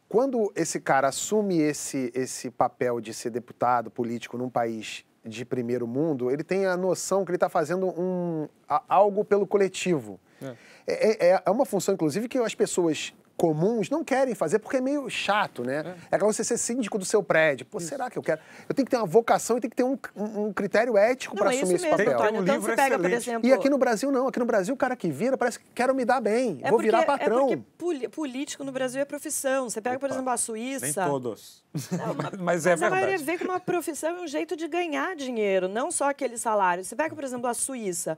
quando 0.09 0.51
esse 0.55 0.79
cara 0.79 1.07
assume 1.07 1.59
esse, 1.59 2.11
esse 2.13 2.49
papel 2.49 2.99
de 2.99 3.13
ser 3.13 3.29
deputado 3.29 3.89
político 3.89 4.37
num 4.37 4.49
país 4.49 5.05
de 5.23 5.45
primeiro 5.45 5.85
mundo, 5.87 6.31
ele 6.31 6.43
tem 6.43 6.65
a 6.65 6.75
noção 6.75 7.23
que 7.23 7.29
ele 7.31 7.35
está 7.37 7.47
fazendo 7.47 7.87
um, 7.87 8.49
a- 8.67 8.83
algo 8.89 9.23
pelo 9.23 9.45
coletivo. 9.45 10.19
É. 10.41 10.55
É, 10.87 11.41
é 11.45 11.49
uma 11.51 11.63
função, 11.65 11.93
inclusive, 11.93 12.27
que 12.27 12.39
as 12.39 12.55
pessoas 12.55 13.13
comuns 13.41 13.89
não 13.89 14.03
querem 14.03 14.35
fazer 14.35 14.59
porque 14.59 14.77
é 14.77 14.81
meio 14.81 15.09
chato, 15.09 15.63
né? 15.63 15.95
É, 16.11 16.15
aquela 16.15 16.31
você 16.31 16.43
ser 16.43 16.57
síndico 16.59 16.99
do 16.99 17.05
seu 17.05 17.23
prédio. 17.23 17.65
Pô, 17.65 17.79
será 17.79 18.07
que 18.07 18.15
eu 18.15 18.21
quero? 18.21 18.39
Eu 18.69 18.75
tenho 18.75 18.85
que 18.85 18.91
ter 18.91 18.97
uma 18.97 19.07
vocação 19.07 19.57
e 19.57 19.61
tem 19.61 19.67
que 19.69 19.75
ter 19.75 19.83
um, 19.83 19.97
um- 20.15 20.45
um 20.45 20.53
critério 20.53 20.95
ético 20.95 21.35
Não, 21.35 21.41
para 21.41 21.51
é 21.51 21.55
isso 21.55 21.63
assumir 21.63 21.77
esse 21.77 21.85
mesmo, 21.85 21.97
papel. 21.97 22.13
Antônio. 22.19 22.39
um 22.39 22.43
Então, 22.43 22.55
livro 22.55 22.75
pega, 22.75 22.99
por 22.99 23.09
exemplo... 23.11 23.49
E 23.49 23.51
aqui 23.51 23.67
no 23.67 23.79
Brasil, 23.79 24.11
não. 24.11 24.27
Aqui 24.27 24.37
no 24.37 24.45
Brasil, 24.45 24.75
o 24.75 24.77
cara 24.77 24.95
que 24.95 25.09
vira 25.09 25.35
parece 25.35 25.57
que 25.57 25.65
quero 25.73 25.95
me 25.95 26.05
dar 26.05 26.21
bem. 26.21 26.59
É 26.61 26.69
vou 26.69 26.77
porque, 26.77 26.85
virar 26.85 27.01
É 27.01 27.05
patrão. 27.05 27.47
porque 27.47 27.57
poli- 27.79 28.07
político 28.09 28.63
no 28.63 28.71
Brasil 28.71 29.01
é 29.01 29.05
profissão. 29.05 29.67
Você 29.67 29.81
pega, 29.81 29.97
por 29.97 30.05
Opa, 30.05 30.13
exemplo, 30.15 30.29
a 30.29 30.33
Nem 30.35 30.37
Suíça. 30.37 31.05
todos. 31.07 31.63
mas 32.39 32.67
é 32.67 32.71
Mas 32.71 32.83
a 32.83 32.89
maioria 32.91 33.17
verdade. 33.17 33.23
vê 33.23 33.37
que 33.39 33.43
uma 33.43 33.59
profissão 33.59 34.17
é 34.17 34.21
um 34.21 34.27
jeito 34.27 34.55
de 34.55 34.67
ganhar 34.67 35.15
dinheiro, 35.15 35.67
não 35.67 35.89
só 35.89 36.09
aquele 36.11 36.37
salário. 36.37 36.83
Você 36.83 36.95
pega, 36.95 37.15
por 37.15 37.23
exemplo, 37.23 37.47
a 37.47 37.53
Suíça. 37.55 38.17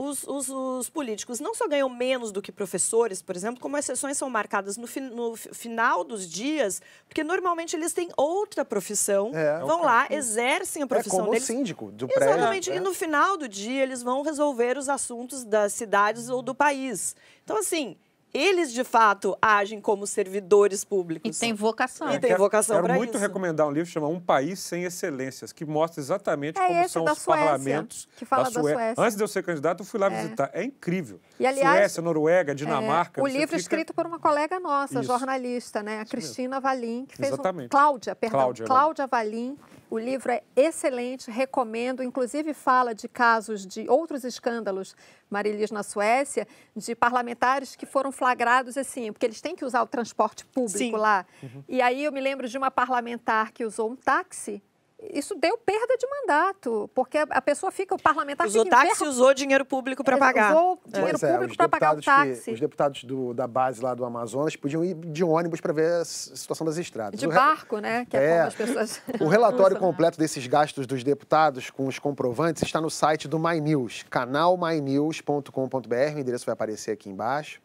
Os, 0.00 0.22
os- 0.28 0.48
os 0.48 0.88
políticos 0.88 1.40
não 1.40 1.56
só 1.56 1.66
ganham 1.66 1.88
menos 1.88 2.30
do 2.30 2.40
que 2.40 2.52
professores, 2.52 3.20
por 3.20 3.34
exemplo, 3.34 3.60
como 3.60 3.76
as 3.76 3.84
sessões 3.84 4.16
são 4.16 4.30
marcadas 4.30 4.76
no, 4.76 4.86
fi- 4.86 5.00
no 5.00 5.34
fi- 5.34 5.52
final 5.52 6.04
dos 6.04 6.28
dias, 6.30 6.80
porque 7.08 7.24
normalmente 7.24 7.74
eles 7.74 7.92
têm 7.92 8.08
outra 8.16 8.64
profissão, 8.64 9.32
É. 9.34 9.58
vão 9.58 9.82
lá, 9.82 10.06
exercem 10.08 10.82
a 10.82 10.84
É 10.84 10.88
profissão 10.88 11.18
como 11.18 11.30
o 11.30 11.32
deles. 11.32 11.46
síndico 11.48 11.90
do 11.90 12.06
prédio. 12.06 12.32
Exatamente. 12.34 12.70
né? 12.70 12.76
E 12.76 12.80
no 12.80 12.94
final 12.94 13.36
do 13.36 13.48
dia, 13.48 13.82
eles 13.82 14.00
vão 14.00 14.22
resolver 14.22 14.78
os 14.78 14.88
assuntos 14.88 15.42
das 15.42 15.72
cidades 15.72 16.28
ou 16.28 16.42
do 16.42 16.54
país. 16.54 17.16
Então, 17.42 17.56
assim, 17.58 17.96
eles 18.32 18.72
de 18.72 18.84
fato 18.84 19.36
agem 19.40 19.80
como 19.80 20.06
servidores 20.06 20.82
E 20.82 20.86
públicos. 20.86 21.38
tem 21.38 21.52
vocação. 21.54 22.08
E 22.08 22.18
tem 22.18 22.30
Quero- 22.30 22.38
vocação 22.42 22.76
Quero 22.76 22.86
pra 22.86 22.94
muito 22.96 23.10
isso. 23.14 23.18
recomendar 23.18 23.66
um 23.66 23.70
livro 23.70 23.86
que 23.86 23.92
chama 23.92 24.08
Um 24.08 24.20
País 24.20 24.58
Sem 24.60 24.84
Excelências, 24.84 25.52
que 25.52 25.64
mostra 25.64 26.00
exatamente 26.00 26.58
É 26.58 26.66
como 26.66 26.80
esse 26.80 26.92
são 26.92 27.04
da 27.04 27.12
os 27.12 27.18
Suécia, 27.18 27.44
parlamentos 27.44 28.08
que 28.16 28.24
fala 28.24 28.44
da 28.44 28.50
da 28.50 28.60
Sué- 28.60 28.72
Suécia. 28.74 29.02
Antes 29.04 29.16
de 29.16 29.22
eu 29.22 29.28
ser 29.28 29.42
candidato, 29.42 29.80
eu 29.82 29.86
fui 29.86 29.98
lá 30.00 30.08
visitar. 30.08 30.50
É 30.52 30.62
incrível. 30.64 31.20
E, 31.40 31.46
aliás, 31.46 31.78
Suécia, 31.78 32.02
Noruega, 32.02 32.52
É, 32.52 32.54
Dinamarca. 32.54 33.20
o 33.22 33.26
você 33.26 33.32
livro 33.32 33.46
fica- 33.48 33.56
escrito 33.60 33.94
por 33.94 34.06
uma 34.06 34.18
colega 34.18 34.60
nossa, 34.60 34.94
Isso. 35.00 35.04
jornalista, 35.04 35.82
né? 35.82 36.00
A 36.00 36.04
Cristina 36.04 36.60
Valim, 36.60 37.06
que 37.06 37.16
fez 37.16 37.30
um... 37.30 37.34
Exatamente. 37.34 37.70
Cláudia, 37.70 38.14
perdão. 38.14 38.38
Cláudia 38.40 38.66
Cláudia 38.66 39.06
Valim. 39.06 39.56
O 39.90 39.98
livro 39.98 40.30
é 40.30 40.42
excelente, 40.54 41.30
recomendo. 41.30 42.02
Inclusive 42.02 42.52
fala 42.52 42.94
de 42.94 43.08
casos 43.08 43.66
de 43.66 43.88
outros 43.88 44.22
escândalos, 44.22 44.94
Marilis, 45.30 45.70
na 45.70 45.82
Suécia, 45.82 46.46
de 46.76 46.94
parlamentares 46.94 47.74
que 47.74 47.86
foram 47.86 48.12
flagrados 48.12 48.76
assim, 48.76 49.12
porque 49.12 49.24
eles 49.24 49.40
têm 49.40 49.56
que 49.56 49.64
usar 49.64 49.82
o 49.82 49.86
transporte 49.86 50.44
público 50.44 50.78
Sim. 50.78 50.92
lá. 50.92 51.24
Uhum. 51.42 51.64
E 51.68 51.80
aí 51.80 52.04
eu 52.04 52.12
me 52.12 52.20
lembro 52.20 52.46
de 52.46 52.58
uma 52.58 52.70
parlamentar 52.70 53.52
que 53.52 53.64
usou 53.64 53.90
um 53.90 53.96
táxi. 53.96 54.62
Isso 55.00 55.36
deu 55.36 55.56
perda 55.56 55.96
de 55.96 56.04
mandato, 56.08 56.90
porque 56.92 57.18
a- 57.18 57.40
pessoa 57.40 57.70
fica, 57.70 57.94
o 57.94 58.02
parlamentar 58.02 58.48
Usou 58.48 58.64
fica 58.64 58.74
táxi, 58.74 58.88
envergonhado. 58.88 59.16
usou 59.16 59.32
dinheiro 59.32 59.64
público 59.64 60.02
para 60.02 60.18
pagar. 60.18 60.50
Usou 60.52 60.80
dinheiro 60.86 61.16
é, 61.22 61.30
público 61.32 61.50
os 61.52 61.56
para 61.56 61.68
pagar 61.68 61.92
o 61.92 61.96
deputados 61.96 62.30
que- 62.30 62.34
táxi. 62.36 62.50
os 62.52 62.60
deputados 62.60 63.04
do- 63.04 63.32
da 63.32 63.46
base 63.46 63.80
lá 63.80 63.94
do 63.94 64.04
Amazonas 64.04 64.56
podiam 64.56 64.84
ir 64.84 64.94
de 64.94 65.22
ônibus 65.22 65.60
para 65.60 65.72
ver 65.72 66.00
a 66.00 66.04
situação 66.04 66.66
das 66.66 66.78
estradas. 66.78 67.20
De 67.20 67.26
O 67.26 67.30
re- 67.30 67.36
barco, 67.36 67.78
né? 67.78 68.06
Que 68.10 68.16
é, 68.16 68.24
É. 68.24 68.34
como 68.38 68.48
as 68.48 68.54
pessoas. 68.56 69.00
O 69.22 69.28
relatório 69.28 69.74
né? 69.74 69.80
completo 69.80 70.18
desses 70.18 70.44
gastos 70.48 70.84
dos 70.84 71.04
deputados 71.04 71.70
com 71.70 71.86
os 71.86 72.00
comprovantes 72.00 72.64
está 72.64 72.80
no 72.80 72.90
site 72.90 73.28
do 73.28 73.38
My 73.38 73.60
News, 73.60 74.04
canalmynews.com.br, 74.10 76.16
o 76.16 76.18
endereço 76.18 76.44
vai 76.44 76.54
aparecer 76.54 76.90
aqui 76.90 77.08
embaixo. 77.08 77.60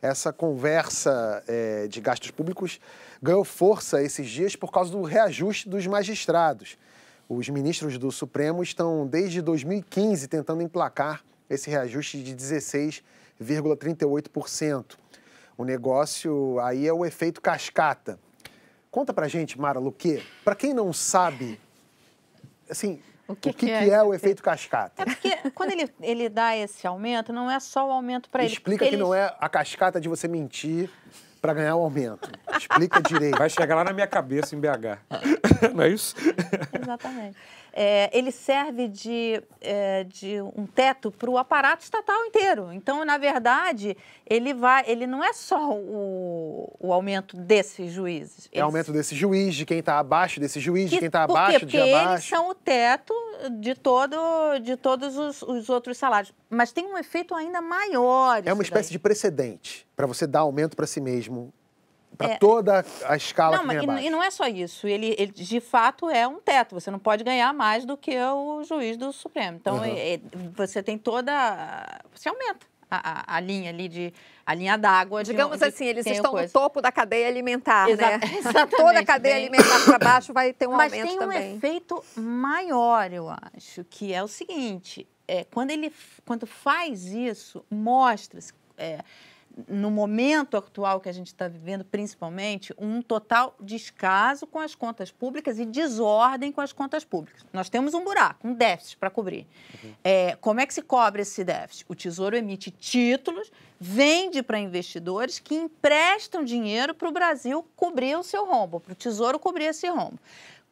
essa 0.00 0.32
conversa 0.32 1.42
é, 1.48 1.88
de 1.88 2.00
gastos 2.00 2.30
públicos 2.30 2.78
ganhou 3.22 3.44
força 3.44 4.02
esses 4.02 4.28
dias 4.28 4.56
por 4.56 4.72
causa 4.72 4.90
do 4.92 5.02
reajuste 5.02 5.68
dos 5.68 5.86
magistrados. 5.86 6.78
Os 7.28 7.48
ministros 7.48 7.96
do 7.98 8.10
Supremo 8.10 8.60
estão 8.62 9.06
desde 9.06 9.42
2015 9.42 10.26
tentando 10.28 10.62
emplacar 10.62 11.22
esse 11.50 11.68
reajuste 11.68 12.22
de 12.22 12.34
16,38%. 12.34 14.96
O 15.56 15.64
negócio 15.64 16.58
aí 16.60 16.86
é 16.86 16.92
o 16.92 17.04
efeito 17.04 17.40
cascata. 17.40 18.20
Conta 18.90 19.12
pra 19.12 19.28
gente, 19.28 19.60
Mara 19.60 19.78
Luque, 19.78 20.24
para 20.44 20.54
quem 20.54 20.72
não 20.72 20.90
sabe, 20.92 21.60
assim, 22.70 23.02
o 23.26 23.34
que, 23.36 23.50
o 23.50 23.52
que, 23.52 23.66
que 23.66 23.72
é, 23.72 23.88
é, 23.88 24.02
o 24.02 24.14
efeito 24.14 24.42
cascata? 24.42 25.02
É 25.02 25.04
porque 25.04 25.36
quando 25.54 25.72
ele, 25.72 25.92
ele 26.00 26.30
dá 26.30 26.56
esse 26.56 26.86
aumento, 26.86 27.30
não 27.30 27.50
é 27.50 27.60
só 27.60 27.86
o 27.86 27.90
aumento 27.90 28.30
para 28.30 28.42
ele. 28.42 28.54
Explica 28.54 28.88
que 28.88 28.96
não 28.96 29.14
é 29.14 29.36
a 29.38 29.48
cascata 29.50 30.00
de 30.00 30.08
você 30.08 30.26
mentir 30.26 30.90
para 31.40 31.54
ganhar 31.54 31.76
o 31.76 31.82
aumento. 31.82 32.30
Explica 32.56 33.00
direito. 33.00 33.38
Vai 33.38 33.50
chegar 33.50 33.74
lá 33.74 33.84
na 33.84 33.92
minha 33.92 34.06
cabeça 34.06 34.54
em 34.54 34.60
BH. 34.60 34.98
não 35.74 35.84
é 35.84 35.88
isso? 35.88 36.14
Exatamente 36.72 37.36
é, 37.72 38.10
ele 38.16 38.30
serve 38.30 38.88
de, 38.88 39.42
é, 39.60 40.04
de 40.04 40.40
um 40.56 40.66
teto 40.66 41.10
para 41.10 41.30
o 41.30 41.38
aparato 41.38 41.82
estatal 41.82 42.24
inteiro. 42.24 42.72
Então, 42.72 43.04
na 43.04 43.18
verdade, 43.18 43.96
ele 44.26 44.54
vai, 44.54 44.84
ele 44.86 45.06
não 45.06 45.22
é 45.22 45.32
só 45.32 45.72
o, 45.72 46.74
o 46.78 46.92
aumento 46.92 47.36
desses 47.36 47.92
juízes. 47.92 48.48
É 48.52 48.62
o 48.62 48.66
aumento 48.66 48.92
desse 48.92 49.14
juiz, 49.14 49.54
de 49.54 49.64
quem 49.64 49.78
está 49.78 49.98
abaixo 49.98 50.40
desse 50.40 50.60
juiz, 50.60 50.88
que, 50.88 50.96
de 50.96 50.98
quem 50.98 51.06
está 51.06 51.24
abaixo 51.24 51.60
Porque 51.60 51.82
de 51.82 51.90
abaixo. 51.94 52.12
eles 52.12 52.24
são 52.24 52.50
o 52.50 52.54
teto 52.54 53.14
de, 53.60 53.74
todo, 53.74 54.16
de 54.62 54.76
todos 54.76 55.16
os, 55.16 55.42
os 55.42 55.68
outros 55.68 55.96
salários. 55.96 56.32
Mas 56.50 56.72
tem 56.72 56.86
um 56.86 56.98
efeito 56.98 57.34
ainda 57.34 57.60
maior. 57.60 58.42
É 58.44 58.52
uma 58.52 58.62
espécie 58.62 58.88
daí. 58.88 58.92
de 58.92 58.98
precedente 58.98 59.86
para 59.94 60.06
você 60.06 60.26
dar 60.26 60.40
aumento 60.40 60.76
para 60.76 60.86
si 60.86 61.00
mesmo 61.00 61.52
para 62.18 62.32
é, 62.32 62.36
toda 62.36 62.84
a 63.06 63.16
escala 63.16 63.58
não, 63.58 63.68
que 63.68 63.76
vem 63.76 63.86
mas, 63.86 64.04
E 64.04 64.10
não 64.10 64.20
é 64.20 64.28
só 64.28 64.48
isso. 64.48 64.88
Ele, 64.88 65.14
ele, 65.16 65.30
de 65.30 65.60
fato, 65.60 66.10
é 66.10 66.26
um 66.26 66.40
teto. 66.40 66.74
Você 66.74 66.90
não 66.90 66.98
pode 66.98 67.22
ganhar 67.22 67.54
mais 67.54 67.84
do 67.84 67.96
que 67.96 68.18
o 68.20 68.64
juiz 68.64 68.96
do 68.96 69.12
Supremo. 69.12 69.56
Então, 69.56 69.76
uhum. 69.76 69.84
é, 69.84 70.18
você 70.54 70.82
tem 70.82 70.98
toda... 70.98 71.32
Você 72.12 72.28
aumenta 72.28 72.66
a, 72.90 73.34
a, 73.34 73.36
a 73.36 73.40
linha 73.40 73.70
ali 73.70 73.88
de... 73.88 74.12
A 74.44 74.52
linha 74.54 74.76
d'água. 74.76 75.22
Digamos 75.22 75.58
de, 75.58 75.64
assim, 75.66 75.84
eles 75.84 76.06
estão 76.06 76.32
coisa. 76.32 76.46
no 76.46 76.52
topo 76.52 76.80
da 76.80 76.90
cadeia 76.90 77.28
alimentar, 77.28 77.88
Exa 77.88 78.02
né? 78.02 78.20
Exatamente. 78.38 78.76
Toda 78.76 78.98
a 78.98 79.04
cadeia 79.04 79.34
bem. 79.34 79.44
alimentar 79.44 79.84
para 79.84 79.98
baixo 79.98 80.32
vai 80.32 80.52
ter 80.52 80.66
um 80.66 80.72
mas 80.72 80.92
aumento 80.92 81.18
também. 81.18 81.28
Mas 81.28 81.38
tem 81.38 81.52
um 81.52 81.56
efeito 81.56 82.04
maior, 82.16 83.12
eu 83.12 83.28
acho, 83.28 83.84
que 83.84 84.12
é 84.12 84.24
o 84.24 84.28
seguinte. 84.28 85.06
É, 85.28 85.44
quando 85.44 85.70
ele 85.70 85.92
quando 86.24 86.46
faz 86.46 87.04
isso, 87.06 87.64
mostra... 87.70 88.40
É, 88.76 89.00
no 89.66 89.90
momento 89.90 90.56
atual 90.56 91.00
que 91.00 91.08
a 91.08 91.12
gente 91.12 91.28
está 91.28 91.48
vivendo, 91.48 91.84
principalmente, 91.84 92.74
um 92.78 93.02
total 93.02 93.54
descaso 93.58 94.46
com 94.46 94.58
as 94.58 94.74
contas 94.74 95.10
públicas 95.10 95.58
e 95.58 95.64
desordem 95.64 96.52
com 96.52 96.60
as 96.60 96.72
contas 96.72 97.04
públicas. 97.04 97.44
Nós 97.52 97.68
temos 97.68 97.94
um 97.94 98.04
buraco, 98.04 98.46
um 98.46 98.54
déficit 98.54 98.96
para 98.98 99.10
cobrir. 99.10 99.46
Uhum. 99.82 99.92
É, 100.04 100.36
como 100.36 100.60
é 100.60 100.66
que 100.66 100.74
se 100.74 100.82
cobre 100.82 101.22
esse 101.22 101.42
déficit? 101.42 101.84
O 101.88 101.94
Tesouro 101.94 102.36
emite 102.36 102.70
títulos, 102.70 103.50
vende 103.80 104.42
para 104.42 104.58
investidores 104.58 105.38
que 105.38 105.54
emprestam 105.54 106.44
dinheiro 106.44 106.94
para 106.94 107.08
o 107.08 107.12
Brasil 107.12 107.66
cobrir 107.74 108.16
o 108.16 108.22
seu 108.22 108.44
rombo, 108.44 108.80
para 108.80 108.92
o 108.92 108.96
Tesouro 108.96 109.38
cobrir 109.38 109.64
esse 109.64 109.88
rombo. 109.88 110.18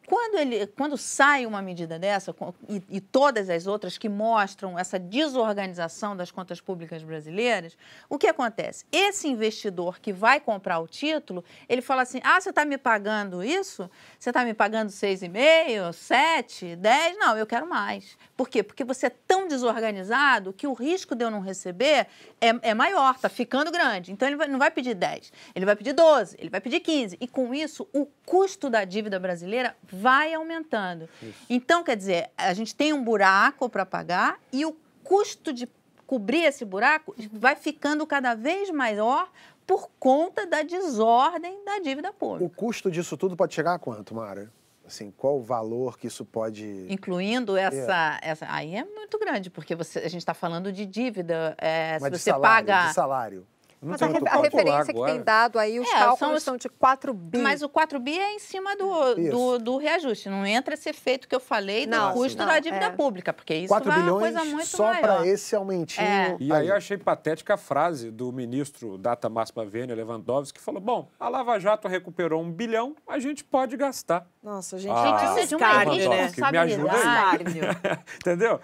Quando, 0.07 0.39
ele, 0.39 0.67
quando 0.69 0.97
sai 0.97 1.45
uma 1.45 1.61
medida 1.61 1.99
dessa, 1.99 2.35
e, 2.69 2.83
e, 2.89 3.01
todas 3.01 3.51
as 3.51 3.67
outras 3.67 3.99
que 3.99 4.09
mostram 4.09 4.79
essa 4.79 5.01
desorganização 5.01 6.17
das 6.17 6.31
contas 6.31 6.61
públicas 6.61 7.03
brasileiras, 7.03 7.77
o 8.09 8.17
que 8.17 8.29
acontece? 8.29 8.85
Esse 8.93 9.27
investidor 9.27 9.99
que 9.99 10.13
vai 10.13 10.39
comprar 10.39 10.79
o 10.79 10.87
título, 10.87 11.45
ele 11.69 11.83
fala 11.83 12.03
assim: 12.03 12.21
ah, 12.23 12.41
você 12.41 12.51
está 12.51 12.65
me 12.65 12.79
pagando 12.79 13.43
isso? 13.43 13.91
Você 14.19 14.31
está 14.31 14.45
me 14.45 14.55
pagando 14.55 14.91
6,5, 14.91 15.93
7, 15.93 16.77
10? 16.77 17.19
Não, 17.19 17.37
eu 17.37 17.47
quero 17.47 17.69
mais. 17.69 18.17
Por 18.37 18.49
quê? 18.49 18.63
Porque 18.63 18.85
você 18.85 19.07
é 19.07 19.11
tão 19.11 19.49
desorganizado 19.49 20.53
que 20.53 20.69
o 20.69 20.73
risco 20.73 21.17
de 21.17 21.25
eu 21.25 21.31
não 21.31 21.41
receber 21.41 22.07
é, 22.41 22.49
é 22.63 22.75
maior, 22.75 23.17
está 23.17 23.29
ficando 23.29 23.73
grande. 23.73 24.13
Então 24.13 24.29
ele 24.29 24.37
vai, 24.37 24.47
não 24.47 24.59
vai 24.59 24.71
pedir 24.71 24.95
10, 24.95 25.33
ele 25.55 25.67
vai 25.67 25.75
pedir 25.75 25.95
12, 25.95 26.37
ele 26.39 26.51
vai 26.51 26.61
pedir 26.61 26.79
15. 26.79 27.17
E 27.21 27.27
com 27.27 27.53
isso, 27.53 27.89
o 27.93 28.07
custo 28.25 28.71
da 28.71 28.85
dívida 28.85 29.19
brasileira 29.19 29.77
vai 29.97 30.35
aumentando. 30.35 31.09
Isso. 31.23 31.45
Então, 31.49 31.83
quer 31.83 31.97
dizer, 31.97 32.31
a 32.37 32.53
gente 32.55 32.75
tem 32.75 32.93
um 32.93 33.03
buraco 33.03 33.69
para 33.69 33.85
pagar 33.87 34.39
e 34.53 34.65
o 34.65 34.77
custo 35.03 35.53
de 35.53 35.69
cobrir 36.07 36.45
esse 36.45 36.65
buraco 36.65 37.15
vai 37.33 37.57
ficando 37.57 38.07
cada 38.07 38.35
vez 38.35 38.71
maior 38.71 39.31
por 39.67 39.91
conta 39.99 40.47
da 40.47 40.63
desordem 40.63 41.65
da 41.65 41.81
dívida 41.81 42.13
pública. 42.13 42.45
O 42.45 42.51
custo 42.51 42.91
disso 42.91 43.17
tudo 43.17 43.37
pode 43.37 43.55
chegar 43.55 43.75
a 43.75 43.79
quanto, 43.79 44.15
Mara? 44.15 44.53
Assim, 44.87 45.11
qual 45.11 45.39
o 45.39 45.43
valor 45.43 45.99
que 45.99 46.07
isso 46.07 46.25
pode. 46.25 46.87
Incluindo 46.89 47.57
essa. 47.57 48.21
É. 48.23 48.31
essa 48.31 48.47
aí 48.49 48.77
é 48.77 48.85
muito 48.85 49.19
grande, 49.19 49.51
porque 49.51 49.75
você, 49.75 49.99
a 49.99 50.09
gente 50.09 50.21
está 50.21 50.33
falando 50.33 50.71
de 50.71 50.87
dívida. 50.87 51.57
É, 51.59 51.99
Mas 51.99 52.13
se 52.15 52.21
você 52.21 52.31
salário, 52.31 52.67
paga. 52.67 52.89
De 52.89 52.95
salário. 52.95 53.47
Mas 53.87 54.03
a, 54.03 54.07
a 54.07 54.43
referência 54.43 54.93
que 54.93 55.05
tem 55.05 55.23
dado 55.23 55.59
aí, 55.59 55.79
os 55.79 55.89
é, 55.89 55.93
cálculos 55.93 56.43
são, 56.43 56.57
de 56.57 56.69
4 56.69 57.15
bi. 57.15 57.39
Mas 57.39 57.63
o 57.63 57.69
4 57.69 57.99
bi 58.01 58.19
é 58.19 58.35
em 58.35 58.39
cima 58.39 58.77
do, 58.77 59.15
do, 59.15 59.59
do, 59.59 59.77
reajuste. 59.77 60.29
Não 60.29 60.45
entra 60.45 60.75
esse 60.75 60.89
efeito 60.89 61.29
que 61.29 61.35
eu 61.35 61.41
falei 61.41 61.87
não, 61.87 62.09
do 62.09 62.15
custo 62.15 62.39
não, 62.39 62.47
da 62.47 62.59
dívida 62.59 62.87
é. 62.87 62.91
pública, 62.91 63.33
porque 63.33 63.55
isso 63.55 63.69
4 63.69 63.91
é 63.91 63.97
uma 63.97 64.19
coisa 64.19 64.45
muito 64.45 64.67
só 64.67 64.95
para 64.95 65.27
esse 65.27 65.55
aumentinho. 65.55 66.07
É. 66.07 66.37
E 66.41 66.53
aí 66.53 66.69
eu 66.69 66.75
achei 66.75 66.99
patética 66.99 67.55
a 67.55 67.57
frase 67.57 68.11
do 68.11 68.33
ministro 68.33 68.99
Data 68.99 69.29
Máxima 69.29 69.65
Vênia 69.65 69.95
Lewandowski, 69.95 70.59
que 70.59 70.65
falou, 70.65 70.81
bom, 70.81 71.09
a 71.19 71.29
Lava 71.29 71.59
Jato 71.59 71.89
recuperou 71.89 72.43
um 72.43 72.51
bilhão, 72.51 72.97
a 73.07 73.19
gente 73.19 73.45
pode 73.45 73.77
gastar. 73.77 74.27
Nossa, 74.43 74.79
gente, 74.79 74.93
ah, 74.93 75.19
gente, 75.19 75.31
isso 75.31 75.39
é 75.39 75.47
de 75.47 75.55
uma 75.57 75.85
né? 75.85 76.51
Me 76.53 76.59
ajuda 76.59 76.93
aí. 76.93 77.99
Entendeu? 78.21 78.61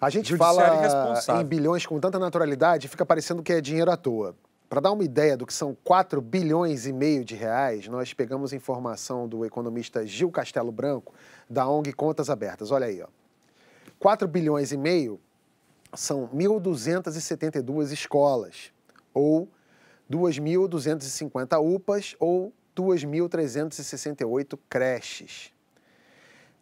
A 0.00 0.10
gente 0.10 0.36
fala 0.36 1.40
em 1.40 1.44
bilhões 1.44 1.86
com 1.86 1.98
tanta 1.98 2.18
naturalidade, 2.18 2.88
fica 2.88 3.06
parecendo 3.06 3.42
que 3.42 3.52
é 3.52 3.60
dinheiro 3.60 3.90
à 3.90 3.96
toa. 3.96 4.36
Para 4.68 4.80
dar 4.80 4.92
uma 4.92 5.04
ideia 5.04 5.36
do 5.36 5.46
que 5.46 5.52
são 5.52 5.76
4 5.84 6.20
bilhões 6.20 6.86
e 6.86 6.92
meio 6.92 7.24
de 7.24 7.34
reais, 7.34 7.86
nós 7.86 8.12
pegamos 8.12 8.52
informação 8.52 9.28
do 9.28 9.44
economista 9.44 10.06
Gil 10.06 10.30
Castelo 10.30 10.72
Branco, 10.72 11.14
da 11.48 11.68
ONG 11.68 11.92
Contas 11.92 12.30
Abertas. 12.30 12.70
Olha 12.70 12.86
aí, 12.86 13.02
ó. 13.02 13.08
4 13.98 14.26
bilhões 14.26 14.72
e 14.72 14.76
meio 14.76 15.20
são 15.94 16.28
1.272 16.28 17.92
escolas, 17.92 18.72
ou 19.12 19.48
2.250 20.10 21.62
UPAs, 21.62 22.16
ou 22.18 22.52
2.368 22.76 24.58
creches. 24.68 25.52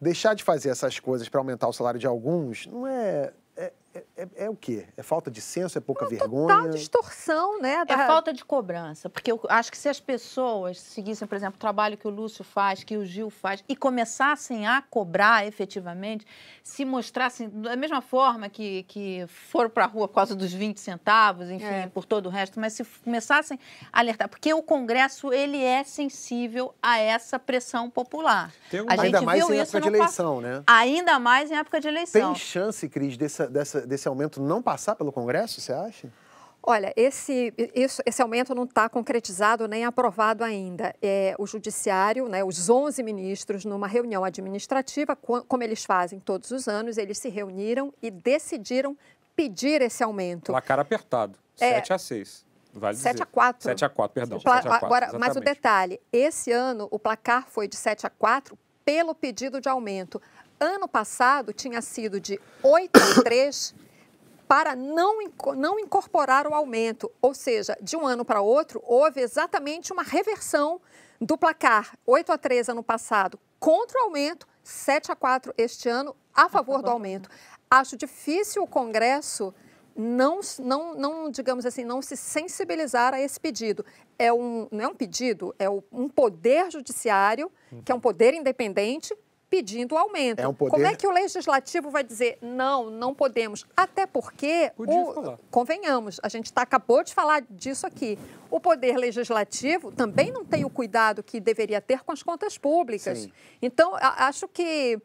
Deixar 0.01 0.35
de 0.35 0.45
fazer 0.45 0.69
essas 0.69 0.99
coisas 1.01 1.29
para 1.29 1.41
aumentar 1.41 1.69
o 1.69 1.73
salário 1.73 1.99
de 1.99 2.07
alguns 2.07 2.67
não 2.67 2.87
é 2.87 3.33
é, 3.57 3.73
é, 3.95 4.05
é, 4.17 4.29
é, 4.45 4.51
o 4.51 4.57
quê? 4.57 4.87
É 4.97 5.03
falta 5.03 5.31
de 5.31 5.41
senso? 5.41 5.77
É 5.77 5.81
pouca 5.81 6.05
Uma 6.05 6.11
vergonha? 6.11 6.49
Total 6.49 6.71
distorção, 6.71 7.61
né? 7.61 7.85
Da... 7.85 7.95
É 7.95 8.07
falta 8.07 8.33
de 8.33 8.45
cobrança. 8.45 9.11
Porque 9.11 9.31
eu 9.31 9.41
acho 9.49 9.71
que 9.71 9.77
se 9.77 9.89
as 9.89 10.01
pessoas 10.01 10.81
seguissem, 10.81 11.29
por 11.29 11.35
exemplo, 11.35 11.57
o 11.57 11.59
trabalho 11.59 11.97
que 11.99 12.07
o 12.07 12.11
Lúcio 12.11 12.43
faz, 12.43 12.83
que 12.83 12.97
o 12.97 13.05
Gil 13.05 13.29
faz, 13.29 13.63
e 13.69 13.77
começassem 13.77 14.67
a 14.67 14.81
cobrar 14.81 15.47
efetivamente, 15.47 16.27
se 16.63 16.85
mostrassem 16.85 17.51
da 17.51 17.77
mesma 17.77 18.01
forma 18.01 18.49
que, 18.49 18.85
que 18.85 19.27
foram 19.27 19.69
para 19.69 19.85
a 19.85 19.89
rua 19.89 20.09
por 20.09 20.15
causa 20.15 20.35
dos 20.35 20.53
20 20.53 20.81
centavos, 20.81 21.51
enfim, 21.51 21.65
é. 21.65 21.87
por 21.89 22.05
todo 22.07 22.27
o 22.27 22.31
resto, 22.31 22.59
mas 22.59 22.73
se 22.73 22.85
começassem 23.05 23.59
a 23.93 24.01
alertar. 24.01 24.29
Porque 24.29 24.55
o 24.55 24.63
Congresso, 24.63 25.33
ele 25.33 25.63
é 25.63 25.85
sensível 25.85 26.75
a 26.83 26.99
essa 26.99 27.39
pressão 27.39 27.91
popular. 27.91 28.53
Um... 28.73 28.87
A 28.89 29.03
Ainda 29.03 29.21
mais 29.21 29.51
em 29.51 29.59
época 29.59 29.81
de 29.81 29.89
eleição, 29.89 30.41
né? 30.41 30.63
Ainda 30.67 31.19
mais 31.19 31.51
em 31.51 31.57
época 31.57 31.81
de 31.81 31.89
eleição. 31.89 32.33
Tem 32.33 32.41
chance, 32.41 32.89
Cris, 32.89 33.17
desse, 33.17 33.47
dessa, 33.49 33.82
desse 33.87 34.09
aumento 34.09 34.41
não 34.41 34.63
passar 34.63 34.95
pelo 34.95 35.13
Congresso, 35.13 35.61
você 35.61 35.73
acha? 35.73 36.09
Olha, 36.65 36.93
esse, 36.97 37.53
isso, 37.75 38.01
esse 38.07 38.23
aumento 38.23 38.55
não 38.55 38.63
está 38.63 38.89
concretizado 38.89 39.67
nem 39.67 39.85
aprovado 39.85 40.45
ainda. 40.45 40.95
É, 41.03 41.35
o 41.37 41.45
Judiciário, 41.45 42.29
né, 42.29 42.45
os 42.45 42.71
11 42.71 43.03
ministros, 43.03 43.65
numa 43.65 43.89
reunião 43.89 44.23
administrativa, 44.23 45.17
como 45.17 45.63
eles 45.63 45.85
fazem 45.85 46.21
todos 46.21 46.53
os 46.53 46.69
anos, 46.69 46.99
eles 46.99 47.19
se 47.19 47.29
reuniram 47.29 47.93
e 48.01 48.13
decidiram 48.13 48.97
pedir 49.35 49.83
esse 49.83 50.05
aumento. 50.05 50.53
Placar 50.53 50.79
apertado, 50.79 51.37
é, 51.61 51.75
7 51.75 51.93
a 51.95 51.99
6. 51.99 52.45
Vale 52.75 52.97
7 52.97 53.13
dizer. 53.13 53.23
a 53.25 53.27
4. 53.27 53.63
7 53.65 53.85
a 53.85 53.89
4, 53.89 54.15
perdão. 54.15 54.41
Pla 54.41 54.63
7 54.63 54.67
a 54.67 54.71
4, 54.79 54.87
agora, 54.87 55.19
mas 55.19 55.37
o 55.37 55.41
detalhe, 55.41 56.01
esse 56.13 56.53
ano 56.53 56.87
o 56.91 56.99
placar 56.99 57.47
foi 57.49 57.67
de 57.67 57.77
7 57.77 58.07
a 58.07 58.11
4 58.11 58.57
pelo 58.85 59.15
pedido 59.15 59.61
de 59.61 59.69
aumento. 59.69 60.21
Ano 60.63 60.87
passado 60.87 61.53
tinha 61.53 61.83
sido 61.83 62.21
de 62.21 62.41
8 62.63 62.97
a 62.97 63.23
3 63.25 63.75
para 64.47 64.77
não, 64.77 65.19
não 65.57 65.77
incorporar 65.81 66.47
o 66.47 66.55
aumento. 66.55 67.11
Ou 67.21 67.35
seja, 67.35 67.77
de 67.83 67.97
um 67.97 68.07
ano 68.07 68.25
para 68.25 68.41
outro, 68.41 68.81
houve 68.87 69.21
exatamente 69.21 69.93
uma 69.93 70.05
reversão 70.05 70.81
do 71.21 71.37
placar. 71.37 71.99
8 72.07 72.31
a 72.31 72.39
3 72.39 72.69
ano 72.69 72.83
passado 72.85 73.41
contra 73.59 74.03
o 74.03 74.05
aumento, 74.05 74.47
7 74.63 75.11
a 75.11 75.17
4 75.17 75.53
este 75.59 75.89
ano 75.89 76.15
a 76.33 76.49
favor 76.49 76.81
do 76.81 76.91
aumento. 76.91 77.29
Acho 77.69 77.97
difícil 77.97 78.63
o 78.63 78.67
Congresso 78.69 79.53
não, 79.97 80.39
não, 80.61 80.95
não, 80.95 81.29
digamos 81.29 81.67
assim, 81.67 81.85
não 81.85 82.01
se 82.01 82.17
sensibilizar 82.17 83.13
a 83.13 83.21
esse 83.21 83.41
pedido. 83.41 83.85
É 84.17 84.33
um, 84.33 84.69
não 84.71 84.85
é 84.85 84.87
um 84.87 84.95
pedido, 84.95 85.53
é 85.59 85.69
um 85.69 86.09
poder 86.09 86.71
judiciário, 86.71 87.51
que 87.85 87.91
é 87.91 87.95
um 87.97 88.01
poder 88.01 88.33
independente, 88.33 89.13
pedindo 89.53 89.99
aumento. 89.99 90.41
É 90.41 90.49
um 90.49 90.55
poder... 90.55 90.71
Como 90.71 90.87
é 90.87 90.97
que 90.97 91.07
o 91.07 91.11
legislativo 91.11 91.91
vai 91.91 92.03
dizer 92.03 92.39
não, 92.41 92.89
não 92.89 93.15
podemos? 93.15 93.67
Até 93.77 94.07
porque, 94.07 94.73
o, 94.79 95.37
convenhamos, 95.51 96.19
a 96.23 96.29
gente 96.31 96.51
tá, 96.51 96.63
acabou 96.63 97.05
de 97.05 97.13
falar 97.13 97.43
disso 97.51 97.87
aqui. 97.87 98.19
O 98.51 98.59
poder 98.59 98.97
legislativo 98.97 99.93
também 99.93 100.33
não 100.33 100.43
tem 100.43 100.65
o 100.65 100.71
cuidado 100.71 101.23
que 101.23 101.39
deveria 101.39 101.83
ter 101.83 102.03
com 102.03 102.13
as 102.13 102.23
contas 102.23 102.57
públicas. 102.57 103.19
Sim. 103.19 103.33
Então, 103.61 103.93
acho 104.01 104.49
que 104.49 104.99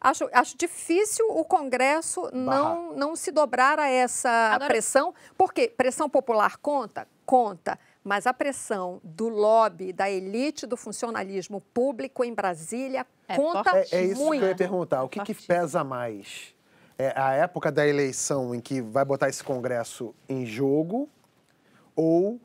Acho, 0.00 0.28
acho 0.32 0.56
difícil 0.56 1.26
o 1.28 1.44
Congresso 1.44 2.30
não, 2.32 2.94
não 2.94 3.16
se 3.16 3.32
dobrar 3.32 3.80
a 3.80 3.88
essa 3.88 4.30
Agora... 4.30 4.68
pressão, 4.68 5.12
porque 5.36 5.66
pressão 5.66 6.08
popular 6.08 6.56
conta? 6.58 7.08
Conta. 7.26 7.76
Mas 8.08 8.26
a 8.26 8.32
pressão 8.32 9.02
do 9.04 9.28
lobby, 9.28 9.92
da 9.92 10.10
elite 10.10 10.66
do 10.66 10.78
funcionalismo 10.78 11.60
público 11.60 12.24
em 12.24 12.32
Brasília 12.32 13.06
é 13.28 13.36
conta 13.36 13.70
muito. 13.70 13.94
É, 13.94 13.98
é 13.98 14.04
isso 14.06 14.24
muito. 14.24 14.40
que 14.40 14.46
eu 14.46 14.48
ia 14.48 14.56
perguntar. 14.56 15.02
O 15.02 15.10
que, 15.10 15.22
que 15.22 15.34
pesa 15.34 15.84
mais? 15.84 16.54
É 16.96 17.12
a 17.14 17.34
época 17.34 17.70
da 17.70 17.86
eleição 17.86 18.54
em 18.54 18.60
que 18.60 18.80
vai 18.80 19.04
botar 19.04 19.28
esse 19.28 19.44
Congresso 19.44 20.14
em 20.26 20.46
jogo 20.46 21.06
ou 21.94 22.40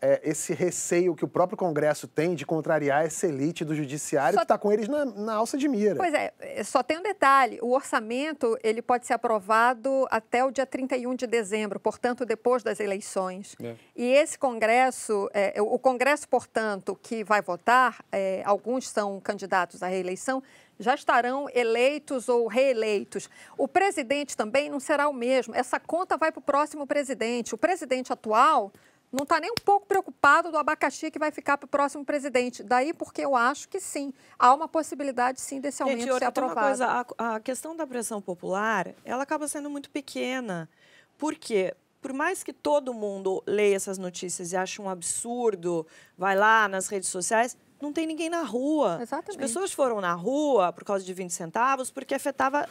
é, 0.00 0.20
esse 0.22 0.52
receio 0.52 1.14
que 1.14 1.24
o 1.24 1.28
próprio 1.28 1.56
Congresso 1.56 2.06
tem 2.06 2.34
de 2.34 2.46
contrariar 2.46 3.04
essa 3.04 3.26
elite 3.26 3.64
do 3.64 3.74
judiciário 3.74 4.34
só... 4.34 4.40
que 4.40 4.44
está 4.44 4.58
com 4.58 4.72
eles 4.72 4.88
na, 4.88 5.04
na, 5.04 5.34
alça 5.34 5.56
de 5.56 5.68
mira. 5.68 5.96
Pois 5.96 6.14
é, 6.14 6.32
é, 6.38 6.62
só 6.62 6.82
tem 6.82 6.98
um 6.98 7.02
detalhe, 7.02 7.58
o 7.60 7.72
orçamento 7.72 8.56
ele 8.62 8.80
pode 8.80 9.06
ser 9.06 9.14
aprovado 9.14 10.06
até 10.10 10.44
o 10.44 10.50
dia 10.50 10.66
31 10.66 11.14
de 11.14 11.26
dezembro, 11.26 11.80
portanto, 11.80 12.24
depois 12.24 12.62
das 12.62 12.80
eleições. 12.80 13.56
É. 13.62 13.74
E 13.96 14.04
esse 14.04 14.38
Congresso, 14.38 15.28
é, 15.34 15.60
o 15.60 15.78
Congresso, 15.78 16.28
portanto, 16.28 16.98
que 17.02 17.24
vai 17.24 17.42
votar, 17.42 18.04
é, 18.12 18.42
alguns 18.44 18.88
são 18.88 19.20
candidatos 19.20 19.82
à 19.82 19.88
reeleição, 19.88 20.42
já 20.78 20.94
estarão 20.94 21.48
eleitos 21.52 22.28
ou 22.28 22.46
reeleitos. 22.46 23.28
O 23.56 23.66
presidente 23.66 24.36
também 24.36 24.70
não 24.70 24.78
será 24.78 25.08
o 25.08 25.12
mesmo. 25.12 25.54
Essa 25.54 25.80
conta 25.80 26.16
vai 26.16 26.30
para 26.30 26.38
o 26.38 26.42
próximo 26.42 26.86
presidente. 26.86 27.54
O 27.54 27.58
presidente 27.58 28.12
atual 28.12 28.72
não 29.12 29.22
está 29.22 29.40
nem 29.40 29.50
um 29.50 29.64
pouco 29.64 29.86
preocupado 29.86 30.50
do 30.50 30.58
abacaxi 30.58 31.10
que 31.10 31.18
vai 31.18 31.30
ficar 31.30 31.56
para 31.56 31.66
o 31.66 31.68
próximo 31.68 32.04
presidente. 32.04 32.62
Daí 32.62 32.92
porque 32.92 33.22
eu 33.22 33.34
acho 33.34 33.68
que 33.68 33.80
sim, 33.80 34.12
há 34.38 34.54
uma 34.54 34.68
possibilidade 34.68 35.40
sim 35.40 35.60
desse 35.60 35.82
aumento 35.82 36.00
Gente, 36.00 36.18
ser 36.18 36.24
aprovado. 36.24 36.60
Uma 36.60 36.66
coisa, 36.66 37.06
a, 37.18 37.36
a 37.36 37.40
questão 37.40 37.74
da 37.74 37.86
pressão 37.86 38.20
popular, 38.20 38.94
ela 39.04 39.22
acaba 39.22 39.48
sendo 39.48 39.70
muito 39.70 39.90
pequena. 39.90 40.68
Por 41.16 41.34
quê? 41.34 41.74
Por 42.00 42.12
mais 42.12 42.44
que 42.44 42.52
todo 42.52 42.94
mundo 42.94 43.42
leia 43.46 43.74
essas 43.74 43.98
notícias 43.98 44.52
e 44.52 44.56
ache 44.56 44.80
um 44.80 44.88
absurdo, 44.88 45.86
vai 46.16 46.36
lá 46.36 46.68
nas 46.68 46.86
redes 46.88 47.08
sociais, 47.08 47.56
não 47.80 47.92
tem 47.92 48.06
ninguém 48.06 48.28
na 48.28 48.42
rua. 48.42 48.98
Exatamente. 49.00 49.30
As 49.30 49.36
pessoas 49.36 49.72
foram 49.72 50.00
na 50.00 50.12
rua 50.12 50.72
por 50.72 50.84
causa 50.84 51.04
de 51.04 51.12
20 51.12 51.30
centavos 51.30 51.90
porque 51.90 52.14
afetava 52.14 52.68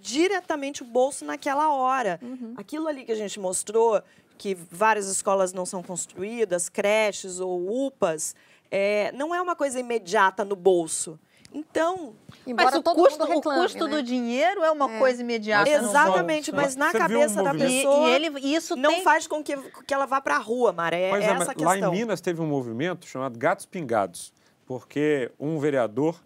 diretamente 0.00 0.82
o 0.82 0.86
bolso 0.86 1.24
naquela 1.24 1.72
hora. 1.72 2.18
Uhum. 2.22 2.54
Aquilo 2.56 2.88
ali 2.88 3.04
que 3.04 3.12
a 3.12 3.16
gente 3.16 3.38
mostrou 3.38 4.02
que 4.38 4.54
várias 4.54 5.06
escolas 5.08 5.52
não 5.52 5.66
são 5.66 5.82
construídas, 5.82 6.68
creches 6.68 7.40
ou 7.40 7.86
UPAs, 7.86 8.34
é, 8.70 9.10
não 9.12 9.34
é 9.34 9.42
uma 9.42 9.56
coisa 9.56 9.80
imediata 9.80 10.44
no 10.44 10.54
bolso. 10.54 11.18
Então, 11.52 12.14
Embora 12.46 12.70
mas 12.70 12.74
o 12.78 12.82
custo, 12.82 13.24
reclame, 13.24 13.60
o 13.60 13.62
custo 13.62 13.84
né? 13.86 13.96
do 13.96 14.02
dinheiro 14.02 14.62
é 14.62 14.70
uma 14.70 14.90
é. 14.90 14.98
coisa 14.98 15.22
imediata. 15.22 15.68
Exatamente, 15.68 16.52
mas 16.52 16.76
na 16.76 16.90
Você 16.90 16.98
cabeça 16.98 17.40
um 17.40 17.44
da 17.44 17.54
pessoa, 17.54 18.08
e, 18.08 18.12
e 18.12 18.14
ele, 18.14 18.54
isso 18.54 18.76
não 18.76 18.90
tem... 18.90 19.02
faz 19.02 19.26
com 19.26 19.42
que, 19.42 19.56
que 19.86 19.94
ela 19.94 20.04
vá 20.04 20.20
para 20.20 20.36
a 20.36 20.38
rua, 20.38 20.72
Maré. 20.72 21.10
É, 21.10 21.10
é 21.10 21.24
essa 21.24 21.52
a 21.52 21.54
questão. 21.54 21.64
Lá 21.64 21.78
em 21.78 21.90
Minas 21.90 22.20
teve 22.20 22.40
um 22.42 22.46
movimento 22.46 23.06
chamado 23.06 23.38
Gatos 23.38 23.64
Pingados, 23.64 24.32
porque 24.66 25.32
um 25.40 25.58
vereador 25.58 26.20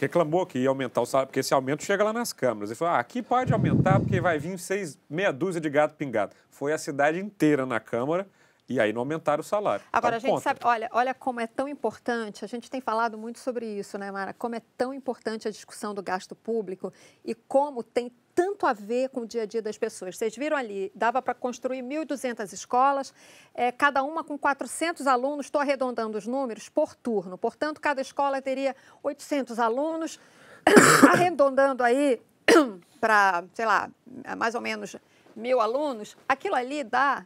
reclamou 0.00 0.46
que 0.46 0.58
ia 0.58 0.68
aumentar 0.68 1.00
o 1.00 1.06
salário, 1.06 1.28
porque 1.28 1.40
esse 1.40 1.54
aumento 1.54 1.82
chega 1.82 2.04
lá 2.04 2.12
nas 2.12 2.32
câmaras. 2.32 2.70
Ele 2.70 2.76
falou: 2.76 2.94
ah, 2.94 2.98
aqui 2.98 3.22
pode 3.22 3.52
aumentar 3.52 4.00
porque 4.00 4.20
vai 4.20 4.38
vir 4.38 4.58
seis, 4.58 4.98
meia 5.08 5.32
dúzia 5.32 5.60
de 5.60 5.70
gato 5.70 5.94
pingado. 5.94 6.34
Foi 6.50 6.72
a 6.72 6.78
cidade 6.78 7.18
inteira 7.18 7.66
na 7.66 7.80
Câmara. 7.80 8.26
E 8.68 8.80
aí 8.80 8.92
não 8.92 9.00
aumentaram 9.00 9.40
o 9.40 9.44
salário. 9.44 9.84
Agora, 9.92 10.16
então, 10.16 10.28
a 10.28 10.32
gente 10.32 10.42
contra. 10.42 10.50
sabe, 10.50 10.60
olha, 10.64 10.88
olha 10.92 11.14
como 11.14 11.40
é 11.40 11.46
tão 11.46 11.68
importante, 11.68 12.44
a 12.44 12.48
gente 12.48 12.68
tem 12.68 12.80
falado 12.80 13.16
muito 13.16 13.38
sobre 13.38 13.64
isso, 13.64 13.96
né, 13.96 14.10
Mara? 14.10 14.34
Como 14.34 14.56
é 14.56 14.62
tão 14.76 14.92
importante 14.92 15.46
a 15.46 15.50
discussão 15.50 15.94
do 15.94 16.02
gasto 16.02 16.34
público 16.34 16.92
e 17.24 17.34
como 17.34 17.82
tem 17.84 18.10
tanto 18.34 18.66
a 18.66 18.72
ver 18.72 19.08
com 19.08 19.20
o 19.20 19.26
dia 19.26 19.44
a 19.44 19.46
dia 19.46 19.62
das 19.62 19.78
pessoas. 19.78 20.18
Vocês 20.18 20.36
viram 20.36 20.56
ali, 20.56 20.92
dava 20.94 21.22
para 21.22 21.32
construir 21.32 21.80
1.200 21.80 22.52
escolas, 22.52 23.14
é, 23.54 23.72
cada 23.72 24.02
uma 24.02 24.22
com 24.22 24.36
400 24.36 25.06
alunos, 25.06 25.46
estou 25.46 25.60
arredondando 25.60 26.18
os 26.18 26.26
números, 26.26 26.68
por 26.68 26.94
turno. 26.94 27.38
Portanto, 27.38 27.80
cada 27.80 28.02
escola 28.02 28.42
teria 28.42 28.76
800 29.02 29.58
alunos, 29.58 30.20
arredondando 31.10 31.82
aí 31.82 32.20
para, 33.00 33.44
sei 33.54 33.64
lá, 33.64 33.88
mais 34.36 34.54
ou 34.54 34.60
menos 34.60 34.96
mil 35.34 35.60
alunos. 35.60 36.14
Aquilo 36.28 36.56
ali 36.56 36.84
dá 36.84 37.24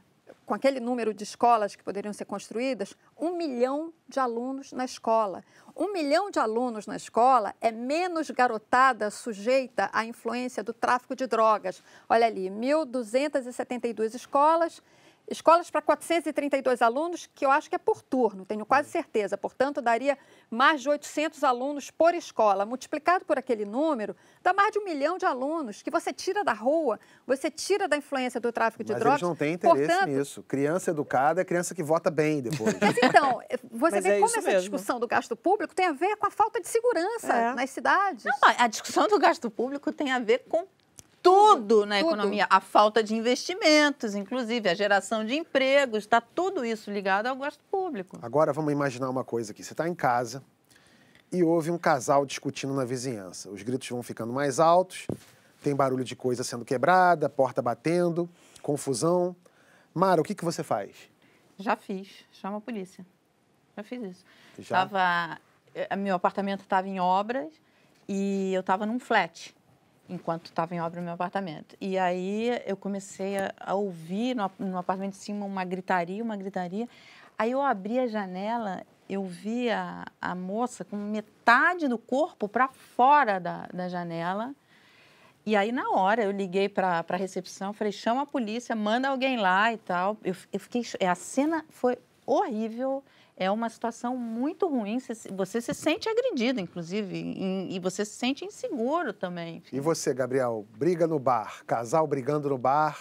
com 0.50 0.54
aquele 0.56 0.80
número 0.80 1.14
de 1.14 1.22
escolas 1.22 1.76
que 1.76 1.84
poderiam 1.84 2.12
ser 2.12 2.24
construídas, 2.24 2.96
um 3.16 3.36
milhão 3.36 3.92
de 4.08 4.18
alunos 4.18 4.72
na 4.72 4.84
escola. 4.84 5.44
Um 5.76 5.92
milhão 5.92 6.28
de 6.28 6.40
alunos 6.40 6.88
na 6.88 6.96
escola 6.96 7.54
é 7.60 7.70
menos 7.70 8.28
garotada 8.32 9.12
sujeita 9.12 9.88
à 9.92 10.04
influência 10.04 10.64
do 10.64 10.72
tráfico 10.72 11.14
de 11.14 11.28
drogas. 11.28 11.80
Olha 12.08 12.26
ali, 12.26 12.50
1.272 12.50 14.12
escolas 14.16 14.82
escolas 15.30 15.70
para 15.70 15.80
432 15.80 16.82
alunos, 16.82 17.30
que 17.34 17.46
eu 17.46 17.50
acho 17.50 17.70
que 17.70 17.76
é 17.76 17.78
por 17.78 18.02
turno, 18.02 18.44
tenho 18.44 18.66
quase 18.66 18.90
certeza. 18.90 19.38
Portanto, 19.38 19.80
daria 19.80 20.18
mais 20.50 20.82
de 20.82 20.88
800 20.88 21.44
alunos 21.44 21.90
por 21.90 22.14
escola. 22.14 22.66
Multiplicado 22.66 23.24
por 23.24 23.38
aquele 23.38 23.64
número, 23.64 24.16
dá 24.42 24.52
mais 24.52 24.72
de 24.72 24.78
um 24.80 24.84
milhão 24.84 25.16
de 25.16 25.24
alunos 25.24 25.82
que 25.82 25.90
você 25.90 26.12
tira 26.12 26.42
da 26.42 26.52
rua, 26.52 26.98
você 27.26 27.50
tira 27.50 27.86
da 27.86 27.96
influência 27.96 28.40
do 28.40 28.50
tráfico 28.50 28.82
de 28.82 28.92
Mas 28.92 29.00
drogas. 29.00 29.22
Mas 29.22 29.28
não 29.28 29.36
têm 29.36 29.54
interesse 29.54 29.86
Portanto, 29.86 30.08
nisso. 30.08 30.42
Criança 30.42 30.90
educada 30.90 31.40
é 31.40 31.44
criança 31.44 31.74
que 31.74 31.82
vota 31.82 32.10
bem 32.10 32.42
depois. 32.42 32.76
Mas 32.80 32.96
então, 32.98 33.40
você 33.70 33.96
Mas 33.96 34.04
vê 34.04 34.10
é 34.10 34.20
como 34.20 34.26
essa 34.26 34.42
mesmo. 34.42 34.60
discussão 34.60 34.98
do 34.98 35.06
gasto 35.06 35.36
público 35.36 35.74
tem 35.74 35.86
a 35.86 35.92
ver 35.92 36.16
com 36.16 36.26
a 36.26 36.30
falta 36.30 36.60
de 36.60 36.66
segurança 36.68 37.32
é. 37.32 37.54
nas 37.54 37.70
cidades. 37.70 38.24
Não, 38.24 38.54
a 38.58 38.66
discussão 38.66 39.06
do 39.06 39.18
gasto 39.18 39.48
público 39.48 39.92
tem 39.92 40.10
a 40.10 40.18
ver 40.18 40.44
com 40.48 40.66
tudo 41.22 41.86
na 41.86 41.98
tudo. 41.98 42.08
economia. 42.08 42.46
A 42.50 42.60
falta 42.60 43.02
de 43.02 43.14
investimentos, 43.14 44.14
inclusive, 44.14 44.68
a 44.68 44.74
geração 44.74 45.24
de 45.24 45.34
empregos, 45.34 46.00
está 46.00 46.20
tudo 46.20 46.64
isso 46.64 46.90
ligado 46.90 47.26
ao 47.26 47.36
gasto 47.36 47.62
público. 47.70 48.18
Agora 48.22 48.52
vamos 48.52 48.72
imaginar 48.72 49.08
uma 49.08 49.24
coisa 49.24 49.52
aqui. 49.52 49.62
Você 49.62 49.72
está 49.72 49.88
em 49.88 49.94
casa 49.94 50.42
e 51.32 51.42
houve 51.42 51.70
um 51.70 51.78
casal 51.78 52.26
discutindo 52.26 52.74
na 52.74 52.84
vizinhança. 52.84 53.50
Os 53.50 53.62
gritos 53.62 53.88
vão 53.88 54.02
ficando 54.02 54.32
mais 54.32 54.58
altos, 54.58 55.06
tem 55.62 55.74
barulho 55.74 56.04
de 56.04 56.16
coisa 56.16 56.42
sendo 56.42 56.64
quebrada, 56.64 57.28
porta 57.28 57.62
batendo, 57.62 58.28
confusão. 58.62 59.36
Mara, 59.94 60.20
o 60.20 60.24
que, 60.24 60.34
que 60.34 60.44
você 60.44 60.62
faz? 60.62 60.90
Já 61.58 61.76
fiz. 61.76 62.24
Chama 62.32 62.58
a 62.58 62.60
polícia. 62.60 63.04
Já 63.76 63.82
fiz 63.82 64.02
isso. 64.02 64.24
Já? 64.58 64.86
Tava, 64.86 65.40
eh, 65.74 65.94
meu 65.96 66.16
apartamento 66.16 66.60
estava 66.60 66.88
em 66.88 66.98
obras 66.98 67.52
e 68.08 68.52
eu 68.54 68.60
estava 68.60 68.86
num 68.86 68.98
flat 68.98 69.54
enquanto 70.10 70.46
estava 70.46 70.74
em 70.74 70.80
obra 70.80 71.00
no 71.00 71.04
meu 71.04 71.14
apartamento. 71.14 71.76
E 71.80 71.96
aí 71.96 72.60
eu 72.66 72.76
comecei 72.76 73.38
a, 73.38 73.54
a 73.58 73.74
ouvir 73.74 74.34
no, 74.34 74.50
no, 74.58 74.78
apartamento 74.78 75.12
de 75.12 75.18
cima 75.18 75.46
uma 75.46 75.64
gritaria, 75.64 76.22
uma 76.22 76.36
gritaria. 76.36 76.88
Aí 77.38 77.52
eu 77.52 77.62
abri 77.62 77.98
a 77.98 78.06
janela, 78.06 78.82
eu 79.08 79.24
vi 79.24 79.70
a, 79.70 80.04
a 80.20 80.34
moça 80.34 80.84
com 80.84 80.96
metade 80.96 81.88
do 81.88 81.96
corpo 81.96 82.48
para 82.48 82.68
fora 82.68 83.38
da, 83.38 83.68
da 83.72 83.88
janela. 83.88 84.52
E 85.46 85.56
aí, 85.56 85.72
na 85.72 85.90
hora, 85.90 86.22
eu 86.22 86.30
liguei 86.30 86.68
para 86.68 87.04
a 87.08 87.16
recepção, 87.16 87.72
falei, 87.72 87.92
chama 87.92 88.22
a 88.22 88.26
polícia, 88.26 88.76
manda 88.76 89.08
alguém 89.08 89.38
lá 89.38 89.72
e 89.72 89.78
tal. 89.78 90.16
Eu, 90.22 90.36
eu 90.52 90.60
fiquei... 90.60 90.82
A 91.08 91.14
cena 91.14 91.64
foi 91.70 91.98
horrível 92.26 93.02
é 93.40 93.50
uma 93.50 93.70
situação 93.70 94.14
muito 94.18 94.68
ruim. 94.68 94.98
Você 95.34 95.62
se 95.62 95.72
sente 95.72 96.10
agredido, 96.10 96.60
inclusive, 96.60 97.16
e 97.70 97.80
você 97.80 98.04
se 98.04 98.12
sente 98.12 98.44
inseguro 98.44 99.14
também. 99.14 99.62
E 99.72 99.80
você, 99.80 100.12
Gabriel, 100.12 100.66
briga 100.76 101.06
no 101.06 101.18
bar, 101.18 101.64
casal 101.66 102.06
brigando 102.06 102.50
no 102.50 102.58
bar, 102.58 102.98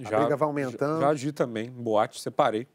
já, 0.00 0.16
a 0.16 0.20
briga 0.20 0.36
vai 0.36 0.46
aumentando? 0.46 1.00
Já, 1.00 1.06
já 1.06 1.08
agi 1.08 1.32
também, 1.32 1.68
boate, 1.68 2.20
separei. 2.20 2.68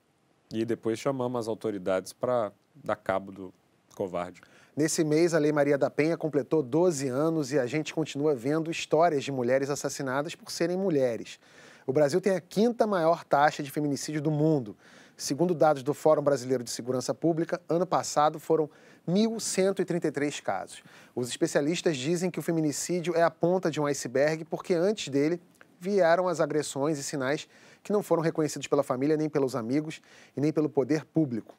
E 0.52 0.66
depois 0.66 1.00
chamamos 1.00 1.40
as 1.40 1.48
autoridades 1.48 2.12
para 2.12 2.52
dar 2.76 2.98
cabo 2.98 3.32
do 3.32 3.54
covarde. 3.96 4.42
Nesse 4.76 5.02
mês, 5.06 5.34
a 5.34 5.40
Lei 5.40 5.54
Maria 5.54 5.78
da 5.78 5.90
Penha 5.90 6.18
completou 6.18 6.62
12 6.62 7.08
anos 7.08 7.54
e 7.54 7.58
a 7.58 7.66
gente 7.66 7.94
continua 7.94 8.36
vendo 8.36 8.70
histórias 8.70 9.24
de 9.24 9.32
mulheres 9.32 9.70
assassinadas 9.70 10.36
por 10.36 10.52
serem 10.52 10.76
mulheres. 10.76 11.40
O 11.86 11.94
Brasil 11.94 12.20
tem 12.20 12.36
a 12.36 12.42
quinta 12.42 12.86
maior 12.86 13.24
taxa 13.24 13.64
de 13.64 13.72
feminicídio 13.72 14.22
do 14.22 14.30
mundo. 14.30 14.76
Segundo 15.20 15.56
dados 15.56 15.82
do 15.82 15.96
Fórum 15.96 16.22
Brasileiro 16.22 16.64
de 16.64 16.70
Segurança 16.70 17.12
Pública, 17.12 17.60
ano 17.68 17.88
passado 17.88 18.40
foram 18.40 18.70
1.133 19.10 20.44
casos. 20.44 20.84
Os 21.16 21.28
especialistas 21.28 21.98
dizem 21.98 22.30
que 22.30 22.38
o 22.38 22.42
feminicídio 22.44 23.16
é 23.16 23.24
a 23.24 23.32
ponta 23.32 23.72
de 23.72 23.82
um 23.82 23.88
iceberg 23.88 24.46
porque 24.46 24.76
antes 24.76 25.08
dele 25.08 25.42
vieram 25.80 26.28
as 26.28 26.40
agressões 26.40 27.00
e 27.00 27.04
sinais 27.04 27.48
que 27.82 27.92
não 27.92 28.04
foram 28.04 28.22
reconhecidos 28.22 28.68
pela 28.68 28.84
família, 28.84 29.18
nem 29.18 29.28
pelos 29.28 29.56
amigos 29.56 30.02
e 30.36 30.40
nem 30.40 30.54
pelo 30.54 30.70
poder 30.70 31.04
público. 31.04 31.56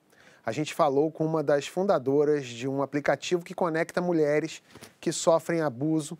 A 0.46 0.52
gente 0.52 0.72
falou 0.72 1.10
com 1.10 1.26
uma 1.26 1.42
das 1.42 1.66
fundadoras 1.66 2.46
de 2.46 2.68
um 2.68 2.80
aplicativo 2.80 3.44
que 3.44 3.54
conecta 3.54 4.00
mulheres 4.00 4.62
que 5.00 5.10
sofrem 5.10 5.62
abuso 5.62 6.16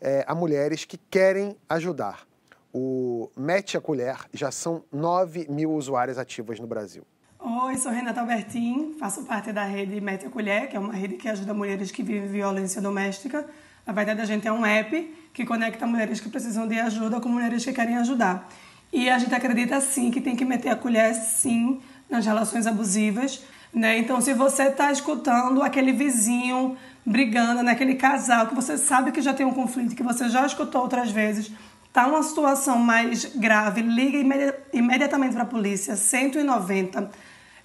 é, 0.00 0.24
a 0.26 0.34
mulheres 0.34 0.86
que 0.86 0.96
querem 0.96 1.58
ajudar. 1.68 2.29
O 2.72 3.30
Mete 3.36 3.76
a 3.76 3.80
Colher 3.80 4.16
já 4.32 4.50
são 4.50 4.84
9 4.92 5.46
mil 5.48 5.72
usuárias 5.72 6.18
ativas 6.18 6.60
no 6.60 6.66
Brasil. 6.66 7.04
Oi, 7.40 7.76
sou 7.76 7.90
Renata 7.90 8.20
Albertin, 8.20 8.94
faço 8.98 9.24
parte 9.24 9.52
da 9.52 9.64
rede 9.64 10.00
Mete 10.00 10.26
a 10.26 10.30
Colher, 10.30 10.68
que 10.68 10.76
é 10.76 10.78
uma 10.78 10.92
rede 10.92 11.16
que 11.16 11.28
ajuda 11.28 11.52
mulheres 11.52 11.90
que 11.90 12.02
vivem 12.02 12.28
violência 12.28 12.80
doméstica. 12.80 13.44
Na 13.84 13.92
verdade, 13.92 14.20
a 14.20 14.24
gente 14.24 14.46
é 14.46 14.52
um 14.52 14.64
app 14.64 15.14
que 15.32 15.44
conecta 15.44 15.86
mulheres 15.86 16.20
que 16.20 16.28
precisam 16.28 16.68
de 16.68 16.78
ajuda 16.78 17.20
com 17.20 17.28
mulheres 17.28 17.64
que 17.64 17.72
querem 17.72 17.96
ajudar. 17.96 18.48
E 18.92 19.08
a 19.08 19.18
gente 19.18 19.34
acredita 19.34 19.80
sim 19.80 20.10
que 20.10 20.20
tem 20.20 20.36
que 20.36 20.44
meter 20.44 20.68
a 20.68 20.76
colher 20.76 21.14
sim 21.14 21.80
nas 22.08 22.26
relações 22.26 22.66
abusivas, 22.66 23.42
né? 23.72 23.98
Então, 23.98 24.20
se 24.20 24.34
você 24.34 24.64
está 24.64 24.92
escutando 24.92 25.62
aquele 25.62 25.92
vizinho 25.92 26.76
brigando, 27.06 27.62
naquele 27.62 27.94
casal 27.94 28.46
que 28.48 28.54
você 28.54 28.76
sabe 28.76 29.12
que 29.12 29.22
já 29.22 29.32
tem 29.32 29.46
um 29.46 29.54
conflito, 29.54 29.94
que 29.94 30.02
você 30.02 30.28
já 30.28 30.44
escutou 30.44 30.82
outras 30.82 31.10
vezes, 31.10 31.50
está 31.90 32.06
uma 32.06 32.22
situação 32.22 32.78
mais 32.78 33.24
grave, 33.36 33.82
liga 33.82 34.16
imedi 34.16 34.54
imediatamente 34.72 35.34
para 35.34 35.42
a 35.42 35.46
polícia, 35.46 35.96
190. 35.96 37.10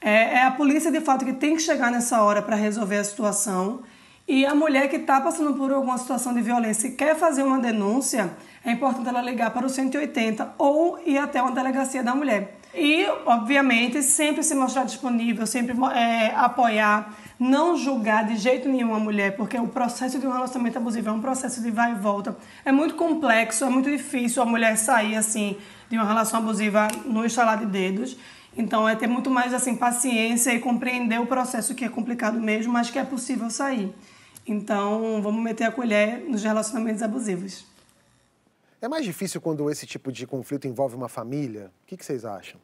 É, 0.02 0.40
é 0.40 0.44
a 0.44 0.52
polícia 0.52 0.92
de 0.92 1.00
fato 1.00 1.24
que 1.24 1.34
tem 1.34 1.56
que 1.56 1.62
chegar 1.62 1.92
nessa 1.92 2.22
hora 2.22 2.42
para 2.42 2.56
resolver 2.56 2.98
a 2.98 3.04
situação. 3.04 3.84
E 4.28 4.44
a 4.44 4.56
mulher 4.56 4.90
que 4.90 4.96
está 4.96 5.22
passando 5.22 5.54
por 5.54 5.72
alguma 5.72 6.00
situação 6.00 6.34
de 6.34 6.42
violência 6.42 6.88
e 6.88 6.92
quer 6.94 7.16
fazer 7.16 7.44
uma 7.44 7.60
denúncia, 7.60 8.36
é 8.66 8.72
importante 8.72 9.08
ela 9.08 9.22
ligar 9.22 9.52
para 9.52 9.68
o 9.68 9.70
180 9.70 10.56
ou 10.58 11.00
ir 11.06 11.20
até 11.20 11.40
uma 11.40 11.52
delegacia 11.52 12.02
da 12.02 12.16
mulher. 12.16 12.58
E, 12.74 13.06
obviamente, 13.28 14.02
sempre 14.02 14.42
se 14.42 14.56
mostrar 14.56 14.84
disponível, 14.84 15.46
sempre 15.46 15.76
é, 15.94 16.34
apoiar, 16.36 17.14
não 17.40 17.78
julgar 17.78 18.26
de 18.26 18.38
jeito 18.38 18.70
nenhum 18.70 18.94
a 18.96 19.00
mulher, 19.00 19.36
porque 19.36 19.58
o 19.58 19.68
processo 19.68 20.20
de 20.20 20.26
um 20.26 20.32
relacionamento 20.32 20.78
abusivo 20.78 21.10
é 21.10 21.12
um 21.12 21.22
processo 21.22 21.62
de 21.62 21.70
vai 21.70 21.92
e 21.92 21.96
volta. 21.96 22.36
É 22.64 22.72
muito 22.72 22.96
complexo, 22.96 23.66
é 23.66 23.70
muito 23.70 23.90
difícil 23.90 24.42
a 24.42 24.46
mulher 24.46 24.78
sair 24.78 25.16
assim 25.16 25.58
de 25.90 25.98
uma 25.98 26.06
relação 26.06 26.40
abusiva 26.40 26.88
no 27.06 27.26
estalar 27.26 27.60
de 27.60 27.66
dedos. 27.66 28.18
Então, 28.58 28.88
é 28.88 28.96
ter 28.96 29.08
muito 29.08 29.30
mais 29.30 29.54
assim 29.54 29.76
paciência 29.76 30.54
e 30.54 30.60
compreender 30.60 31.20
o 31.20 31.28
processo 31.28 31.76
que 31.76 31.84
é 31.84 31.90
complicado 31.90 32.40
mesmo, 32.40 32.72
mas 32.72 32.90
que 32.90 32.98
é 32.98 33.04
possível 33.04 33.50
sair. 33.50 33.94
Então, 34.48 35.22
vamos 35.22 35.44
meter 35.44 35.66
a 35.66 35.72
colher 35.72 36.22
nos 36.22 36.44
relacionamentos 36.44 37.02
abusivos. 37.02 37.66
É 38.82 38.88
mais 38.88 39.04
difícil 39.04 39.42
quando 39.42 39.70
esse 39.70 39.86
tipo 39.86 40.12
de 40.12 40.26
conflito 40.26 40.68
envolve 40.68 40.96
uma 40.96 41.10
família? 41.10 41.72
O 41.84 41.88
que 41.88 42.06
vocês 42.06 42.24
acham? 42.24 42.60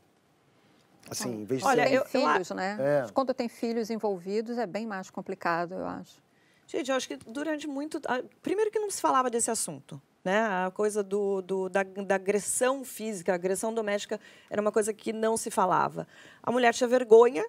Assim, 1.10 1.42
em 1.42 1.46
vez 1.46 1.62
de 1.62 1.68
Olha, 1.68 1.88
ser... 1.88 1.94
eu, 1.94 2.06
filhos, 2.06 2.50
eu... 2.50 2.56
né? 2.56 2.78
É. 2.80 3.12
Quando 3.14 3.34
tem 3.34 3.50
filhos 3.50 3.90
envolvidos 3.90 4.58
é 4.58 4.66
bem 4.66 4.86
mais 4.86 5.10
complicado, 5.10 5.74
eu 5.74 5.86
acho. 5.86 6.22
Gente, 6.68 6.90
eu 6.90 6.96
acho 6.96 7.08
que 7.08 7.18
durante 7.18 7.68
muito... 7.68 8.00
Primeiro 8.42 8.72
que 8.72 8.80
não 8.80 8.90
se 8.90 9.02
falava 9.02 9.30
desse 9.30 9.52
assunto, 9.52 10.02
né? 10.24 10.40
A 10.40 10.72
coisa 10.72 11.04
do, 11.04 11.42
do 11.42 11.68
da, 11.68 11.84
da, 11.84 12.16
agressão 12.16 12.86
física, 12.86 13.34
a 13.34 13.36
agressão 13.36 13.74
doméstica 13.74 14.20
era 14.50 14.62
uma 14.62 14.72
coisa 14.72 14.94
que 14.94 15.12
não 15.12 15.36
se 15.36 15.52
falava. 15.52 16.08
A 16.42 16.52
mulher 16.52 16.74
tinha 16.74 16.88
vergonha 16.88 17.44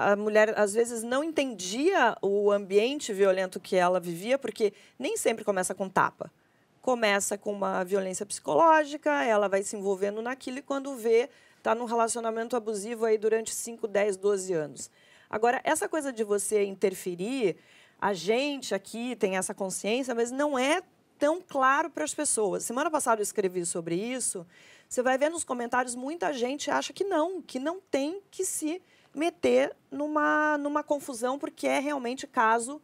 a 0.00 0.16
mulher 0.16 0.58
às 0.58 0.72
vezes 0.72 1.02
não 1.02 1.22
entendia 1.22 2.16
o 2.22 2.50
ambiente 2.50 3.12
violento 3.12 3.60
que 3.60 3.76
ela 3.76 4.00
vivia, 4.00 4.38
porque 4.38 4.72
nem 4.98 5.14
sempre 5.18 5.44
começa 5.44 5.74
com 5.74 5.90
tapa. 5.90 6.32
Começa 6.80 7.36
com 7.36 7.52
uma 7.52 7.84
violência 7.84 8.24
psicológica, 8.24 9.22
ela 9.22 9.46
vai 9.46 9.62
se 9.62 9.76
envolvendo 9.76 10.22
naquilo 10.22 10.56
e 10.56 10.62
quando 10.62 10.96
vê, 10.96 11.28
está 11.60 11.74
num 11.74 11.84
relacionamento 11.84 12.56
abusivo 12.56 13.04
aí 13.04 13.18
durante 13.18 13.54
5, 13.54 13.86
10, 13.86 14.16
12 14.16 14.52
anos. 14.52 14.90
Agora, 15.28 15.60
essa 15.62 15.88
coisa 15.88 16.12
de 16.12 16.24
você 16.24 16.64
interferir, 16.64 17.56
a 18.00 18.12
gente 18.12 18.74
aqui 18.74 19.14
tem 19.14 19.36
essa 19.36 19.54
consciência, 19.54 20.14
mas 20.14 20.30
não 20.30 20.58
é 20.58 20.82
tão 21.18 21.40
claro 21.40 21.90
para 21.90 22.02
as 22.02 22.14
pessoas. 22.14 22.64
Semana 22.64 22.90
passada 22.90 23.20
eu 23.20 23.22
escrevi 23.22 23.64
sobre 23.66 23.94
isso. 23.94 24.46
Você 24.88 25.02
vai 25.02 25.18
ver 25.18 25.28
nos 25.28 25.44
comentários, 25.44 25.94
muita 25.94 26.32
gente 26.32 26.70
acha 26.70 26.92
que 26.92 27.04
não, 27.04 27.42
que 27.42 27.58
não 27.58 27.78
tem 27.78 28.22
que 28.30 28.44
se 28.44 28.82
meter 29.14 29.76
numa, 29.90 30.56
numa 30.56 30.82
confusão, 30.82 31.38
porque 31.38 31.66
é 31.66 31.78
realmente 31.78 32.26
caso 32.26 32.80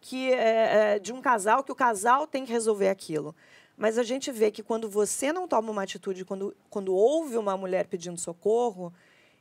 que 0.00 0.32
é, 0.32 0.94
é, 0.94 0.98
de 0.98 1.12
um 1.12 1.20
casal, 1.20 1.62
que 1.64 1.72
o 1.72 1.76
casal 1.76 2.26
tem 2.26 2.44
que 2.44 2.52
resolver 2.52 2.88
aquilo. 2.88 3.34
Mas 3.76 3.98
a 3.98 4.02
gente 4.02 4.32
vê 4.32 4.50
que 4.50 4.62
quando 4.62 4.88
você 4.88 5.32
não 5.32 5.46
toma 5.46 5.70
uma 5.70 5.82
atitude, 5.82 6.24
quando, 6.24 6.56
quando 6.70 6.94
houve 6.94 7.36
uma 7.36 7.56
mulher 7.56 7.86
pedindo 7.86 8.18
socorro, 8.18 8.92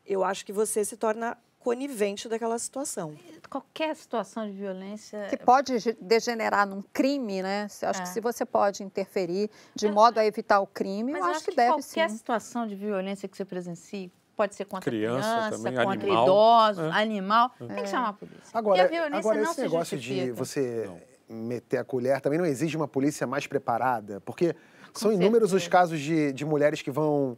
eu 0.06 0.24
acho 0.24 0.46
que 0.46 0.52
você 0.52 0.84
se 0.84 0.98
torna 0.98 1.38
conivente 1.66 2.30
daquela 2.30 2.60
situação. 2.60 3.16
Qualquer 3.50 3.96
situação 3.96 4.46
de 4.46 4.52
violência. 4.52 5.26
Que 5.30 5.38
pode 5.38 5.94
degenerar 6.00 6.68
num 6.68 6.84
crime, 6.94 7.42
né? 7.42 7.68
Eu 7.82 7.90
acho 7.90 8.02
é. 8.02 8.04
que 8.04 8.10
se 8.10 8.22
você 8.22 8.46
pode 8.46 8.84
interferir 8.84 9.50
de 9.74 9.90
modo 9.90 10.20
a 10.20 10.26
evitar 10.26 10.60
o 10.60 10.68
crime, 10.68 11.14
eu 11.14 11.24
acho, 11.24 11.30
acho 11.32 11.46
que, 11.46 11.52
que 11.52 11.58
deve 11.58 11.70
qualquer 11.70 11.84
sim. 11.84 11.94
Qualquer 11.96 12.10
situação 12.16 12.68
de 12.68 12.76
violência 12.76 13.28
que 13.28 13.36
você 13.36 13.46
presencie, 13.46 14.12
pode 14.36 14.54
ser 14.54 14.66
contra 14.66 14.92
criança, 14.92 15.28
criança 15.28 15.58
também, 15.58 15.74
contra 15.74 16.08
animal. 16.08 16.24
idosos, 16.24 16.86
é. 16.86 17.02
animal. 17.02 17.52
É. 17.60 17.74
Tem 17.74 17.84
que 17.84 17.90
chamar 17.90 18.10
a 18.10 18.14
polícia. 18.14 18.44
Agora, 18.54 18.84
a 18.84 19.18
agora 19.18 19.42
esse 19.42 19.62
negócio 19.62 19.98
de 19.98 20.32
você 20.34 20.86
não. 20.86 21.15
Meter 21.30 21.78
a 21.78 21.84
colher 21.84 22.22
também 22.22 22.38
não 22.40 22.46
exige 22.46 22.76
uma 22.78 22.88
polícia 22.88 23.26
mais 23.26 23.48
preparada? 23.48 24.22
Porque 24.22 24.54
Com 24.94 25.00
são 25.00 25.12
inúmeros 25.12 25.50
certeza. 25.50 25.56
os 25.58 25.68
casos 25.68 26.00
de, 26.00 26.32
de 26.34 26.46
mulheres 26.46 26.82
que 26.82 26.92
vão 26.92 27.38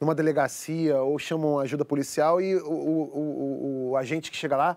numa 0.00 0.14
delegacia 0.14 1.00
ou 1.00 1.18
chamam 1.18 1.58
ajuda 1.58 1.84
policial 1.84 2.40
e 2.40 2.54
o, 2.56 2.70
o, 2.70 3.18
o, 3.18 3.90
o 3.90 3.96
agente 3.96 4.30
que 4.30 4.36
chega 4.36 4.56
lá 4.56 4.76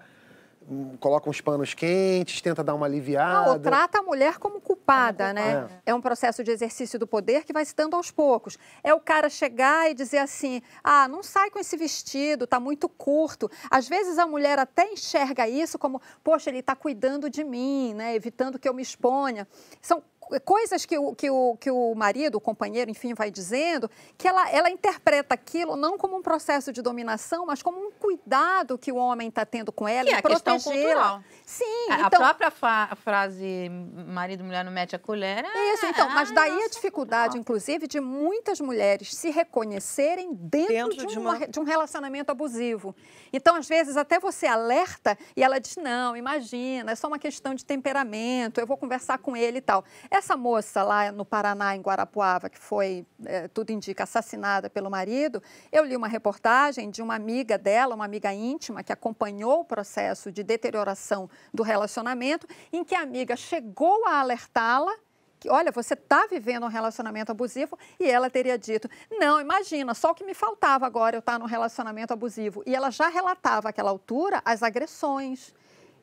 coloca 0.99 1.29
uns 1.29 1.41
panos 1.41 1.73
quentes, 1.73 2.41
tenta 2.41 2.63
dar 2.63 2.73
uma 2.75 2.85
aliviada. 2.85 3.51
Não, 3.51 3.59
trata 3.59 3.99
a 3.99 4.01
mulher 4.01 4.37
como 4.37 4.61
culpada, 4.61 5.27
como 5.27 5.35
né? 5.35 5.69
É. 5.85 5.91
é. 5.91 5.93
um 5.93 6.01
processo 6.01 6.43
de 6.43 6.51
exercício 6.51 6.97
do 6.97 7.05
poder 7.05 7.43
que 7.43 7.53
vai 7.53 7.65
se 7.65 7.75
dando 7.75 7.95
aos 7.95 8.11
poucos. 8.11 8.57
É 8.83 8.93
o 8.93 8.99
cara 8.99 9.29
chegar 9.29 9.89
e 9.89 9.93
dizer 9.93 10.19
assim: 10.19 10.61
ah, 10.83 11.07
não 11.07 11.23
sai 11.23 11.49
com 11.49 11.59
esse 11.59 11.75
vestido, 11.75 12.47
tá 12.47 12.59
muito 12.59 12.87
curto. 12.87 13.49
Às 13.69 13.87
vezes 13.87 14.17
a 14.17 14.25
mulher 14.25 14.59
até 14.59 14.91
enxerga 14.91 15.47
isso 15.47 15.77
como, 15.77 16.01
poxa, 16.23 16.49
ele 16.49 16.59
está 16.59 16.75
cuidando 16.75 17.29
de 17.29 17.43
mim, 17.43 17.93
né? 17.93 18.15
Evitando 18.15 18.59
que 18.59 18.67
eu 18.67 18.73
me 18.73 18.81
exponha. 18.81 19.47
São 19.81 20.03
coisas 20.39 20.85
que 20.85 20.97
o, 20.97 21.13
que, 21.13 21.29
o, 21.29 21.57
que 21.57 21.69
o 21.69 21.93
marido, 21.95 22.35
o 22.35 22.41
companheiro, 22.41 22.89
enfim, 22.89 23.13
vai 23.13 23.29
dizendo, 23.29 23.89
que 24.17 24.27
ela, 24.27 24.49
ela 24.49 24.69
interpreta 24.69 25.33
aquilo 25.33 25.75
não 25.75 25.97
como 25.97 26.17
um 26.17 26.21
processo 26.21 26.71
de 26.71 26.81
dominação, 26.81 27.45
mas 27.45 27.61
como 27.61 27.77
um 27.79 27.91
cuidado 27.91 28.77
que 28.77 28.91
o 28.91 28.95
homem 28.95 29.27
está 29.29 29.45
tendo 29.45 29.71
com 29.71 29.87
ela 29.87 30.07
que 30.07 30.15
e 30.15 30.17
é 30.17 30.21
protegê-la. 30.21 31.23
Sim. 31.45 31.87
A, 31.89 32.01
então, 32.01 32.23
a 32.23 32.33
própria 32.33 32.95
frase 32.95 33.69
marido 34.07 34.41
e 34.41 34.43
mulher 34.43 34.63
não 34.63 34.71
mete 34.71 34.95
a 34.95 34.99
colher. 34.99 35.43
É, 35.43 35.73
isso, 35.73 35.85
então. 35.85 36.09
Mas 36.09 36.31
daí 36.31 36.63
a 36.63 36.69
dificuldade, 36.69 37.37
inclusive, 37.37 37.87
de 37.87 37.99
muitas 37.99 38.59
mulheres 38.59 39.13
se 39.13 39.29
reconhecerem 39.29 40.33
dentro, 40.33 40.73
dentro 40.73 41.07
de, 41.07 41.19
uma... 41.19 41.47
de 41.47 41.59
um 41.59 41.63
relacionamento 41.63 42.31
abusivo. 42.31 42.95
Então, 43.33 43.55
às 43.55 43.67
vezes, 43.67 43.97
até 43.97 44.19
você 44.19 44.47
alerta 44.47 45.17
e 45.35 45.43
ela 45.43 45.59
diz: 45.59 45.75
não, 45.77 46.15
imagina, 46.15 46.91
é 46.91 46.95
só 46.95 47.07
uma 47.07 47.19
questão 47.19 47.53
de 47.53 47.65
temperamento, 47.65 48.59
eu 48.59 48.67
vou 48.67 48.77
conversar 48.77 49.17
com 49.17 49.35
ele 49.35 49.57
e 49.57 49.61
tal. 49.61 49.83
Essa 50.21 50.37
moça 50.37 50.83
lá 50.83 51.11
no 51.11 51.25
Paraná, 51.25 51.75
em 51.75 51.81
Guarapuava, 51.81 52.47
que 52.47 52.59
foi, 52.59 53.03
é, 53.25 53.47
tudo 53.47 53.71
indica, 53.71 54.03
assassinada 54.03 54.69
pelo 54.69 54.87
marido, 54.87 55.41
eu 55.71 55.83
li 55.83 55.95
uma 55.95 56.07
reportagem 56.07 56.91
de 56.91 57.01
uma 57.01 57.15
amiga 57.15 57.57
dela, 57.57 57.95
uma 57.95 58.05
amiga 58.05 58.31
íntima, 58.31 58.83
que 58.83 58.93
acompanhou 58.93 59.61
o 59.61 59.65
processo 59.65 60.31
de 60.31 60.43
deterioração 60.43 61.27
do 61.51 61.63
relacionamento, 61.63 62.45
em 62.71 62.83
que 62.83 62.93
a 62.93 63.01
amiga 63.01 63.35
chegou 63.35 64.05
a 64.05 64.19
alertá-la 64.19 64.93
que, 65.39 65.49
olha, 65.49 65.71
você 65.71 65.95
está 65.95 66.27
vivendo 66.27 66.67
um 66.67 66.69
relacionamento 66.69 67.31
abusivo 67.31 67.75
e 67.99 68.07
ela 68.07 68.29
teria 68.29 68.59
dito, 68.59 68.87
não, 69.09 69.41
imagina, 69.41 69.95
só 69.95 70.11
o 70.11 70.13
que 70.13 70.23
me 70.23 70.35
faltava 70.35 70.85
agora 70.85 71.15
eu 71.15 71.19
estar 71.19 71.31
tá 71.31 71.39
num 71.39 71.47
relacionamento 71.47 72.13
abusivo. 72.13 72.61
E 72.63 72.75
ela 72.75 72.91
já 72.91 73.07
relatava 73.07 73.69
àquela 73.69 73.89
altura 73.89 74.39
as 74.45 74.61
agressões. 74.61 75.51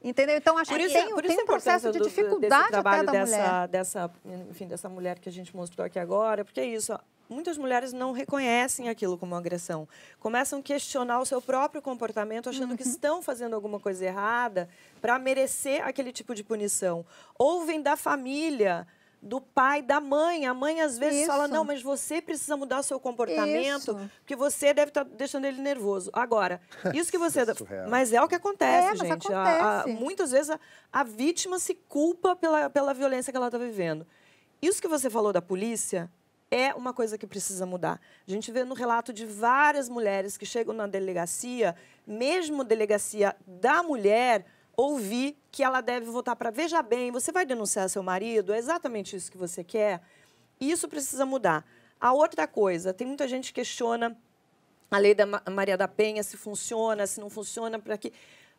Entendeu? 0.02 0.36
Então, 0.36 0.56
acho 0.56 0.70
por 0.70 0.78
que 0.78 0.88
tem, 0.88 1.14
tem 1.14 1.42
um 1.42 1.46
processo 1.46 1.90
de 1.90 2.00
dificuldade 2.00 2.70
do, 2.70 2.78
até 2.78 3.02
da 3.02 3.12
dessa, 3.12 3.36
mulher. 3.36 3.68
Dessa, 3.68 4.10
enfim, 4.50 4.68
dessa 4.68 4.88
mulher 4.88 5.18
que 5.18 5.28
a 5.28 5.32
gente 5.32 5.54
mostrou 5.54 5.84
aqui 5.84 5.98
agora, 5.98 6.44
porque 6.44 6.60
é 6.60 6.66
isso, 6.66 6.96
muitas 7.28 7.58
mulheres 7.58 7.92
não 7.92 8.12
reconhecem 8.12 8.88
aquilo 8.88 9.18
como 9.18 9.34
agressão. 9.34 9.88
Começam 10.20 10.60
a 10.60 10.62
questionar 10.62 11.20
o 11.20 11.26
seu 11.26 11.42
próprio 11.42 11.82
comportamento, 11.82 12.48
achando 12.48 12.70
uhum. 12.70 12.76
que 12.76 12.84
estão 12.84 13.20
fazendo 13.20 13.54
alguma 13.54 13.80
coisa 13.80 14.04
errada 14.04 14.68
para 15.00 15.18
merecer 15.18 15.84
aquele 15.84 16.12
tipo 16.12 16.34
de 16.34 16.44
punição. 16.44 17.04
Ou 17.36 17.64
vem 17.64 17.82
da 17.82 17.96
família 17.96 18.86
do 19.20 19.40
pai, 19.40 19.82
da 19.82 20.00
mãe. 20.00 20.46
A 20.46 20.54
mãe 20.54 20.80
às 20.80 20.98
vezes 20.98 21.20
Isso. 21.20 21.26
fala: 21.26 21.48
não, 21.48 21.64
mas 21.64 21.82
você 21.82 22.20
precisa 22.20 22.56
mudar 22.56 22.80
o 22.80 22.82
seu 22.82 22.98
comportamento, 23.00 23.92
isso. 23.92 24.10
porque 24.20 24.36
você 24.36 24.72
deve 24.72 24.90
estar 24.90 25.04
tá 25.04 25.10
deixando 25.16 25.44
ele 25.44 25.60
nervoso. 25.60 26.10
Agora, 26.12 26.60
isso 26.94 27.10
que 27.10 27.18
você. 27.18 27.40
é 27.40 27.86
mas 27.88 28.12
é 28.12 28.22
o 28.22 28.28
que 28.28 28.34
acontece, 28.34 28.88
é, 28.88 28.96
gente. 28.96 29.12
Acontece. 29.12 29.62
A, 29.62 29.82
a, 29.82 29.86
muitas 29.88 30.30
vezes 30.30 30.50
a, 30.50 30.60
a, 30.92 31.02
vítima 31.02 31.58
se 31.58 31.74
culpa 31.74 32.36
pela, 32.36 32.70
pela 32.70 32.94
violência 32.94 33.32
que 33.32 33.36
ela 33.36 33.46
está 33.46 33.58
vivendo. 33.58 34.06
Isso 34.60 34.80
que 34.80 34.88
você 34.88 35.08
falou 35.08 35.32
da 35.32 35.42
polícia 35.42 36.10
é 36.50 36.74
uma 36.74 36.92
coisa 36.92 37.18
que 37.18 37.26
precisa 37.26 37.66
mudar. 37.66 38.00
A 38.26 38.30
gente 38.30 38.50
vê 38.50 38.64
no 38.64 38.74
relato 38.74 39.12
de 39.12 39.26
várias 39.26 39.88
mulheres 39.88 40.36
que 40.36 40.46
chegam 40.46 40.74
na 40.74 40.86
delegacia, 40.86 41.76
mesmo 42.06 42.64
delegacia 42.64 43.36
da 43.46 43.82
mulher, 43.82 44.46
ouvir 44.78 45.36
que 45.50 45.64
ela 45.64 45.80
deve 45.80 46.06
voltar 46.06 46.36
para 46.36 46.52
veja 46.52 46.80
bem, 46.80 47.10
você 47.10 47.32
vai 47.32 47.44
denunciar 47.44 47.90
seu 47.90 48.00
marido, 48.00 48.54
é 48.54 48.58
exatamente 48.58 49.16
isso 49.16 49.28
que 49.28 49.36
você 49.36 49.64
quer. 49.64 50.00
Isso 50.60 50.88
precisa 50.88 51.26
mudar. 51.26 51.66
A 52.00 52.12
outra 52.12 52.46
coisa, 52.46 52.94
tem 52.94 53.04
muita 53.04 53.26
gente 53.26 53.52
que 53.52 53.60
questiona 53.60 54.16
a 54.88 54.96
lei 54.96 55.16
da 55.16 55.26
Maria 55.50 55.76
da 55.76 55.88
Penha 55.88 56.22
se 56.22 56.36
funciona, 56.36 57.08
se 57.08 57.20
não 57.20 57.28
funciona, 57.28 57.80
para 57.80 57.98
que 57.98 58.12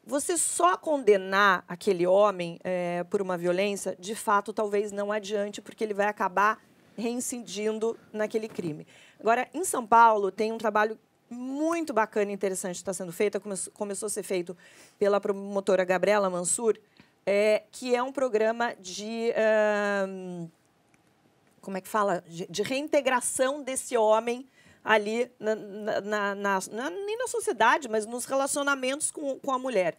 você 0.05 0.37
só 0.37 0.75
condenar 0.75 1.63
aquele 1.67 2.05
homem 2.05 2.59
é, 2.65 3.05
por 3.05 3.21
uma 3.21 3.37
violência, 3.37 3.95
de 3.97 4.13
fato, 4.13 4.51
talvez 4.51 4.91
não 4.91 5.13
adiante, 5.13 5.61
porque 5.61 5.85
ele 5.85 5.93
vai 5.93 6.07
acabar 6.07 6.59
reincidindo 6.97 7.97
naquele 8.11 8.49
crime. 8.49 8.85
Agora, 9.17 9.47
em 9.53 9.63
São 9.63 9.87
Paulo, 9.87 10.31
tem 10.31 10.51
um 10.51 10.57
trabalho 10.57 10.99
muito 11.29 11.93
bacana 11.93 12.31
e 12.31 12.33
interessante 12.33 12.75
está 12.75 12.93
sendo 12.93 13.11
feito, 13.11 13.41
começou 13.73 14.07
a 14.07 14.09
ser 14.09 14.23
feito 14.23 14.57
pela 14.97 15.19
promotora 15.19 15.83
Gabriela 15.83 16.29
Mansur, 16.29 16.77
é, 17.25 17.63
que 17.71 17.95
é 17.95 18.01
um 18.01 18.11
programa 18.11 18.75
de. 18.79 19.31
Uh, 19.31 20.49
como 21.61 21.77
é 21.77 21.81
que 21.81 21.87
fala? 21.87 22.23
De, 22.27 22.47
de 22.47 22.63
reintegração 22.63 23.61
desse 23.61 23.95
homem 23.95 24.47
ali, 24.83 25.29
na, 25.39 25.55
na, 25.55 26.35
na, 26.35 26.59
na, 26.71 26.89
nem 26.89 27.17
na 27.17 27.27
sociedade, 27.27 27.87
mas 27.87 28.05
nos 28.05 28.25
relacionamentos 28.25 29.11
com, 29.11 29.37
com 29.39 29.51
a 29.51 29.59
mulher. 29.59 29.97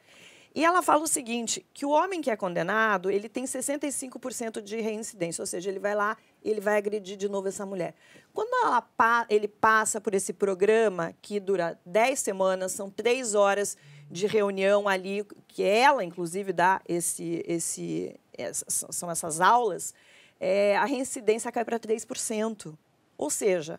E 0.54 0.64
ela 0.64 0.82
fala 0.82 1.04
o 1.04 1.06
seguinte, 1.06 1.64
que 1.72 1.86
o 1.86 1.90
homem 1.90 2.20
que 2.20 2.30
é 2.30 2.36
condenado, 2.36 3.10
ele 3.10 3.28
tem 3.28 3.44
65% 3.44 4.60
de 4.60 4.80
reincidência, 4.80 5.42
ou 5.42 5.46
seja, 5.46 5.70
ele 5.70 5.78
vai 5.78 5.94
lá 5.94 6.16
ele 6.43 6.61
vai 6.61 6.76
agredir 6.76 7.16
de 7.16 7.28
novo 7.28 7.49
essa 7.49 7.66
mulher. 7.66 7.95
Quando 8.32 8.51
ela, 8.64 9.26
ele 9.28 9.49
passa 9.49 10.01
por 10.01 10.14
esse 10.14 10.32
programa, 10.32 11.14
que 11.20 11.38
dura 11.41 11.78
10 11.84 12.18
semanas, 12.18 12.72
são 12.72 12.91
três 12.91 13.34
horas 13.34 13.76
de 14.11 14.26
reunião 14.26 14.88
ali, 14.88 15.24
que 15.47 15.62
ela, 15.62 16.05
inclusive, 16.05 16.53
dá 16.53 16.80
esse, 16.88 17.45
esse, 17.47 18.18
essas, 18.36 18.86
são 18.91 19.11
essas 19.11 19.41
aulas, 19.41 19.95
é, 20.38 20.76
a 20.76 20.84
reincidência 20.84 21.53
cai 21.53 21.64
para 21.64 21.78
3%. 21.78 22.76
Ou 23.16 23.30
seja, 23.30 23.78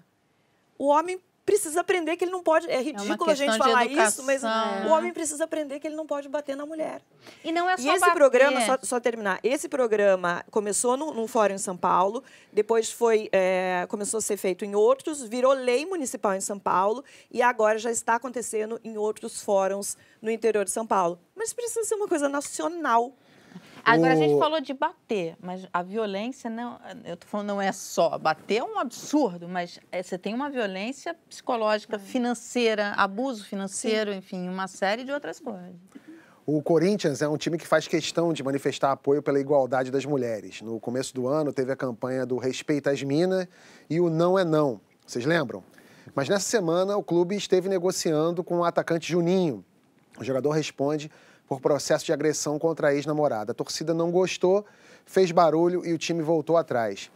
o 0.78 0.88
homem 0.88 1.20
precisa 1.46 1.82
aprender 1.82 2.16
que 2.18 2.24
ele 2.24 2.32
não 2.32 2.44
pode. 2.44 2.70
É, 2.70 2.76
é 2.76 2.82
ridículo 2.82 3.30
é 3.30 3.34
a 3.34 3.36
gente 3.36 3.58
falar 3.58 3.86
isso, 3.86 4.24
mas 4.24 4.44
o 4.44 4.90
homem 4.90 5.12
precisa 5.12 5.44
aprender 5.44 5.80
que 5.80 5.88
ele 5.88 5.96
não 5.96 6.06
pode 6.06 6.30
bater 6.30 6.56
na 6.56 6.66
mulher. 6.66 7.02
E 7.44 7.52
não 7.52 7.70
é 7.70 7.78
só 7.78 7.84
E 7.84 7.90
esse 7.90 8.00
bater. 8.00 8.14
programa, 8.14 8.62
só, 8.62 8.78
só, 8.82 9.00
terminar, 9.00 9.40
esse 9.44 9.68
programa 9.68 10.44
começou 10.52 10.96
num, 10.96 11.14
num 11.14 11.28
fórum 11.28 11.56
em 11.56 11.58
São 11.58 11.76
Paulo, 11.76 12.24
depois 12.52 12.92
foi 12.92 13.30
é, 13.32 13.86
começou 13.90 14.20
a 14.20 14.22
ser 14.22 14.38
feito 14.38 14.66
em 14.66 14.76
outros, 14.76 15.22
virou 15.24 15.54
lei 15.54 15.86
municipal 15.86 16.34
em 16.34 16.42
São 16.42 16.60
Paulo 16.60 17.04
e 17.32 17.42
agora 17.42 17.78
já 17.78 17.92
está 17.92 18.16
acontecendo 18.16 18.80
em 18.84 18.98
outros 18.98 19.42
fóruns 19.42 19.98
no 20.22 20.30
interior 20.30 20.66
de 20.66 20.72
São 20.72 20.86
Paulo. 20.86 21.20
Mas 21.36 21.54
precisa 21.54 21.84
ser 21.84 21.96
uma 21.96 22.08
coisa 22.08 22.30
nacional. 22.30 23.14
Agora, 23.84 24.14
o... 24.14 24.14
a 24.14 24.16
gente 24.16 24.38
falou 24.40 24.62
de 24.62 24.74
bater, 24.74 25.36
mas 25.42 25.68
a 25.74 25.82
violência 25.82 26.50
não. 26.50 26.80
Eu 27.04 27.18
tô 27.18 27.28
falando, 27.28 27.48
não 27.48 27.62
é 27.62 27.72
só. 27.72 28.18
Bater 28.18 28.58
é 28.58 28.64
um 28.64 28.80
absurdo, 28.80 29.48
mas 29.48 29.80
é, 29.92 30.02
você 30.04 30.18
tem 30.18 30.34
uma 30.34 30.50
violência 30.50 31.16
psicológica, 31.28 31.98
financeira, 31.98 32.94
abuso 32.98 33.46
financeiro, 33.46 34.12
Sim. 34.12 34.18
enfim, 34.18 34.50
uma 34.50 34.68
série 34.68 35.04
de 35.04 35.12
outras 35.12 35.40
coisas. 35.40 35.76
O 36.46 36.62
Corinthians 36.62 37.22
é 37.22 37.28
um 37.28 37.38
time 37.38 37.58
que 37.58 37.68
faz 37.68 37.88
questão 37.88 38.34
de 38.34 38.44
manifestar 38.44 38.92
apoio 38.92 39.22
pela 39.22 39.40
igualdade 39.40 39.92
das 39.92 40.06
mulheres. 40.06 40.62
No 40.62 40.80
começo 40.80 41.14
do 41.14 41.28
ano, 41.28 41.54
teve 41.54 41.72
a 41.72 41.76
campanha 41.76 42.26
do 42.26 42.38
Respeita 42.38 42.92
as 42.92 43.02
Minas 43.04 43.48
e 43.90 44.00
o 44.00 44.10
Não 44.10 44.38
é 44.38 44.44
Não. 44.44 44.82
Vocês 45.06 45.24
lembram? 45.24 45.64
Mas 46.16 46.28
nessa 46.28 46.50
semana, 46.50 46.98
o 46.98 47.04
clube 47.04 47.36
esteve 47.36 47.70
negociando 47.70 48.44
com 48.44 48.58
o 48.58 48.64
atacante 48.64 49.12
Juninho. 49.12 49.64
O 50.20 50.24
jogador 50.24 50.52
responde 50.52 51.12
por 51.52 51.60
processo 51.60 52.06
de 52.06 52.14
agressão 52.14 52.58
contra 52.58 52.88
a 52.88 52.94
ex-namorada. 52.94 53.52
A 53.52 53.54
torcida 53.54 53.94
não 53.94 54.10
gostou, 54.10 54.66
fez 55.06 55.34
barulho 55.34 55.86
e 55.86 55.92
o 55.92 55.98
time 55.98 56.24
voltou 56.24 56.56
atrás. 56.56 57.12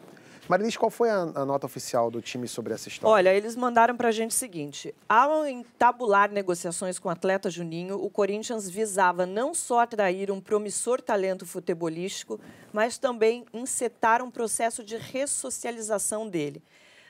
Marilis, 0.50 0.76
qual 0.76 0.92
foi 0.92 1.10
a, 1.10 1.22
a, 1.22 1.46
nota 1.46 1.66
oficial 1.66 2.12
do 2.12 2.22
time 2.22 2.46
sobre 2.46 2.74
essa 2.74 2.90
história? 2.90 3.14
Olha, 3.14 3.34
eles 3.34 3.56
mandaram 3.56 3.96
para 3.96 4.10
a 4.10 4.12
gente 4.12 4.32
o 4.32 4.34
seguinte: 4.34 4.94
ao 5.08 5.48
entabular 5.48 6.30
negociações 6.30 7.00
com 7.00 7.08
o 7.08 7.12
atleta 7.12 7.50
Juninho, 7.50 7.96
o 7.96 8.10
Corinthians 8.10 8.70
visava 8.70 9.26
não 9.26 9.54
só 9.54 9.80
atrair 9.80 10.30
um 10.30 10.42
promissor 10.42 11.02
talento 11.02 11.46
futebolístico, 11.46 12.38
mas 12.74 12.98
também 12.98 13.46
encetar 13.54 14.22
um 14.22 14.30
processo 14.30 14.84
de 14.84 14.98
ressocialização 14.98 16.28
dele. 16.28 16.62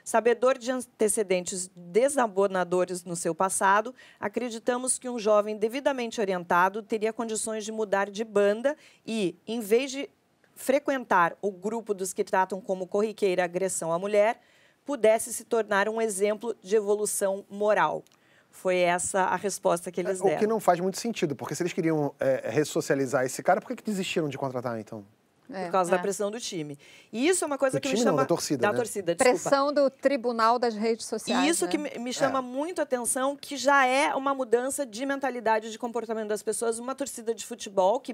Sabedor 0.06 0.60
de 0.60 0.72
antecedentes 0.72 1.68
desabonadores 1.76 3.04
no 3.04 3.16
seu 3.16 3.34
passado, 3.34 3.94
acreditamos 4.20 5.00
que 5.00 5.10
um 5.10 5.18
jovem 5.18 5.58
devidamente 5.58 6.22
orientado 6.22 6.84
teria 6.84 7.12
condições 7.12 7.66
de 7.66 7.72
mudar 7.72 8.12
de 8.12 8.24
banda 8.24 8.78
e, 9.04 9.36
em 9.48 9.60
vez 9.60 9.90
de 9.90 10.08
frequentar 10.54 11.36
o 11.42 11.52
grupo 11.52 11.92
dos 11.92 12.14
que 12.14 12.24
tratam 12.24 12.62
como 12.62 12.86
corriqueira 12.86 13.44
agressão 13.44 13.92
à 13.92 13.98
mulher, 13.98 14.40
pudesse 14.86 15.34
se 15.34 15.44
tornar 15.44 15.90
um 15.90 16.00
exemplo 16.00 16.56
de 16.62 16.76
evolução 16.76 17.44
moral. 17.50 18.04
Foi 18.52 18.78
essa 18.78 19.22
a 19.22 19.36
resposta 19.36 19.92
que 19.92 20.02
eles 20.02 20.22
deram. 20.22 20.36
O 20.36 20.40
que 20.40 20.46
não 20.46 20.60
faz 20.60 20.80
muito 20.80 21.00
sentido, 21.00 21.36
porque 21.36 21.56
se 21.56 21.64
eles 21.64 21.74
queriam 21.74 22.14
é, 22.20 22.48
ressocializar 22.48 23.26
esse 23.26 23.42
cara, 23.42 23.60
por 23.60 23.70
que, 23.70 23.78
que 23.78 23.84
desistiram 23.84 24.30
de 24.30 24.38
contratar, 24.38 24.80
então? 24.80 25.04
É, 25.52 25.66
por 25.66 25.74
causa 25.74 25.92
é. 25.92 25.96
da 25.96 26.02
pressão 26.02 26.32
do 26.32 26.40
time. 26.40 26.78
E 27.12 27.28
isso 27.28 27.44
é 27.44 27.48
uma 27.48 27.58
coisa 27.58 27.78
do 27.78 27.82
que 27.82 27.90
me 27.90 27.98
chama. 27.98 28.12
Não, 28.12 28.18
da 28.18 28.26
torcida. 28.26 28.62
Da 28.62 28.72
né? 28.72 28.78
torcida. 28.78 29.16
Pressão 29.16 29.72
do 29.72 29.90
tribunal 29.90 30.58
das 30.58 30.74
redes 30.74 31.06
sociais. 31.06 31.46
E 31.46 31.50
isso 31.50 31.66
né? 31.66 31.72
que 31.72 32.00
me 32.00 32.12
chama 32.12 32.40
é. 32.40 32.42
muito 32.42 32.82
atenção, 32.82 33.36
que 33.36 33.56
já 33.56 33.86
é 33.86 34.14
uma 34.16 34.34
mudança 34.34 34.86
de 34.86 35.06
mentalidade 35.06 35.72
de 35.72 35.78
comportamento 35.78 36.30
das 36.30 36.42
pessoas. 36.42 36.80
Uma 36.80 36.96
torcida 36.96 37.34
de 37.34 37.46
futebol, 37.46 38.00
que 38.00 38.14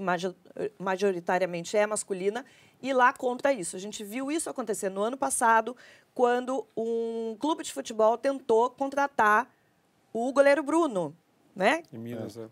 majoritariamente 0.78 1.78
é 1.78 1.88
masculina, 1.88 2.46
e 2.82 2.94
lá 2.94 3.14
contra 3.14 3.54
isso. 3.54 3.76
A 3.76 3.80
gente 3.80 4.04
viu 4.04 4.30
isso 4.30 4.50
acontecer 4.50 4.90
no 4.90 5.02
ano 5.02 5.16
passado, 5.16 5.76
quando 6.14 6.66
um 6.76 7.38
clube 7.40 7.64
de 7.64 7.72
futebol 7.72 8.18
tentou 8.18 8.70
contratar 8.72 9.50
o 10.12 10.32
goleiro 10.34 10.62
Bruno. 10.64 11.16
Né? 11.56 11.84
Em 11.94 11.98
Minas, 11.98 12.38
é. 12.38 12.48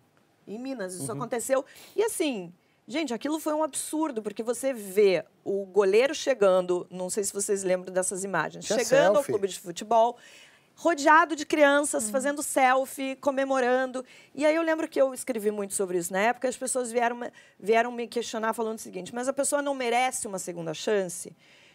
Em 0.47 0.57
Minas, 0.57 0.93
isso 0.93 1.11
uhum. 1.11 1.17
aconteceu. 1.17 1.65
E 1.95 2.03
assim, 2.03 2.53
Gente, 2.89 3.13
aquilo 3.13 3.39
foi 3.39 3.53
um 3.53 3.61
absurdo, 3.61 4.23
porque 4.23 4.41
você 4.41 4.73
vê 4.73 5.23
o 5.45 5.63
goleiro 5.63 6.15
chegando, 6.15 6.87
não 6.89 7.07
sei 7.07 7.23
se 7.23 7.31
vocês 7.31 7.63
lembram 7.63 7.93
dessas 7.93 8.23
imagens, 8.23 8.65
Tinha 8.65 8.79
chegando 8.79 9.13
selfie. 9.13 9.17
ao 9.17 9.23
clube 9.25 9.47
de 9.47 9.59
futebol, 9.59 10.17
rodeado 10.73 11.35
de 11.35 11.45
crianças, 11.45 12.05
uhum. 12.05 12.11
fazendo 12.11 12.41
selfie, 12.41 13.15
comemorando. 13.17 14.03
E 14.33 14.43
aí 14.43 14.55
eu 14.55 14.63
lembro 14.63 14.87
que 14.87 14.99
eu 14.99 15.13
escrevi 15.13 15.51
muito 15.51 15.75
sobre 15.75 15.99
isso 15.99 16.11
na 16.11 16.19
época, 16.19 16.49
as 16.49 16.57
pessoas 16.57 16.91
vieram, 16.91 17.19
vieram 17.59 17.91
me 17.91 18.07
questionar 18.07 18.53
falando 18.53 18.79
o 18.79 18.81
seguinte, 18.81 19.13
mas 19.13 19.27
a 19.27 19.33
pessoa 19.33 19.61
não 19.61 19.75
merece 19.75 20.25
uma 20.25 20.39
segunda 20.39 20.73
chance? 20.73 21.31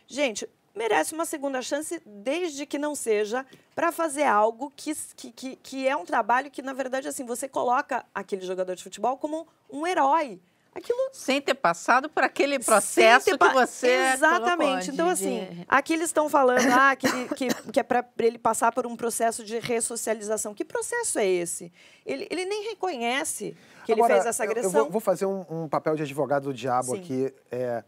Gente, 0.09 0.49
merece 0.75 1.15
uma 1.15 1.25
segunda 1.25 1.62
chance 1.62 2.03
desde 2.05 2.67
que 2.67 2.77
não 2.77 2.97
seja 2.97 3.47
para 3.73 3.93
fazer 3.93 4.25
algo 4.25 4.73
que, 4.75 4.93
que, 5.31 5.55
que, 5.55 5.87
é 5.87 5.95
um 5.95 6.05
trabalho 6.05 6.51
que, 6.51 6.61
na 6.61 6.73
verdade, 6.73 7.07
assim, 7.07 7.25
você 7.25 7.47
coloca 7.47 8.05
aquele 8.12 8.45
jogador 8.45 8.75
de 8.75 8.83
futebol 8.83 9.17
como 9.17 9.47
um 9.71 9.87
herói 9.87 10.41
aquilo 10.75 10.99
sem 11.12 11.41
ter 11.41 11.55
passado 11.55 12.09
por 12.09 12.25
aquele 12.25 12.59
processo 12.59 13.39
pa... 13.39 13.49
que 13.49 13.55
você 13.55 14.12
exatamente. 14.14 14.91
Então 14.91 15.09
assim 15.09 15.45
de... 15.45 15.64
aqui 15.68 15.93
eles 15.93 16.07
estão 16.07 16.29
falando 16.29 16.66
ah, 16.72 16.97
que, 16.97 17.09
que, 17.35 17.49
que 17.72 17.81
é 17.81 17.83
para 17.83 18.05
ele 18.18 18.39
passar 18.39 18.72
por 18.72 18.87
um 18.87 18.97
processo 18.97 19.45
de 19.45 19.59
ressocialização. 19.59 20.53
Que 20.53 20.64
processo 20.64 21.18
é 21.18 21.27
esse? 21.27 21.72
Ele, 22.05 22.27
ele 22.31 22.45
nem 22.45 22.68
reconhece 22.70 23.57
que 23.85 23.93
Agora, 23.93 24.14
ele 24.14 24.22
fez 24.22 24.27
essa 24.27 24.43
agressão 24.43 24.72
eu, 24.72 24.87
eu 24.87 24.91
vou, 24.91 25.01
fazer 25.01 25.27
um, 25.27 25.45
um, 25.49 25.68
papel 25.68 25.95
de 25.95 26.03
advogado 26.03 26.45
do 26.45 26.55
diabo 26.55 26.97
Sim. 26.97 27.01
aqui. 27.01 27.35
É, 27.51 27.85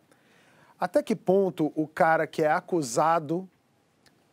até 0.78 1.03
que 1.03 1.16
ponto 1.16 1.72
o 1.74 1.89
cara 1.89 2.26
que 2.26 2.43
é 2.43 2.51
acusado 2.51 3.49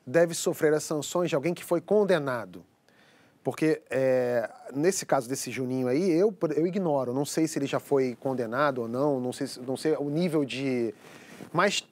deve 0.06 0.34
sofrer 0.34 0.74
as 0.74 0.84
sanções 0.84 1.30
de 1.30 1.36
alguém 1.36 1.54
que 1.54 1.64
foi 1.64 1.82
condenado 1.82 2.66
porque 3.44 3.82
é, 3.90 4.50
nesse 4.74 5.06
caso 5.06 5.28
desse 5.28 5.52
Juninho 5.52 5.88
aí, 5.88 6.12
eu, 6.12 6.34
eu 6.56 6.66
ignoro. 6.66 7.14
Não 7.14 7.26
sei 7.26 7.46
se 7.46 7.60
ele 7.60 7.66
já 7.66 7.80
foi 7.80 8.16
condenado 8.20 8.84
ou 8.84 8.88
não, 8.88 9.20
não 9.20 9.34
sei, 9.34 9.48
não 9.68 9.76
sei 9.76 9.96
o 9.98 10.10
nível 10.10 10.46
de. 10.46 10.94
Mas 11.52 11.86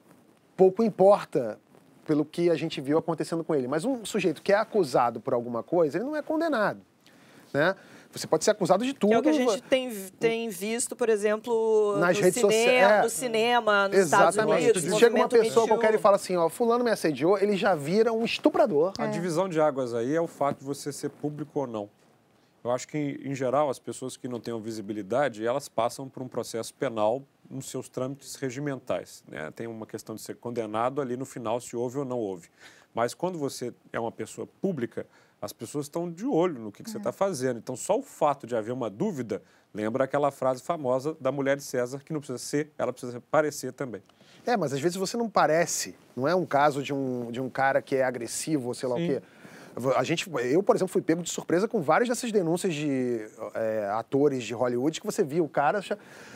pouco 0.56 0.82
importa 0.82 1.58
pelo 2.06 2.24
que 2.24 2.50
a 2.50 2.54
gente 2.54 2.80
viu 2.80 2.96
acontecendo 2.96 3.44
com 3.44 3.54
ele. 3.54 3.68
Mas 3.68 3.84
um 3.84 4.04
sujeito 4.04 4.42
que 4.42 4.52
é 4.52 4.56
acusado 4.56 5.20
por 5.20 5.34
alguma 5.34 5.62
coisa, 5.62 5.98
ele 5.98 6.04
não 6.04 6.16
é 6.16 6.22
condenado. 6.22 6.80
Né? 7.52 7.76
Você 8.12 8.26
pode 8.26 8.44
ser 8.44 8.50
acusado 8.50 8.84
de 8.84 8.92
tudo. 8.92 9.10
Que 9.10 9.14
é 9.14 9.18
o 9.18 9.22
que 9.22 9.28
a 9.28 9.32
gente 9.32 9.62
tem, 9.62 9.90
tem 10.20 10.48
visto, 10.48 10.94
por 10.94 11.08
exemplo, 11.08 11.96
Nas 11.98 12.16
no, 12.16 12.24
redes 12.24 12.40
cinema, 12.40 12.92
é, 12.92 13.02
no 13.02 13.10
cinema, 13.10 13.88
nos 13.88 13.98
Exatamente. 13.98 14.66
Estados 14.66 14.82
Unidos. 14.82 14.98
Chega 14.98 15.16
uma 15.16 15.28
pessoa 15.28 15.66
qualquer 15.66 15.94
e 15.94 15.98
fala 15.98 16.16
assim, 16.16 16.36
ó, 16.36 16.48
fulano 16.48 16.84
me 16.84 16.90
assediou, 16.90 17.38
ele 17.38 17.56
já 17.56 17.74
vira 17.74 18.12
um 18.12 18.24
estuprador. 18.24 18.92
A 18.98 19.06
é. 19.06 19.08
divisão 19.08 19.48
de 19.48 19.60
águas 19.60 19.94
aí 19.94 20.14
é 20.14 20.20
o 20.20 20.26
fato 20.26 20.58
de 20.58 20.64
você 20.64 20.92
ser 20.92 21.08
público 21.08 21.60
ou 21.60 21.66
não. 21.66 21.88
Eu 22.64 22.70
acho 22.70 22.86
que, 22.86 23.20
em 23.24 23.34
geral, 23.34 23.68
as 23.68 23.80
pessoas 23.80 24.16
que 24.16 24.28
não 24.28 24.38
têm 24.38 24.58
visibilidade, 24.60 25.44
elas 25.44 25.68
passam 25.68 26.08
por 26.08 26.22
um 26.22 26.28
processo 26.28 26.72
penal 26.74 27.22
nos 27.50 27.68
seus 27.68 27.88
trâmites 27.88 28.36
regimentais. 28.36 29.24
Né? 29.26 29.50
Tem 29.50 29.66
uma 29.66 29.84
questão 29.84 30.14
de 30.14 30.22
ser 30.22 30.36
condenado 30.36 31.00
ali 31.00 31.16
no 31.16 31.24
final, 31.24 31.60
se 31.60 31.74
houve 31.74 31.98
ou 31.98 32.04
não 32.04 32.18
houve. 32.18 32.48
Mas 32.94 33.14
quando 33.14 33.36
você 33.36 33.74
é 33.92 33.98
uma 33.98 34.12
pessoa 34.12 34.46
pública, 34.60 35.06
as 35.42 35.52
pessoas 35.52 35.86
estão 35.86 36.08
de 36.08 36.24
olho 36.24 36.60
no 36.60 36.70
que, 36.70 36.84
que 36.84 36.90
você 36.90 36.98
está 36.98 37.10
fazendo. 37.10 37.58
Então, 37.58 37.74
só 37.74 37.98
o 37.98 38.02
fato 38.02 38.46
de 38.46 38.54
haver 38.54 38.70
uma 38.70 38.88
dúvida 38.88 39.42
lembra 39.74 40.04
aquela 40.04 40.30
frase 40.30 40.62
famosa 40.62 41.16
da 41.20 41.32
mulher 41.32 41.56
de 41.56 41.64
César, 41.64 41.98
que 42.04 42.12
não 42.12 42.20
precisa 42.20 42.38
ser, 42.38 42.70
ela 42.78 42.92
precisa 42.92 43.20
parecer 43.28 43.72
também. 43.72 44.00
É, 44.46 44.56
mas 44.56 44.72
às 44.72 44.78
vezes 44.78 44.96
você 44.96 45.16
não 45.16 45.28
parece. 45.28 45.96
Não 46.16 46.28
é 46.28 46.34
um 46.34 46.46
caso 46.46 46.80
de 46.80 46.94
um, 46.94 47.32
de 47.32 47.40
um 47.40 47.50
cara 47.50 47.82
que 47.82 47.96
é 47.96 48.04
agressivo, 48.04 48.68
ou 48.68 48.74
sei 48.74 48.88
lá 48.88 48.96
Sim. 48.96 49.04
o 49.04 49.06
quê. 49.08 49.22
A 49.96 50.04
gente, 50.04 50.30
eu, 50.50 50.62
por 50.62 50.76
exemplo, 50.76 50.92
fui 50.92 51.00
pego 51.00 51.22
de 51.22 51.30
surpresa 51.30 51.66
com 51.66 51.80
várias 51.80 52.08
dessas 52.08 52.30
denúncias 52.30 52.74
de 52.74 53.26
é, 53.54 53.88
atores 53.94 54.44
de 54.44 54.52
Hollywood 54.52 55.00
que 55.00 55.06
você 55.06 55.24
viu. 55.24 55.44
O 55.44 55.48
cara, 55.48 55.80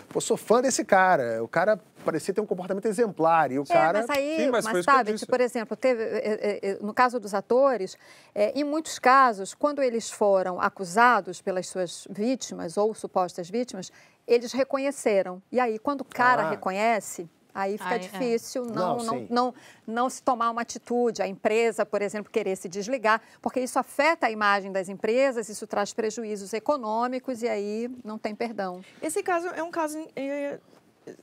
pô, 0.08 0.20
sou 0.20 0.36
fã 0.36 0.62
desse 0.62 0.84
cara. 0.84 1.44
O 1.44 1.48
cara 1.48 1.78
parecia 2.04 2.32
ter 2.32 2.40
um 2.40 2.46
comportamento 2.46 2.86
exemplar. 2.86 3.52
E 3.52 3.58
o 3.58 3.62
é, 3.62 3.66
cara. 3.66 4.04
Mas 4.06 4.10
aí, 4.10 4.36
Sim, 4.36 4.50
mas, 4.50 4.64
mas 4.64 4.84
sabe, 4.84 5.14
tipo, 5.14 5.30
por 5.30 5.40
exemplo, 5.40 5.76
teve, 5.76 6.02
é, 6.02 6.60
é, 6.62 6.78
no 6.80 6.94
caso 6.94 7.20
dos 7.20 7.34
atores, 7.34 7.96
em 8.34 8.64
muitos 8.64 8.98
casos, 8.98 9.52
quando 9.52 9.82
eles 9.82 10.10
foram 10.10 10.60
acusados 10.60 11.42
pelas 11.42 11.66
suas 11.66 12.08
vítimas 12.10 12.78
ou 12.78 12.94
supostas 12.94 13.50
vítimas, 13.50 13.92
eles 14.26 14.52
reconheceram. 14.52 15.42
E 15.52 15.60
aí, 15.60 15.78
quando 15.78 16.00
o 16.00 16.04
cara 16.04 16.44
ah. 16.44 16.50
reconhece, 16.50 17.28
Aí 17.56 17.78
fica 17.78 17.88
Ai, 17.88 17.96
é. 17.96 17.98
difícil 18.00 18.64
é. 18.64 18.66
não, 18.66 18.96
não, 18.98 19.04
não, 19.04 19.26
não, 19.30 19.54
não, 19.86 20.10
se 20.10 20.22
tomar 20.22 20.50
uma 20.50 20.60
atitude, 20.60 21.22
a 21.22 21.26
empresa, 21.26 21.86
por 21.86 22.02
exemplo, 22.02 22.30
querer 22.30 22.54
se 22.54 22.68
desligar, 22.68 23.18
porque 23.40 23.60
isso 23.60 23.78
afeta 23.78 24.26
a 24.26 24.30
imagem 24.30 24.70
das 24.70 24.90
empresas, 24.90 25.48
isso 25.48 25.66
traz 25.66 25.94
prejuízos 25.94 26.52
econômicos 26.52 27.42
e 27.42 27.48
aí 27.48 27.90
não 28.04 28.18
tem 28.18 28.34
perdão. 28.34 28.84
Esse 29.00 29.22
caso 29.22 29.48
é 29.48 29.62
um 29.62 29.70
caso 29.70 29.98
é, 30.14 30.60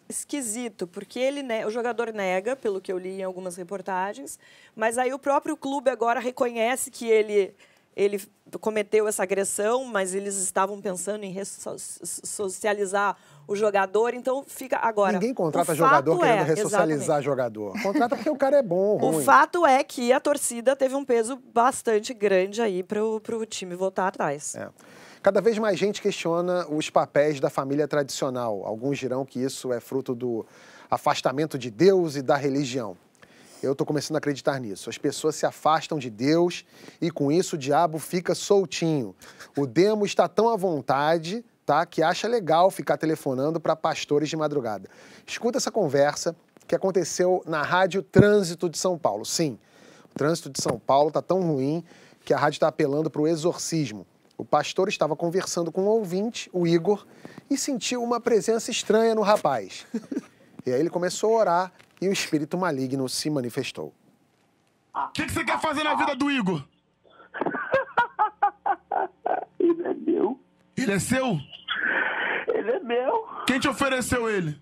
esquisito, 0.10 0.88
porque 0.88 1.20
ele 1.20 1.44
o 1.68 1.70
jogador 1.70 2.12
nega, 2.12 2.56
pelo 2.56 2.82
que 2.82 2.92
eu 2.92 2.98
li 2.98 3.20
em 3.20 3.24
algumas 3.24 3.56
reportagens, 3.56 4.40
mas 4.76 4.98
aí 4.98 5.14
o 5.14 5.20
próprio 5.20 5.56
clube 5.56 5.92
agora 5.92 6.20
reconhece 6.20 6.90
que 6.90 7.08
ele 7.08 7.54
ele 7.96 8.22
cometeu 8.60 9.08
essa 9.08 9.24
agressão, 9.24 9.86
mas 9.86 10.14
eles 10.14 10.36
estavam 10.38 10.80
pensando 10.80 11.24
em 11.24 11.32
ressocializar 11.32 13.18
o 13.48 13.56
jogador, 13.56 14.14
então 14.14 14.44
fica 14.48 14.78
agora. 14.78 15.14
Ninguém 15.14 15.34
contrata 15.34 15.76
jogador 15.76 16.18
querendo 16.18 16.40
é, 16.40 16.44
ressocializar 16.44 17.20
exatamente. 17.20 17.26
jogador. 17.26 17.82
Contrata 17.82 18.16
porque 18.16 18.30
o 18.30 18.38
cara 18.38 18.58
é 18.58 18.64
bom. 18.64 18.98
O 19.02 19.22
fato 19.22 19.66
é 19.66 19.84
que 19.84 20.14
a 20.14 20.20
torcida 20.20 20.76
teve 20.76 20.96
um 20.96 21.04
peso 21.04 21.38
bastante 21.54 22.14
grande 22.14 22.62
aí 22.62 22.84
para 22.84 23.04
o 23.04 23.46
time 23.46 23.76
voltar 23.76 24.08
atrás. 24.08 24.56
É. 24.56 24.70
Cada 25.22 25.40
vez 25.40 25.58
mais 25.58 25.80
gente 25.80 26.02
questiona 26.02 26.68
os 26.68 26.90
papéis 26.90 27.40
da 27.40 27.50
família 27.50 27.88
tradicional. 27.88 28.66
Alguns 28.66 28.98
dirão 29.00 29.26
que 29.26 29.40
isso 29.40 29.72
é 29.72 29.80
fruto 29.80 30.14
do 30.14 30.46
afastamento 30.90 31.58
de 31.58 31.72
Deus 31.72 32.16
e 32.16 32.22
da 32.22 32.36
religião. 32.36 32.98
Eu 33.64 33.72
estou 33.72 33.88
começando 33.88 34.16
a 34.16 34.18
acreditar 34.18 34.60
nisso. 34.60 34.90
As 34.90 34.98
pessoas 34.98 35.36
se 35.38 35.46
afastam 35.46 35.98
de 35.98 36.10
Deus 36.10 36.66
e 37.00 37.10
com 37.10 37.32
isso 37.32 37.56
o 37.56 37.58
diabo 37.58 37.98
fica 37.98 38.36
soltinho. 38.36 39.16
O 39.58 39.66
demo 39.66 40.06
está 40.06 40.28
tão 40.28 40.50
à 40.50 40.58
vontade 40.58 41.46
tá? 41.66 41.86
que 41.86 42.04
acha 42.04 42.28
legal 42.28 42.70
ficar 42.70 42.98
telefonando 42.98 43.62
para 43.62 43.74
pastores 43.74 44.28
de 44.28 44.36
madrugada. 44.36 44.90
Escuta 45.26 45.60
essa 45.60 45.72
conversa 45.72 46.36
que 46.68 46.76
aconteceu 46.76 47.42
na 47.46 47.62
Rádio 47.62 48.04
Trânsito 48.04 48.70
de 48.70 48.78
São 48.78 48.98
Paulo. 48.98 49.26
Sim, 49.26 49.58
o 50.14 50.18
trânsito 50.18 50.50
de 50.50 50.62
São 50.62 50.78
Paulo 50.78 51.08
está 51.08 51.22
tão 51.22 51.42
ruim 51.42 51.86
que 52.26 52.34
a 52.34 52.38
rádio 52.38 52.58
está 52.58 52.68
apelando 52.68 53.10
para 53.10 53.22
o 53.22 53.28
exorcismo. 53.28 54.06
O 54.38 54.44
pastor 54.44 54.90
estava 54.90 55.16
conversando 55.16 55.72
com 55.72 55.84
um 55.84 55.88
ouvinte, 55.88 56.50
o 56.52 56.68
Igor, 56.68 57.06
e 57.50 57.58
sentiu 57.58 58.04
uma 58.04 58.20
presença 58.20 58.72
estranha 58.72 59.16
no 59.16 59.22
rapaz. 59.22 59.86
E 60.66 60.72
aí 60.72 60.80
ele 60.80 60.90
começou 60.90 61.36
a 61.36 61.40
orar 61.40 61.74
e 62.04 62.10
o 62.10 62.14
espírito 62.14 62.58
maligno 62.58 63.08
se 63.08 63.30
manifestou. 63.30 63.94
O 64.94 65.08
que, 65.10 65.26
que 65.26 65.32
você 65.32 65.44
quer 65.44 65.60
fazer 65.60 65.84
na 65.84 65.96
vida 65.96 66.16
do 66.16 66.30
Igor? 66.30 66.64
Ele 69.58 69.88
é 69.88 69.94
meu. 69.94 70.40
Ele 70.78 70.92
é 70.92 71.00
seu? 71.00 71.40
Ele 72.54 72.72
é 72.72 72.80
meu. 72.80 73.26
Quem 73.48 73.60
te 73.60 73.70
ofereceu 73.70 74.30
ele? 74.30 74.60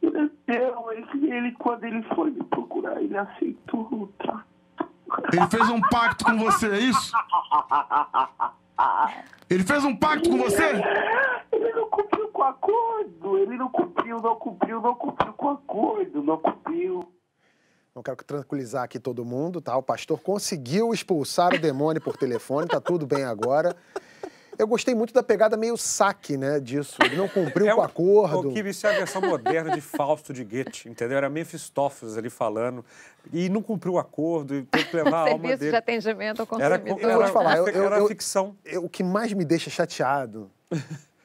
Ele 0.00 0.18
é 0.18 0.30
meu. 0.46 0.92
Ele, 0.92 1.32
ele 1.32 1.52
quando 1.52 1.84
ele 1.84 2.02
foi 2.14 2.30
me 2.30 2.44
procurar, 2.44 3.02
ele 3.02 3.16
aceitou 3.16 4.12
trato. 4.18 4.46
Ele 5.32 5.48
fez 5.48 5.68
um 5.68 5.80
pacto 5.80 6.24
com 6.24 6.38
você, 6.38 6.70
é 6.70 6.78
isso? 6.78 7.12
Ele 9.50 9.64
fez 9.64 9.84
um 9.84 9.96
pacto 9.96 10.28
com 10.30 10.38
você? 10.38 10.62
Ele 11.52 11.72
não 11.72 11.88
cumpriu 11.88 12.28
com 12.28 12.42
o 12.42 12.44
acordo. 12.44 13.38
Ele 13.38 13.56
não 13.56 13.68
cumpriu, 13.68 14.20
não 14.20 14.36
cumpriu, 14.36 14.80
não 14.80 14.94
cumpriu 14.94 15.32
com 15.32 15.46
o 15.46 15.50
acordo. 15.50 16.22
Não 16.22 16.38
cumpriu. 16.38 17.12
Não 17.94 18.02
quero 18.02 18.16
tranquilizar 18.18 18.84
aqui 18.84 19.00
todo 19.00 19.24
mundo, 19.24 19.60
tá? 19.60 19.76
O 19.76 19.82
pastor 19.82 20.20
conseguiu 20.20 20.94
expulsar 20.94 21.52
o 21.52 21.58
demônio 21.58 22.00
por 22.00 22.16
telefone, 22.16 22.68
tá 22.68 22.80
tudo 22.80 23.06
bem 23.06 23.24
agora. 23.24 23.74
Eu 24.58 24.66
gostei 24.66 24.94
muito 24.94 25.14
da 25.14 25.22
pegada 25.22 25.56
meio 25.56 25.76
saque, 25.76 26.36
né, 26.36 26.58
disso. 26.58 26.96
Ele 27.04 27.16
não 27.16 27.28
cumpriu 27.28 27.68
é 27.68 27.74
com 27.74 27.80
o 27.80 27.84
acordo. 27.84 28.50
O 28.50 28.52
que 28.52 28.60
isso 28.60 28.86
é 28.86 28.94
a 28.94 28.98
versão 28.98 29.22
moderna 29.22 29.70
de 29.70 29.80
Fausto 29.80 30.32
de 30.32 30.42
Goethe, 30.42 30.88
entendeu? 30.88 31.16
Era 31.16 31.30
Mephistófeles 31.30 32.18
ali 32.18 32.28
falando 32.28 32.84
e 33.32 33.48
não 33.48 33.62
cumpriu 33.62 33.94
o 33.94 33.98
acordo 33.98 34.56
e 34.56 34.62
teve 34.64 34.86
que 34.86 34.96
levar 34.96 35.28
a 35.28 35.30
alma 35.30 35.38
dele. 35.38 35.48
Serviço 35.48 35.70
de 35.70 35.76
atendimento 35.76 36.40
ao 36.40 36.46
consumidor. 36.46 36.98
Era, 36.98 37.12
eu 37.12 37.18
vou 37.18 37.24
te 37.24 37.32
falar, 37.32 37.56
eu, 37.56 37.68
eu, 37.68 37.84
era 37.84 37.98
eu, 37.98 38.08
ficção. 38.08 38.56
Eu, 38.64 38.84
o 38.84 38.88
que 38.88 39.04
mais 39.04 39.32
me 39.32 39.44
deixa 39.44 39.70
chateado 39.70 40.50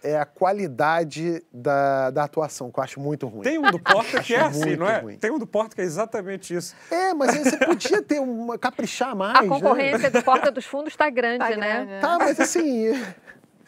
é 0.04 0.20
a 0.20 0.26
qualidade 0.26 1.42
da, 1.52 2.12
da 2.12 2.26
atuação, 2.26 2.70
que 2.70 2.78
eu 2.78 2.84
acho 2.84 3.00
muito 3.00 3.26
ruim. 3.26 3.42
Tem 3.42 3.58
um 3.58 3.72
do 3.72 3.80
Porta 3.80 4.22
que 4.22 4.36
é 4.36 4.42
assim, 4.42 4.76
não 4.76 4.88
é? 4.88 5.00
Ruim. 5.00 5.18
Tem 5.18 5.32
um 5.32 5.40
do 5.40 5.48
Porta 5.48 5.74
que 5.74 5.82
é 5.82 5.86
exatamente 5.86 6.54
isso. 6.54 6.76
É, 6.92 7.14
mas 7.14 7.30
aí 7.30 7.44
você 7.44 7.58
podia 7.58 8.02
ter 8.02 8.20
uma 8.20 8.58
caprichar 8.58 9.16
mais. 9.16 9.38
A 9.38 9.42
né? 9.42 9.48
concorrência 9.48 10.10
né? 10.10 10.10
do 10.10 10.22
Porta 10.22 10.52
dos 10.52 10.66
Fundos 10.66 10.92
está 10.94 11.10
grande, 11.10 11.40
tá 11.40 11.50
né? 11.56 11.86
Grande, 11.86 12.02
Tá, 12.02 12.18
mas 12.20 12.40
assim. 12.40 12.92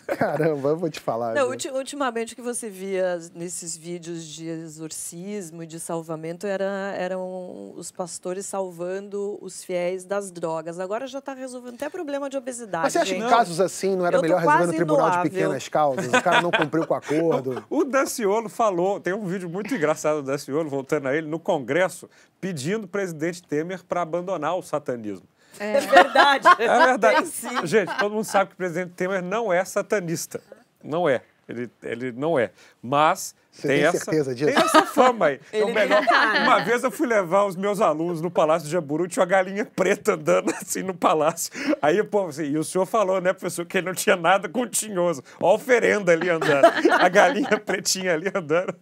Caramba, 0.17 0.69
eu 0.69 0.77
vou 0.77 0.89
te 0.89 0.99
falar. 0.99 1.33
Não, 1.33 1.49
ultimamente 1.49 2.33
o 2.33 2.35
que 2.35 2.41
você 2.41 2.69
via 2.69 3.19
nesses 3.33 3.75
vídeos 3.75 4.23
de 4.23 4.47
exorcismo 4.47 5.63
e 5.63 5.67
de 5.67 5.79
salvamento 5.79 6.45
era, 6.45 6.93
eram 6.97 7.73
os 7.75 7.91
pastores 7.91 8.45
salvando 8.45 9.37
os 9.41 9.63
fiéis 9.63 10.05
das 10.05 10.31
drogas. 10.31 10.79
Agora 10.79 11.07
já 11.07 11.19
está 11.19 11.33
resolvendo 11.33 11.75
até 11.75 11.89
problema 11.89 12.29
de 12.29 12.37
obesidade. 12.37 12.83
Mas 12.83 12.93
você 12.93 12.99
acha 12.99 13.15
que 13.15 13.21
em 13.21 13.27
casos 13.27 13.59
assim 13.59 13.95
não 13.95 14.05
era 14.05 14.21
melhor 14.21 14.39
resolver 14.39 14.67
no 14.67 14.73
tribunal 14.73 15.11
de 15.11 15.29
pequenas 15.29 15.67
causas? 15.67 16.07
O 16.07 16.21
cara 16.21 16.41
não 16.41 16.51
cumpriu 16.51 16.85
com 16.85 16.93
o 16.93 16.97
acordo. 16.97 17.65
o 17.69 17.83
Daciolo 17.83 18.49
falou, 18.49 18.99
tem 18.99 19.13
um 19.13 19.25
vídeo 19.25 19.49
muito 19.49 19.73
engraçado 19.73 20.21
do 20.21 20.27
Daciolo, 20.31 20.69
voltando 20.69 21.07
a 21.07 21.15
ele, 21.15 21.27
no 21.27 21.39
Congresso, 21.39 22.09
pedindo 22.39 22.85
o 22.85 22.87
presidente 22.87 23.41
Temer 23.41 23.83
para 23.83 24.01
abandonar 24.01 24.55
o 24.55 24.61
satanismo. 24.61 25.27
É, 25.59 25.77
é 25.77 25.79
verdade. 25.81 26.47
É 26.59 26.85
verdade. 26.85 27.31
Gente, 27.63 27.97
todo 27.97 28.13
mundo 28.13 28.23
sabe 28.23 28.49
que 28.49 28.53
o 28.53 28.57
presidente 28.57 28.91
Temer 28.91 29.21
não 29.21 29.51
é 29.51 29.63
satanista. 29.65 30.41
Não 30.83 31.07
é. 31.07 31.21
Ele, 31.47 31.69
ele 31.83 32.11
não 32.11 32.39
é. 32.39 32.51
Mas 32.81 33.35
Você 33.51 33.67
tem, 33.67 33.77
tem 33.77 33.85
essa, 33.85 33.97
certeza 33.99 34.33
disso? 34.33 34.51
tem 34.51 34.63
essa 34.63 34.83
fama 34.83 35.27
aí. 35.27 35.39
Então, 35.53 35.71
melhor, 35.71 36.01
uma 36.43 36.59
vez 36.63 36.83
eu 36.83 36.89
fui 36.89 37.07
levar 37.07 37.45
os 37.45 37.55
meus 37.55 37.79
alunos 37.81 38.19
no 38.19 38.31
Palácio 38.31 38.65
de 38.65 38.71
Jaburu, 38.71 39.07
tinha 39.07 39.21
uma 39.21 39.29
galinha 39.29 39.63
preta 39.63 40.13
andando 40.13 40.49
assim 40.59 40.81
no 40.81 40.93
palácio. 40.93 41.51
Aí, 41.81 42.03
pô, 42.03 42.27
assim, 42.27 42.45
e 42.45 42.57
o 42.57 42.63
senhor 42.63 42.85
falou, 42.85 43.21
né, 43.21 43.31
professor, 43.31 43.65
que 43.65 43.77
ele 43.77 43.87
não 43.87 43.93
tinha 43.93 44.15
nada 44.15 44.49
com 44.49 44.67
tinhoso. 44.67 45.23
Ó 45.39 45.51
a 45.51 45.53
oferenda 45.53 46.11
ali 46.11 46.29
andando. 46.29 46.65
A 46.65 47.07
galinha 47.09 47.59
pretinha 47.59 48.13
ali 48.13 48.31
andando. 48.33 48.75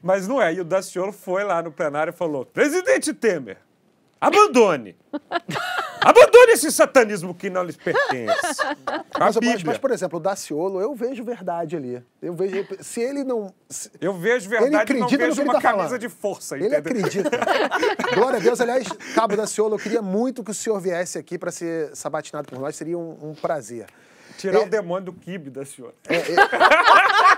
Mas 0.00 0.28
não 0.28 0.40
é. 0.40 0.54
E 0.54 0.60
o 0.60 0.64
Daciolo 0.64 1.12
foi 1.12 1.42
lá 1.42 1.60
no 1.60 1.72
plenário 1.72 2.12
e 2.12 2.16
falou: 2.16 2.46
presidente 2.46 3.12
Temer, 3.12 3.58
abandone. 4.20 4.96
Abandone 6.06 6.52
esse 6.52 6.70
satanismo 6.70 7.34
que 7.34 7.50
não 7.50 7.64
lhes 7.64 7.76
pertence. 7.76 8.62
Mas, 9.18 9.36
mas, 9.36 9.62
mas, 9.62 9.78
por 9.78 9.90
exemplo, 9.90 10.18
o 10.18 10.20
Daciolo, 10.22 10.80
eu 10.80 10.94
vejo 10.94 11.24
verdade 11.24 11.74
ali. 11.74 12.02
Eu 12.20 12.34
vejo. 12.34 12.66
Se 12.80 13.00
ele 13.00 13.24
não. 13.24 13.52
Se, 13.68 13.90
eu 13.98 14.12
vejo 14.12 14.48
verdade 14.48 14.92
ele 14.92 15.00
não 15.00 15.08
vejo 15.08 15.42
uma 15.42 15.54
tá 15.54 15.60
camisa 15.60 15.84
falando. 15.86 16.00
de 16.00 16.08
força. 16.08 16.56
Ele 16.56 16.76
acredita. 16.76 17.30
Glória 18.14 18.38
a 18.38 18.42
Deus. 18.42 18.60
Aliás, 18.60 18.86
Cabo 19.14 19.34
Daciolo, 19.34 19.76
eu 19.76 19.78
queria 19.78 20.02
muito 20.02 20.44
que 20.44 20.50
o 20.50 20.54
senhor 20.54 20.78
viesse 20.80 21.18
aqui 21.18 21.38
para 21.38 21.50
ser 21.50 21.96
sabatinado 21.96 22.46
por 22.48 22.58
nós. 22.58 22.76
Seria 22.76 22.98
um, 22.98 23.30
um 23.30 23.34
prazer. 23.34 23.86
Tirar 24.36 24.60
é, 24.60 24.62
o 24.64 24.68
demônio 24.68 25.06
do 25.06 25.12
kibe 25.14 25.50
da 25.50 25.64
senhora. 25.64 25.94
É, 26.08 26.16
é, 26.16 26.20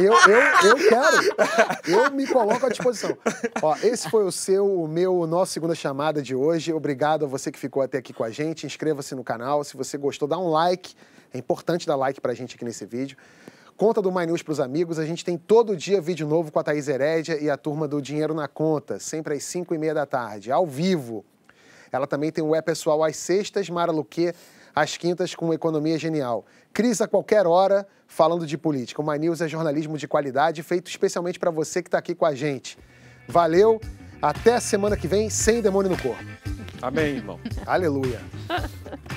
eu, 0.00 0.12
eu, 0.12 0.70
eu 0.70 0.88
quero. 0.88 1.76
Eu 1.86 2.10
me 2.10 2.26
coloco 2.26 2.64
à 2.66 2.68
disposição. 2.68 3.16
Ó, 3.62 3.76
esse 3.82 4.08
foi 4.10 4.24
o 4.24 4.32
seu, 4.32 4.66
o 4.66 4.88
meu, 4.88 5.18
o 5.18 5.26
nosso 5.26 5.52
segunda 5.52 5.74
chamada 5.74 6.22
de 6.22 6.34
hoje. 6.34 6.72
Obrigado 6.72 7.24
a 7.24 7.28
você 7.28 7.50
que 7.50 7.58
ficou 7.58 7.82
até 7.82 7.98
aqui 7.98 8.12
com 8.12 8.24
a 8.24 8.30
gente. 8.30 8.66
Inscreva-se 8.66 9.14
no 9.14 9.24
canal. 9.24 9.62
Se 9.64 9.76
você 9.76 9.96
gostou, 9.98 10.28
dá 10.28 10.38
um 10.38 10.48
like. 10.48 10.94
É 11.32 11.38
importante 11.38 11.86
dar 11.86 11.96
like 11.96 12.20
pra 12.20 12.34
gente 12.34 12.56
aqui 12.56 12.64
nesse 12.64 12.86
vídeo. 12.86 13.16
Conta 13.76 14.02
do 14.02 14.10
My 14.10 14.26
News 14.26 14.42
pros 14.42 14.58
amigos. 14.60 14.98
A 14.98 15.04
gente 15.04 15.24
tem 15.24 15.36
todo 15.38 15.76
dia 15.76 16.00
vídeo 16.00 16.26
novo 16.26 16.50
com 16.50 16.58
a 16.58 16.64
Thaís 16.64 16.88
Herédia 16.88 17.38
e 17.40 17.48
a 17.48 17.56
turma 17.56 17.86
do 17.86 18.02
Dinheiro 18.02 18.34
na 18.34 18.48
Conta, 18.48 18.98
sempre 18.98 19.34
às 19.34 19.44
5 19.44 19.74
e 19.74 19.78
meia 19.78 19.94
da 19.94 20.04
tarde, 20.04 20.50
ao 20.50 20.66
vivo. 20.66 21.24
Ela 21.92 22.06
também 22.06 22.32
tem 22.32 22.42
o 22.42 22.54
É 22.54 22.60
Pessoal 22.60 23.04
às 23.04 23.16
sextas, 23.16 23.70
Mara 23.70 23.92
Luque 23.92 24.32
às 24.74 24.96
quintas 24.96 25.34
com 25.34 25.52
Economia 25.52 25.98
Genial. 25.98 26.44
Cris 26.78 27.00
a 27.00 27.08
qualquer 27.08 27.44
hora, 27.44 27.84
falando 28.06 28.46
de 28.46 28.56
política. 28.56 29.02
O 29.02 29.04
My 29.04 29.18
News 29.18 29.40
é 29.40 29.48
jornalismo 29.48 29.98
de 29.98 30.06
qualidade, 30.06 30.62
feito 30.62 30.88
especialmente 30.88 31.36
para 31.36 31.50
você 31.50 31.82
que 31.82 31.88
está 31.88 31.98
aqui 31.98 32.14
com 32.14 32.24
a 32.24 32.36
gente. 32.36 32.78
Valeu, 33.26 33.80
até 34.22 34.54
a 34.54 34.60
semana 34.60 34.96
que 34.96 35.08
vem, 35.08 35.28
sem 35.28 35.60
demônio 35.60 35.90
no 35.90 36.00
corpo. 36.00 36.22
Amém, 36.80 37.16
irmão. 37.16 37.40
Aleluia. 37.66 38.20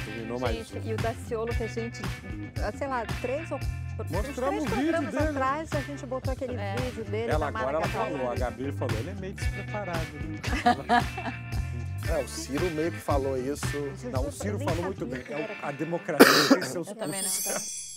Terminou 0.06 0.40
mais 0.40 0.56
Gente, 0.70 0.88
e 0.88 0.94
o 0.96 0.98
Daciolo 0.98 1.54
que 1.54 1.62
a 1.62 1.68
gente, 1.68 2.02
ah, 2.64 2.74
sei 2.76 2.88
lá, 2.88 3.06
três 3.22 3.52
ou 3.52 3.60
Mostramos 4.10 4.34
três 4.36 4.64
o 4.64 4.66
vídeo 4.66 4.92
programas 4.94 5.14
dele. 5.14 5.28
atrás, 5.30 5.70
a 5.74 5.82
gente 5.82 6.06
botou 6.08 6.34
aquele 6.34 6.56
É. 6.56 6.76
vídeo 6.78 7.04
dele 7.04 7.32
Ela 7.32 7.50
agora 7.50 7.78
ela 7.78 7.88
falou, 7.90 8.32
a 8.32 8.36
Gabi 8.36 8.72
falou, 8.72 8.98
ele 8.98 9.12
é 9.12 9.14
meio 9.14 9.34
despreparado. 9.34 10.00
Né? 10.16 11.52
É, 12.10 12.24
o 12.24 12.28
Ciro 12.28 12.70
meio 12.72 12.92
que 12.92 13.00
falou 13.00 13.38
isso. 13.38 13.66
Não, 14.12 14.28
o 14.28 14.32
Ciro 14.32 14.60
falou 14.60 14.84
muito 14.86 15.06
bem. 15.06 15.22
É 15.30 15.58
a 15.62 15.72
democracia 15.72 16.50
tem 16.50 16.64
seus 16.64 16.88
Eu 16.88 16.96
também 16.96 17.22
custos. 17.22 17.91